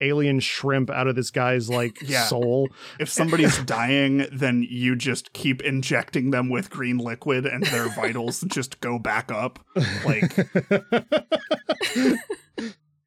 alien 0.00 0.40
shrimp 0.40 0.90
out 0.90 1.06
of 1.06 1.16
this 1.16 1.30
guy's 1.30 1.68
like 1.70 1.98
Yeah. 2.06 2.24
soul 2.24 2.68
If 3.00 3.08
somebody's 3.08 3.58
dying, 3.64 4.26
then 4.32 4.66
you 4.68 4.96
just 4.96 5.32
keep 5.32 5.62
injecting 5.62 6.30
them 6.30 6.48
with 6.48 6.70
green 6.70 6.98
liquid 6.98 7.46
and 7.46 7.64
their 7.66 7.88
vitals 7.88 8.40
just 8.48 8.80
go 8.80 8.98
back 8.98 9.30
up. 9.32 9.58
Like 10.04 10.36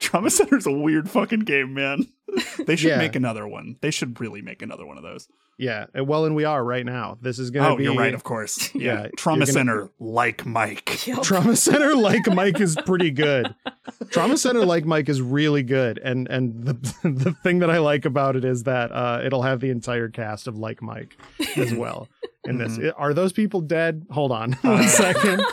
Trauma 0.09 0.29
Center's 0.31 0.65
a 0.65 0.71
weird 0.71 1.09
fucking 1.09 1.41
game, 1.41 1.73
man. 1.75 2.07
They 2.67 2.75
should 2.75 2.89
Yeah. 2.91 2.97
make 2.99 3.15
another 3.15 3.47
one. 3.47 3.77
They 3.81 3.89
should 3.89 4.19
really 4.21 4.43
make 4.43 4.61
another 4.61 4.85
one 4.85 4.97
of 4.97 5.03
those. 5.03 5.27
yeah 5.57 5.87
well 5.95 6.23
and 6.25 6.35
we 6.35 6.45
are 6.45 6.63
right 6.63 6.85
now 6.85 7.17
this 7.21 7.39
is 7.39 7.49
gonna 7.51 7.69
be. 7.69 7.73
Oh, 7.73 7.77
be 7.77 7.83
you're 7.85 7.95
right, 7.95 8.13
of 8.13 8.23
course. 8.23 8.73
Yeah. 8.75 9.01
Yeah, 9.03 9.07
Trauma 9.17 9.39
gonna- 9.45 9.51
Center 9.51 9.89
like 9.99 10.45
Mike. 10.45 11.07
Yep. 11.07 11.23
Trauma 11.23 11.55
Center 11.55 11.95
like 11.95 12.27
Mike 12.27 12.59
is 12.61 12.75
pretty 12.85 13.09
good. 13.11 13.53
Trauma 14.11 14.37
Center 14.37 14.63
like 14.65 14.85
Mike 14.85 15.09
is 15.09 15.21
really 15.23 15.63
good, 15.63 15.97
and 16.03 16.27
and 16.29 16.65
the 16.65 16.73
the 17.03 17.33
thing 17.43 17.59
that 17.59 17.71
I 17.71 17.79
like 17.79 18.05
about 18.05 18.35
it 18.35 18.45
is 18.45 18.63
that 18.63 18.91
uh, 18.91 19.21
it'll 19.23 19.41
have 19.43 19.59
the 19.59 19.69
entire 19.71 20.09
cast 20.09 20.47
of 20.47 20.55
like 20.57 20.81
Mike 20.83 21.17
as 21.57 21.73
well. 21.73 22.07
In 22.45 22.57
this, 22.57 22.77
are 22.95 23.13
those 23.13 23.33
people 23.33 23.61
dead? 23.61 24.05
Hold 24.11 24.31
on 24.31 24.53
one 24.61 24.79
Uh, 24.83 24.87
second. 24.87 25.43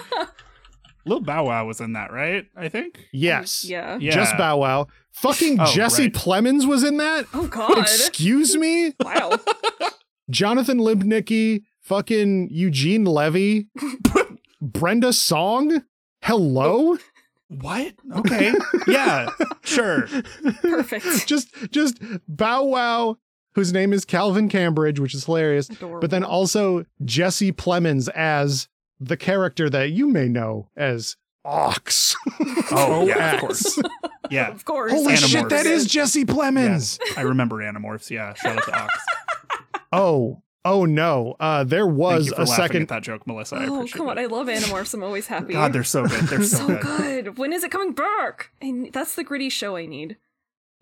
Lil 1.07 1.20
Bow 1.20 1.46
Wow 1.46 1.66
was 1.66 1.80
in 1.80 1.92
that, 1.94 2.12
right? 2.12 2.46
I 2.57 2.68
think. 2.68 2.98
Yes. 3.12 3.64
Yeah. 3.64 3.96
Yeah. 4.00 4.11
Just 4.12 4.36
Bow 4.36 4.59
Wow. 4.59 4.88
Fucking 5.12 5.59
Oh, 5.61 5.66
Jesse 5.72 6.04
right. 6.04 6.12
Plemons 6.12 6.66
was 6.68 6.82
in 6.84 6.96
that? 6.98 7.26
Oh 7.32 7.46
God. 7.46 7.78
Excuse 7.78 8.57
me? 8.57 8.92
wow. 9.00 9.38
Jonathan 10.30 10.78
Lipnicki, 10.78 11.62
fucking 11.80 12.48
Eugene 12.50 13.04
Levy, 13.04 13.68
Brenda 14.61 15.12
Song? 15.12 15.82
Hello? 16.22 16.94
Oh. 16.94 16.98
What? 17.48 17.94
Okay. 18.16 18.52
yeah. 18.88 19.28
Sure. 19.62 20.07
Perfect. 20.62 21.26
just 21.26 21.48
just 21.70 22.00
Bow 22.28 22.62
Wow, 22.64 23.18
whose 23.57 23.72
name 23.72 23.92
is 23.92 24.04
Calvin 24.04 24.48
Cambridge, 24.48 25.00
which 25.00 25.12
is 25.12 25.24
hilarious. 25.24 25.68
Adorable. 25.68 26.00
But 26.00 26.11
then 26.11 26.22
also 26.22 26.84
Jesse 27.04 27.50
Plemons 27.52 28.09
as 28.11 28.68
the 29.01 29.16
character 29.16 29.68
that 29.70 29.90
you 29.90 30.09
may 30.09 30.28
know 30.28 30.68
as 30.76 31.16
Ox. 31.44 32.16
Oh, 32.72 33.05
yeah, 33.09 33.34
of 33.34 33.40
course. 33.40 33.78
Yeah. 34.30 34.49
of 34.53 34.64
course. 34.64 34.92
Holy 34.92 35.14
Animorphs. 35.14 35.28
shit, 35.28 35.49
that 35.51 35.66
is 35.66 35.86
Jesse 35.86 36.24
Plemons. 36.24 36.99
I 37.16 37.20
remember 37.22 37.57
Animorphs. 37.57 38.11
Yeah. 38.11 38.34
Shout 38.34 38.59
out 38.59 38.64
to 38.64 38.82
Ox. 38.82 38.94
Oh, 39.92 40.42
oh 40.64 40.84
no. 40.84 41.36
Uh 41.38 41.62
there 41.62 41.84
Thank 41.86 41.97
was 41.97 42.26
you 42.26 42.34
for 42.34 42.42
a 42.42 42.47
second 42.47 42.82
at 42.82 42.88
that 42.88 43.03
joke, 43.05 43.24
Melissa. 43.26 43.55
I 43.57 43.66
Oh 43.66 43.76
appreciate 43.76 43.99
come 43.99 44.09
on! 44.09 44.18
it. 44.18 44.22
I 44.22 44.26
love 44.26 44.49
Animorphs. 44.49 44.92
I'm 44.94 45.05
always 45.05 45.28
happy. 45.28 45.53
God, 45.53 45.72
they're 45.72 45.84
so 45.84 46.07
good. 46.07 46.22
They're 46.24 46.42
so, 46.42 46.57
so 46.59 46.66
good. 46.66 46.80
good. 46.82 47.38
When 47.38 47.53
is 47.53 47.62
it 47.62 47.70
coming 47.70 47.92
back? 47.92 48.51
And 48.61 48.92
that's 48.92 49.14
the 49.14 49.22
gritty 49.22 49.49
show 49.49 49.76
I 49.76 49.86
need. 49.86 50.16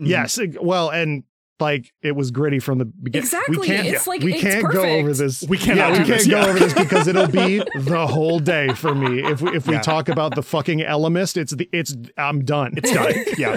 Mhm. 0.00 0.08
Yes, 0.08 0.38
it- 0.38 0.64
well, 0.64 0.88
and 0.88 1.24
like 1.60 1.92
it 2.02 2.16
was 2.16 2.30
gritty 2.30 2.58
from 2.58 2.78
the 2.78 2.84
beginning. 2.84 3.24
Exactly. 3.24 3.58
We 3.58 3.66
can't, 3.66 3.86
It's 3.86 4.06
like- 4.06 4.22
we 4.22 4.34
it's 4.34 4.42
can't 4.42 4.72
go 4.72 4.82
over 4.82 5.12
this. 5.12 5.44
We 5.48 5.56
cannot 5.56 5.76
Yeah, 5.76 5.90
we 5.92 5.96
can't 5.98 6.08
this, 6.08 6.26
go 6.26 6.40
yeah. 6.40 6.46
over 6.46 6.58
this 6.58 6.72
because 6.84 7.06
it'll 7.06 7.28
be 7.28 7.58
the 7.76 8.06
whole 8.06 8.40
day 8.40 8.68
for 8.74 8.94
me. 8.94 9.22
If 9.22 9.40
we 9.40 9.54
if 9.56 9.66
we 9.66 9.74
Yeah. 9.74 9.80
talk 9.82 10.08
about 10.08 10.34
the 10.34 10.42
fucking 10.42 10.80
Ellimist, 10.80 11.36
it's 11.36 11.52
the 11.54 11.68
it's 11.72 11.94
I'm 12.18 12.44
done. 12.44 12.74
It's 12.76 12.90
done. 12.92 13.14
Yeah. 13.38 13.56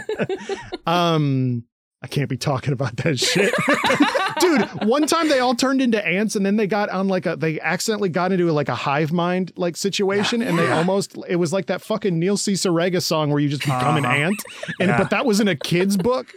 um, 0.85 1.63
I 2.01 2.07
can't 2.07 2.29
be 2.29 2.37
talking 2.37 2.73
about 2.73 2.95
that 2.97 3.17
shit. 3.19 3.53
Dude, 4.39 4.87
one 4.87 5.07
time 5.07 5.29
they 5.29 5.39
all 5.39 5.55
turned 5.55 5.81
into 5.81 6.05
ants 6.05 6.35
and 6.35 6.45
then 6.45 6.55
they 6.57 6.67
got 6.67 6.89
on 6.89 7.07
like 7.07 7.25
a 7.25 7.35
they 7.35 7.59
accidentally 7.59 8.09
got 8.09 8.31
into 8.31 8.51
like 8.51 8.69
a 8.69 8.75
hive 8.75 9.11
mind 9.11 9.51
like 9.55 9.75
situation 9.75 10.43
and 10.43 10.59
they 10.59 10.69
almost 10.71 11.17
it 11.27 11.37
was 11.37 11.51
like 11.51 11.65
that 11.65 11.81
fucking 11.81 12.19
Neil 12.19 12.37
Cicerega 12.37 13.01
song 13.01 13.31
where 13.31 13.39
you 13.39 13.49
just 13.49 13.63
become 13.63 13.97
an 13.97 14.05
Uh-huh. 14.05 14.15
ant. 14.15 14.43
And 14.79 14.89
Yeah. 14.89 14.97
but 14.99 15.09
that 15.09 15.25
was 15.25 15.39
in 15.39 15.47
a 15.47 15.55
kid's 15.55 15.97
book. 15.97 16.27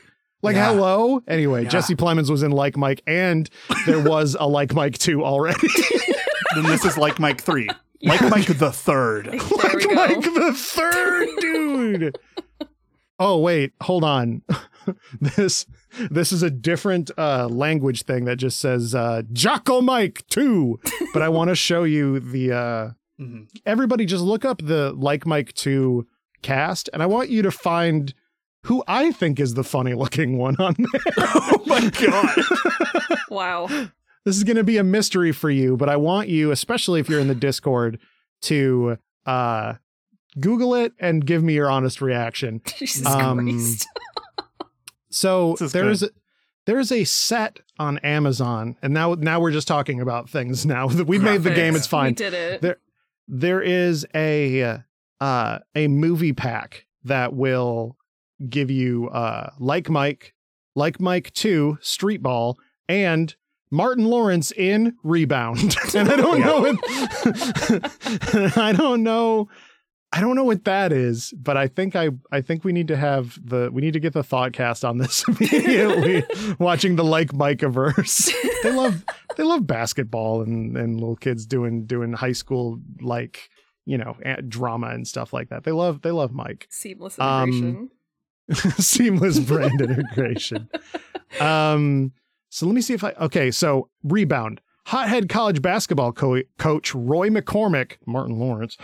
Like 0.42 0.56
Yeah. 0.56 0.72
hello. 0.72 1.22
Anyway, 1.28 1.64
Yeah. 1.64 1.68
Jesse 1.68 1.94
Plemons 1.94 2.30
was 2.30 2.42
in 2.42 2.50
Like 2.52 2.76
Mike 2.76 3.02
and 3.06 3.48
there 3.86 4.00
was 4.00 4.36
a 4.38 4.46
Like 4.46 4.74
Mike 4.74 4.98
2 4.98 5.24
already. 5.24 5.68
then 6.54 6.64
this 6.64 6.84
is 6.84 6.96
like 6.96 7.18
Mike 7.18 7.40
3. 7.40 7.68
Like 8.02 8.22
Mike 8.30 8.58
the 8.58 8.72
third. 8.72 9.26
Like 9.26 9.80
go. 9.88 9.94
Mike 9.94 10.22
the 10.22 10.52
third 10.56 11.28
dude. 11.40 12.18
oh 13.18 13.38
wait, 13.38 13.72
hold 13.82 14.04
on. 14.04 14.42
this 15.20 15.66
this 16.10 16.32
is 16.32 16.42
a 16.42 16.50
different 16.50 17.10
uh 17.18 17.46
language 17.48 18.04
thing 18.04 18.24
that 18.24 18.36
just 18.36 18.58
says 18.58 18.94
uh 18.94 19.22
Jocko 19.32 19.82
Mike 19.82 20.24
2. 20.30 20.80
But 21.12 21.20
I 21.22 21.28
want 21.28 21.48
to 21.48 21.54
show 21.54 21.84
you 21.84 22.20
the 22.20 22.52
uh 22.52 22.90
Mhm. 23.20 23.48
everybody 23.66 24.06
just 24.06 24.22
look 24.24 24.46
up 24.46 24.62
the 24.64 24.94
Like 24.96 25.26
Mike 25.26 25.52
2 25.52 26.06
cast 26.40 26.88
and 26.94 27.02
I 27.02 27.06
want 27.06 27.28
you 27.28 27.42
to 27.42 27.50
find 27.50 28.14
who 28.64 28.82
I 28.86 29.10
think 29.12 29.40
is 29.40 29.54
the 29.54 29.64
funny 29.64 29.94
looking 29.94 30.36
one 30.38 30.56
on 30.58 30.74
there. 30.78 31.02
Oh 31.18 31.62
my 31.66 31.88
god. 31.90 33.18
Wow. 33.30 33.66
this 34.24 34.36
is 34.36 34.42
going 34.44 34.56
to 34.56 34.64
be 34.64 34.76
a 34.76 34.84
mystery 34.84 35.30
for 35.32 35.50
you, 35.50 35.76
but 35.76 35.88
I 35.88 35.96
want 35.96 36.28
you, 36.28 36.50
especially 36.50 36.98
if 37.00 37.08
you're 37.08 37.20
in 37.20 37.28
the 37.28 37.34
Discord, 37.34 37.98
to 38.42 38.98
uh, 39.24 39.74
Google 40.40 40.74
it 40.74 40.92
and 40.98 41.24
give 41.24 41.42
me 41.44 41.54
your 41.54 41.70
honest 41.70 42.00
reaction. 42.02 42.60
Jesus 42.76 43.06
Um, 43.06 43.38
Christ. 43.48 43.86
So 45.10 45.54
there's 45.60 46.02
a, 46.02 46.10
there's 46.66 46.92
a 46.92 47.04
set 47.04 47.60
on 47.78 47.98
Amazon, 47.98 48.76
and 48.82 48.92
now 48.94 49.14
now 49.14 49.40
we're 49.40 49.50
just 49.50 49.66
talking 49.68 50.00
about 50.00 50.28
things. 50.30 50.64
Now 50.66 50.86
that 50.88 51.06
we've 51.06 51.22
made 51.22 51.42
the 51.42 51.50
game, 51.54 51.74
it's 51.74 51.86
fine. 51.86 52.10
We 52.10 52.14
did 52.14 52.34
it. 52.34 52.60
There- 52.62 52.80
There 53.28 53.60
is 53.62 54.06
a 54.14 54.80
uh, 55.20 55.58
a 55.74 55.88
movie 55.88 56.32
pack 56.32 56.86
that 57.04 57.32
will 57.32 57.96
give 58.48 58.70
you 58.70 59.08
uh, 59.08 59.50
like 59.58 59.88
Mike, 59.90 60.34
like 60.74 61.00
Mike 61.00 61.32
Two, 61.32 61.78
Street 61.80 62.22
Ball, 62.22 62.58
and 62.88 63.34
Martin 63.70 64.06
Lawrence 64.06 64.52
in 64.52 64.96
Rebound. 65.02 65.76
and 65.94 66.08
I 66.08 66.16
don't 66.16 66.40
know 66.40 66.60
what 66.60 68.56
I 68.56 68.72
don't 68.72 69.02
know 69.02 69.48
I 70.12 70.20
don't 70.20 70.34
know 70.34 70.44
what 70.44 70.64
that 70.64 70.92
is, 70.92 71.32
but 71.36 71.56
I 71.56 71.68
think 71.68 71.94
I 71.94 72.10
I 72.32 72.40
think 72.40 72.64
we 72.64 72.72
need 72.72 72.88
to 72.88 72.96
have 72.96 73.38
the 73.44 73.70
we 73.72 73.80
need 73.80 73.92
to 73.92 74.00
get 74.00 74.12
the 74.12 74.24
thoughtcast 74.24 74.88
on 74.88 74.98
this 74.98 75.24
immediately. 75.28 76.24
watching 76.58 76.96
the 76.96 77.04
like 77.04 77.28
Mikeaverse. 77.28 78.32
they 78.64 78.72
love 78.72 79.04
they 79.36 79.44
love 79.44 79.66
basketball 79.66 80.42
and 80.42 80.76
and 80.76 80.98
little 80.98 81.16
kids 81.16 81.46
doing 81.46 81.86
doing 81.86 82.12
high 82.12 82.32
school 82.32 82.80
like 83.00 83.50
you 83.86 83.98
know 83.98 84.16
drama 84.48 84.88
and 84.88 85.06
stuff 85.06 85.32
like 85.32 85.48
that. 85.50 85.62
They 85.62 85.72
love 85.72 86.02
they 86.02 86.10
love 86.10 86.32
Mike. 86.32 86.66
Seamless 86.70 87.16
um, 87.20 87.48
integration. 87.48 87.90
Seamless 88.78 89.38
brand 89.40 89.80
integration. 89.80 90.68
Um, 91.40 92.12
so 92.48 92.66
let 92.66 92.74
me 92.74 92.80
see 92.80 92.94
if 92.94 93.04
I 93.04 93.12
okay. 93.12 93.50
So 93.50 93.88
rebound. 94.02 94.60
Hothead 94.86 95.28
college 95.28 95.62
basketball 95.62 96.12
co- 96.12 96.42
coach 96.58 96.94
Roy 96.94 97.28
McCormick, 97.28 97.98
Martin 98.06 98.38
Lawrence, 98.38 98.76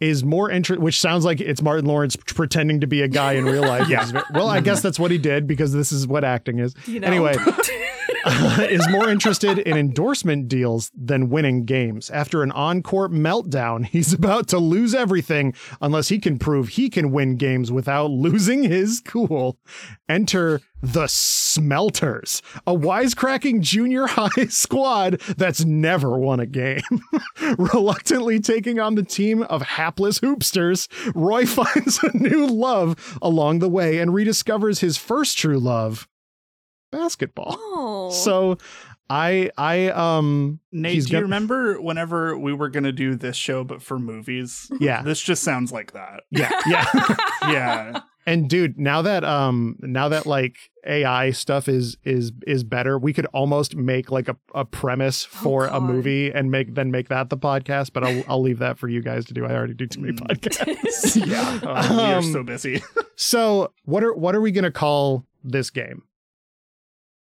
is 0.00 0.24
more 0.24 0.50
interested. 0.50 0.82
Which 0.82 1.00
sounds 1.00 1.24
like 1.24 1.40
it's 1.40 1.62
Martin 1.62 1.86
Lawrence 1.86 2.16
pretending 2.16 2.80
to 2.80 2.86
be 2.86 3.02
a 3.02 3.08
guy 3.08 3.34
in 3.34 3.44
real 3.44 3.62
life. 3.62 3.86
Yeah. 3.88 4.22
Well, 4.34 4.48
I 4.48 4.60
guess 4.60 4.80
that's 4.82 4.98
what 4.98 5.10
he 5.10 5.18
did 5.18 5.46
because 5.46 5.72
this 5.72 5.92
is 5.92 6.06
what 6.06 6.24
acting 6.24 6.58
is. 6.58 6.74
you 6.86 6.98
know? 7.00 7.06
Anyway, 7.06 7.36
is 8.60 8.88
more 8.90 9.08
interested 9.08 9.58
in 9.58 9.76
endorsement 9.76 10.48
deals 10.48 10.90
than 10.94 11.28
winning 11.30 11.64
games. 11.64 12.10
After 12.10 12.42
an 12.42 12.52
on-court 12.52 13.12
meltdown, 13.12 13.86
he's 13.92 14.12
about 14.12 14.48
to 14.48 14.58
lose 14.58 14.94
everything 14.94 15.54
unless 15.80 16.08
he 16.08 16.18
can 16.18 16.38
prove 16.38 16.70
he 16.70 16.88
can 16.88 17.10
win 17.10 17.36
games 17.36 17.72
without 17.72 18.10
losing 18.10 18.62
his 18.62 19.00
cool. 19.04 19.58
Enter 20.08 20.60
the 20.82 21.06
Smelters, 21.06 22.42
a 22.66 22.74
wisecracking 22.74 23.60
junior 23.60 24.06
high 24.06 24.46
squad 24.48 25.20
that's 25.36 25.64
never 25.64 26.18
won 26.18 26.40
a 26.40 26.46
game. 26.46 26.80
Reluctantly 27.56 28.40
taking 28.40 28.80
on 28.80 28.96
the 28.96 29.04
team 29.04 29.42
of 29.44 29.62
hapless 29.62 30.18
hoopsters, 30.18 30.88
Roy 31.14 31.46
finds 31.46 32.02
a 32.02 32.16
new 32.16 32.46
love 32.46 33.18
along 33.22 33.60
the 33.60 33.68
way 33.68 33.98
and 33.98 34.10
rediscovers 34.10 34.80
his 34.80 34.98
first 34.98 35.38
true 35.38 35.58
love, 35.58 36.08
basketball. 36.92 37.56
oh. 37.58 38.10
So 38.10 38.58
I 39.10 39.50
I 39.58 39.88
um 39.88 40.60
Nate, 40.70 40.94
He's 40.94 41.06
do 41.06 41.12
you 41.14 41.18
got- 41.18 41.22
remember 41.24 41.80
whenever 41.80 42.38
we 42.38 42.52
were 42.52 42.68
going 42.68 42.84
to 42.84 42.92
do 42.92 43.16
this 43.16 43.36
show, 43.36 43.64
but 43.64 43.82
for 43.82 43.98
movies? 43.98 44.70
yeah. 44.78 45.02
This 45.02 45.20
just 45.20 45.42
sounds 45.42 45.72
like 45.72 45.92
that. 45.92 46.22
Yeah. 46.30 46.50
Yeah. 46.66 46.86
Yeah. 47.42 48.00
and 48.24 48.48
dude, 48.48 48.78
now 48.78 49.02
that 49.02 49.24
um 49.24 49.76
now 49.80 50.08
that 50.10 50.26
like 50.26 50.56
AI 50.86 51.32
stuff 51.32 51.68
is 51.68 51.96
is 52.04 52.30
is 52.46 52.62
better, 52.62 52.96
we 52.96 53.12
could 53.12 53.26
almost 53.26 53.74
make 53.74 54.12
like 54.12 54.28
a, 54.28 54.36
a 54.54 54.64
premise 54.64 55.26
Oh, 55.26 55.36
for 55.42 55.66
a 55.66 55.80
movie 55.80 56.30
and 56.30 56.48
make 56.52 56.74
then 56.76 56.92
make 56.92 57.08
that 57.08 57.30
the 57.30 57.36
podcast, 57.36 57.92
but 57.92 58.04
I'll 58.04 58.22
I'll 58.28 58.40
leave 58.40 58.60
that 58.60 58.78
for 58.78 58.88
you 58.88 59.02
guys 59.02 59.24
to 59.26 59.34
do. 59.34 59.44
I 59.44 59.50
already 59.52 59.74
do 59.74 59.86
too 59.88 60.00
many 60.00 60.12
Mm. 60.16 60.26
podcasts. 60.28 61.26
yeah. 61.26 61.58
Oh, 61.64 61.96
we 61.96 62.02
are 62.12 62.18
Um, 62.18 62.32
so 62.32 62.42
busy. 62.44 62.80
so 63.16 63.72
what 63.84 64.04
are 64.04 64.14
what 64.14 64.36
are 64.36 64.40
we 64.40 64.52
gonna 64.52 64.70
call 64.70 65.26
this 65.42 65.70
game? 65.70 66.04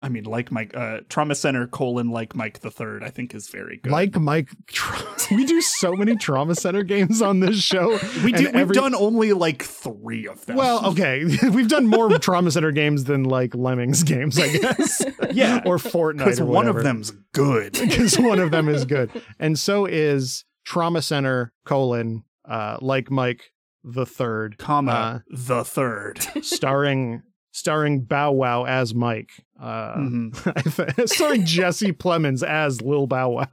I 0.03 0.09
mean, 0.11 0.25
like 0.25 0.53
Mike, 0.53 0.77
uh, 0.77 1.01
Trauma 1.09 1.35
Center 1.35 1.67
colon 1.67 2.11
like 2.11 2.37
Mike 2.37 2.61
the 2.61 2.71
Third, 2.71 3.03
I 3.03 3.09
think 3.11 3.35
is 3.35 3.49
very 3.49 3.79
good. 3.79 3.91
Like 3.91 4.15
Mike, 4.21 4.51
we 5.31 5.45
do 5.47 5.61
so 5.63 5.95
many 5.95 6.17
trauma 6.17 6.55
center 6.55 6.83
games 6.83 7.23
on 7.23 7.41
this 7.41 7.57
show. 7.63 7.99
we 8.23 8.31
do, 8.33 8.45
we've 8.45 8.55
every- 8.55 8.75
done 8.75 8.95
only 8.95 9.33
like 9.33 9.63
three 9.65 10.27
of 10.29 10.45
them. 10.47 10.57
Well, 10.57 10.87
okay, 10.91 11.25
we've 11.51 11.69
done 11.69 11.87
more 11.87 12.19
trauma 12.19 12.51
center 12.51 12.73
games 12.73 13.05
than 13.05 13.25
like 13.25 13.55
Lemmings 13.55 14.03
games, 14.03 14.39
I 14.39 14.57
guess. 14.59 15.03
Yeah. 15.33 15.61
or 15.67 15.77
Fortnite, 15.79 16.19
because 16.19 16.41
one 16.41 16.69
of 16.69 16.83
them's 16.83 17.11
good. 17.33 17.73
because 17.73 18.19
one 18.19 18.39
of 18.39 18.51
them 18.51 18.69
is 18.69 18.85
good, 18.85 19.11
and 19.39 19.59
so 19.59 19.87
is 19.87 20.45
Trauma 20.65 21.03
Center 21.03 21.53
colon 21.65 22.23
uh, 22.49 22.77
like 22.81 23.11
Mike 23.11 23.51
the 23.83 24.07
Third, 24.07 24.57
comma 24.59 24.91
Uh, 24.93 25.19
the 25.31 25.65
third. 25.65 26.21
starring 26.43 27.23
starring 27.51 28.03
Bow 28.05 28.33
Wow 28.33 28.65
as 28.67 28.95
Mike. 28.95 29.31
Uh, 29.61 29.97
Mhm. 30.07 31.09
starring 31.09 31.47
Jesse 31.47 31.93
Plemons 31.93 32.43
as 32.47 32.83
Lil 32.83 33.07
Bow 33.07 33.31
Wow. 33.31 33.47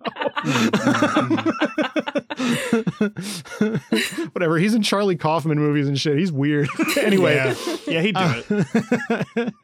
Whatever. 4.33 4.57
He's 4.57 4.73
in 4.73 4.81
Charlie 4.81 5.15
Kaufman 5.15 5.57
movies 5.59 5.87
and 5.87 5.97
shit. 5.99 6.17
He's 6.17 6.31
weird. 6.31 6.67
anyway. 6.97 7.35
yeah, 7.35 7.55
yeah, 7.87 8.01
he'd 8.01 8.15
do 8.15 8.43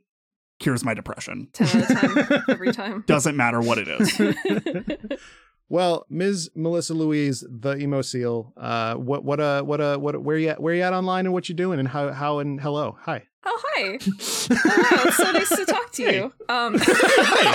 cures 0.58 0.84
my 0.84 0.94
depression. 0.94 1.48
10 1.52 1.82
out 1.82 2.16
of 2.16 2.28
10 2.28 2.42
every 2.48 2.72
time. 2.72 3.04
Doesn't 3.06 3.36
matter 3.36 3.60
what 3.60 3.78
it 3.78 3.88
is. 3.88 5.18
Well, 5.68 6.06
Ms. 6.08 6.50
Melissa 6.54 6.94
Louise, 6.94 7.44
the 7.48 7.76
emo 7.76 8.00
seal, 8.00 8.52
uh, 8.56 8.94
what, 8.94 9.24
what, 9.24 9.40
uh, 9.40 9.62
what, 9.62 9.80
uh, 9.80 9.96
what, 9.98 10.22
where 10.22 10.36
you 10.36 10.50
at, 10.50 10.62
where 10.62 10.74
you 10.74 10.82
at 10.82 10.92
online 10.92 11.26
and 11.26 11.32
what 11.32 11.48
you 11.48 11.56
doing 11.56 11.80
and 11.80 11.88
how, 11.88 12.12
how, 12.12 12.38
and 12.38 12.60
hello. 12.60 12.96
Hi. 13.02 13.24
Oh, 13.44 13.62
hi. 13.64 13.82
Oh, 13.82 13.90
wow, 13.90 15.02
it's 15.06 15.16
so 15.16 15.32
nice 15.32 15.48
to 15.48 15.64
talk 15.64 15.90
to 15.92 16.02
you. 16.04 16.32
Um, 16.48 16.78
hey, 16.78 16.84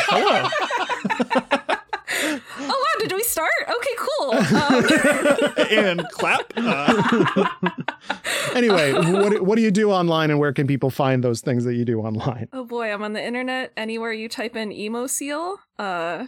hello. 0.10 1.42
oh, 2.64 2.86
wow, 3.00 3.00
did 3.00 3.12
we 3.14 3.24
start? 3.24 3.52
Okay, 3.64 3.96
cool. 3.98 4.32
Um, 4.52 5.54
and 5.72 6.06
clap. 6.12 6.54
Uh, 6.56 7.46
Anyway, 8.54 8.92
what, 8.94 9.42
what 9.42 9.56
do 9.56 9.62
you 9.62 9.72
do 9.72 9.92
online 9.92 10.30
and 10.30 10.40
where 10.40 10.52
can 10.52 10.68
people 10.68 10.90
find 10.90 11.24
those 11.24 11.42
things 11.42 11.64
that 11.64 11.76
you 11.76 11.86
do 11.86 12.00
online? 12.02 12.48
oh 12.54 12.66
boy, 12.66 12.92
I'm 12.92 13.04
on 13.04 13.14
the 13.14 13.24
internet. 13.24 13.72
Anywhere 13.78 14.12
you 14.12 14.28
type 14.28 14.56
in 14.56 14.70
Emoseal, 14.70 15.58
uh, 15.80 16.28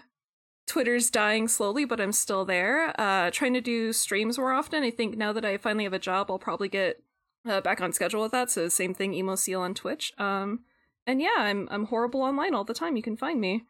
Twitter's 0.68 1.10
dying 1.10 1.48
slowly, 1.48 1.84
but 1.86 2.00
I'm 2.00 2.14
still 2.14 2.46
there. 2.46 3.00
Uh, 3.00 3.30
trying 3.32 3.54
to 3.54 3.62
do 3.62 3.92
streams 3.92 4.38
more 4.38 4.54
often. 4.54 4.84
I 4.84 4.92
think 4.92 5.18
now 5.18 5.34
that 5.34 5.44
I 5.44 5.58
finally 5.58 5.84
have 5.84 5.94
a 5.94 6.00
job, 6.00 6.32
I'll 6.32 6.40
probably 6.40 6.70
get 6.70 7.04
uh, 7.48 7.60
back 7.62 7.82
on 7.82 7.92
schedule 7.92 8.22
with 8.22 8.32
that. 8.32 8.50
So 8.50 8.70
same 8.70 8.94
thing, 8.94 9.12
Emoseal 9.14 9.60
on 9.60 9.74
Twitch. 9.74 10.14
Um, 10.18 10.62
and 11.06 11.22
yeah, 11.22 11.36
I'm 11.38 11.68
I'm 11.70 11.86
horrible 11.88 12.22
online 12.22 12.56
all 12.56 12.64
the 12.64 12.74
time. 12.74 12.96
You 12.96 13.04
can 13.04 13.18
find 13.18 13.42
me. 13.42 13.66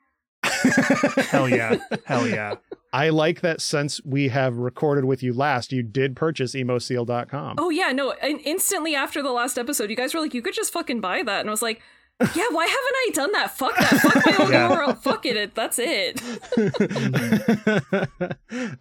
hell 1.29 1.49
yeah. 1.49 1.77
Hell 2.05 2.27
yeah. 2.27 2.55
I 2.91 3.09
like 3.09 3.41
that 3.41 3.59
since 3.61 3.99
we 4.05 4.27
have 4.29 4.55
recorded 4.57 5.05
with 5.05 5.23
you 5.23 5.33
last, 5.33 5.71
you 5.71 5.81
did 5.81 6.15
purchase 6.15 6.53
emoseal.com. 6.53 7.55
Oh 7.57 7.69
yeah, 7.69 7.91
no. 7.91 8.11
And 8.21 8.39
instantly 8.43 8.93
after 8.95 9.21
the 9.23 9.31
last 9.31 9.57
episode, 9.57 9.89
you 9.89 9.95
guys 9.95 10.13
were 10.13 10.19
like, 10.21 10.33
"You 10.33 10.41
could 10.43 10.53
just 10.53 10.71
fucking 10.71 11.01
buy 11.01 11.23
that," 11.23 11.39
and 11.39 11.49
I 11.49 11.51
was 11.51 11.61
like, 11.63 11.81
"Yeah, 12.35 12.45
why 12.51 12.65
haven't 12.65 12.95
I 12.95 13.09
done 13.13 13.31
that? 13.31 13.57
Fuck 13.57 13.75
that. 13.77 13.99
Fuck 14.01 14.25
my 14.27 14.45
own 14.45 14.51
Yeah. 14.53 14.69
URL. 14.75 14.97
Fuck 15.01 15.25
it. 15.25 15.55
That's 15.55 15.79
it." 15.79 16.21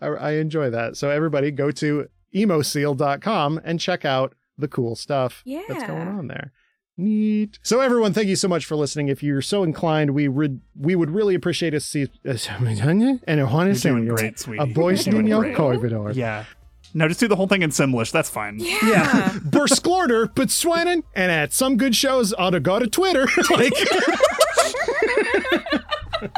I, 0.03 0.07
I 0.09 0.31
enjoy 0.33 0.71
that. 0.71 0.97
So 0.97 1.09
everybody 1.09 1.51
go 1.51 1.71
to 1.73 2.09
emoseal.com 2.35 3.61
and 3.65 3.81
check 3.81 4.05
out 4.05 4.35
the 4.59 4.69
cool 4.69 4.95
stuff 4.97 5.43
that's 5.69 5.85
going 5.87 6.09
on 6.09 6.27
there. 6.27 6.53
Neat. 6.99 7.59
So 7.63 7.81
everyone, 7.81 8.13
thank 8.13 8.29
you 8.29 8.37
so 8.37 8.49
much 8.49 8.67
for 8.67 8.77
listening. 8.77 9.09
If 9.09 9.23
you're 9.23 9.41
so 9.43 9.63
inclined, 9.63 10.11
we 10.11 10.29
would 10.29 10.61
we 10.79 10.95
would 10.95 11.11
really 11.11 11.35
appreciate 11.35 11.73
a 11.75 11.81
see 11.81 12.07
and 13.27 13.41
a 13.41 13.47
You're 13.47 13.75
doing 13.75 14.07
great, 14.09 14.39
sweetie. 14.39 14.63
A 14.63 14.67
voice 14.67 15.07
in 15.07 15.27
your 15.27 15.55
corridor. 15.55 16.13
Yeah. 16.15 16.45
No, 16.95 17.09
just 17.09 17.21
do 17.21 17.29
the 17.29 17.37
whole 17.37 17.47
thing 17.49 17.63
in 17.63 17.71
Simlish. 17.71 18.13
That's 18.13 18.29
fine. 18.29 18.59
Yeah. 18.59 18.77
Yeah. 18.85 19.29
Bursklorder, 19.39 20.35
but 20.35 20.49
Swanen, 20.49 21.03
and 21.15 21.33
at 21.33 21.55
some 21.55 21.79
good 21.79 21.97
shows, 21.97 22.35
ought 22.35 22.51
to 22.51 22.61
go 22.61 22.79
to 22.79 22.87
Twitter. 22.87 23.27
like, 23.51 23.73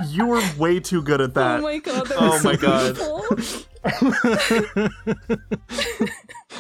You 0.09 0.27
were 0.27 0.43
way 0.57 0.81
too 0.81 1.03
good 1.03 1.21
at 1.21 1.35
that. 1.35 1.59
Oh 1.61 1.63
my 1.63 1.79
god. 1.79 2.07
That 2.07 2.17
Oh 2.19 2.31
was 2.31 2.45
my 2.45 2.57
so 2.57 2.61
God. 2.63 2.97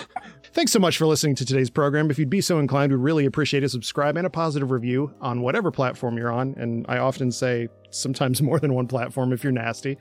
thanks 0.55 0.71
so 0.71 0.79
much 0.79 0.97
for 0.97 1.07
listening 1.07 1.35
to 1.35 1.45
today's 1.45 1.69
program. 1.69 2.11
If 2.11 2.19
you'd 2.19 2.31
be 2.31 2.41
so 2.41 2.61
inclined, 2.61 2.93
we'd 2.93 2.99
really 2.99 3.27
appreciate 3.27 3.65
a 3.65 3.69
subscribe 3.69 4.17
and 4.17 4.27
a 4.27 4.31
positive 4.31 4.71
review 4.71 5.13
on 5.21 5.43
whatever 5.43 5.73
platform 5.73 6.17
you're 6.17 6.33
on. 6.33 6.55
And 6.57 6.87
I 6.89 6.99
often 6.99 7.33
say 7.33 7.69
sometimes 7.91 8.41
more 8.43 8.61
than 8.61 8.73
one 8.73 8.87
platform 8.87 9.33
if 9.33 9.43
you're 9.43 9.53
nasty. 9.53 9.99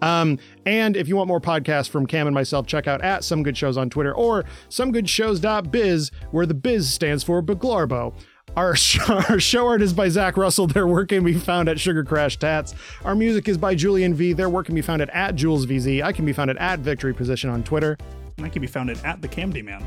Um, 0.00 0.38
and 0.64 0.96
if 0.96 1.06
you 1.08 1.16
want 1.16 1.28
more 1.28 1.40
podcasts 1.40 1.90
from 1.90 2.06
Kam 2.06 2.26
and 2.26 2.34
myself, 2.34 2.66
check 2.66 2.88
out 2.88 3.02
at 3.02 3.22
Some 3.22 3.42
Good 3.42 3.56
Shows 3.56 3.76
on 3.76 3.90
Twitter 3.90 4.14
or 4.14 4.44
somegoodshows.biz, 4.70 6.10
where 6.30 6.46
the 6.46 6.54
biz 6.54 6.90
stands 6.90 7.22
for 7.22 7.42
Beglarbo. 7.42 8.14
Our 8.56 8.74
show, 8.74 9.20
our 9.28 9.38
show 9.38 9.66
art 9.66 9.82
is 9.82 9.92
by 9.92 10.08
Zack 10.08 10.38
Russell. 10.38 10.66
Their 10.66 10.86
work 10.86 11.10
can 11.10 11.22
be 11.22 11.34
found 11.34 11.68
at 11.68 11.78
Sugar 11.78 12.02
Crash 12.02 12.38
Tats. 12.38 12.74
Our 13.04 13.14
music 13.14 13.48
is 13.48 13.58
by 13.58 13.74
Julian 13.74 14.14
V. 14.14 14.32
Their 14.32 14.48
work 14.48 14.64
can 14.66 14.74
be 14.74 14.82
found 14.82 15.02
at, 15.02 15.10
at 15.10 15.36
Jules 15.36 15.66
VZ. 15.66 16.02
I 16.02 16.12
can 16.12 16.24
be 16.24 16.32
found 16.32 16.48
at, 16.48 16.56
at 16.56 16.80
Victory 16.80 17.12
Position 17.12 17.50
on 17.50 17.62
Twitter. 17.62 17.98
That 18.42 18.52
can 18.52 18.62
be 18.62 18.68
found 18.68 18.90
at, 18.90 19.04
at 19.04 19.22
the 19.22 19.28
Camdy 19.28 19.64
Man. 19.64 19.84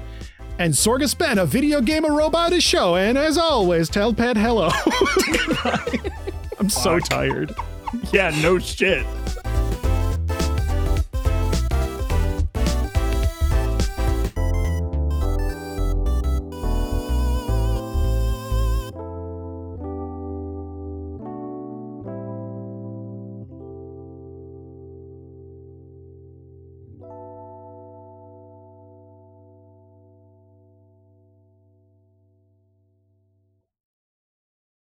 And 0.59 0.73
Sorgus 0.73 1.17
Ben, 1.17 1.39
a 1.39 1.45
video 1.45 1.81
game 1.81 2.05
a 2.05 2.11
robot 2.11 2.53
is 2.53 2.63
show. 2.63 2.95
And 2.95 3.17
as 3.17 3.37
always, 3.37 3.89
tell 3.89 4.13
Pet 4.13 4.37
hello. 4.37 4.69
I'm 6.59 6.69
so 6.69 6.99
tired. 6.99 7.55
Yeah, 8.11 8.29
no 8.41 8.59
shit. 8.59 9.05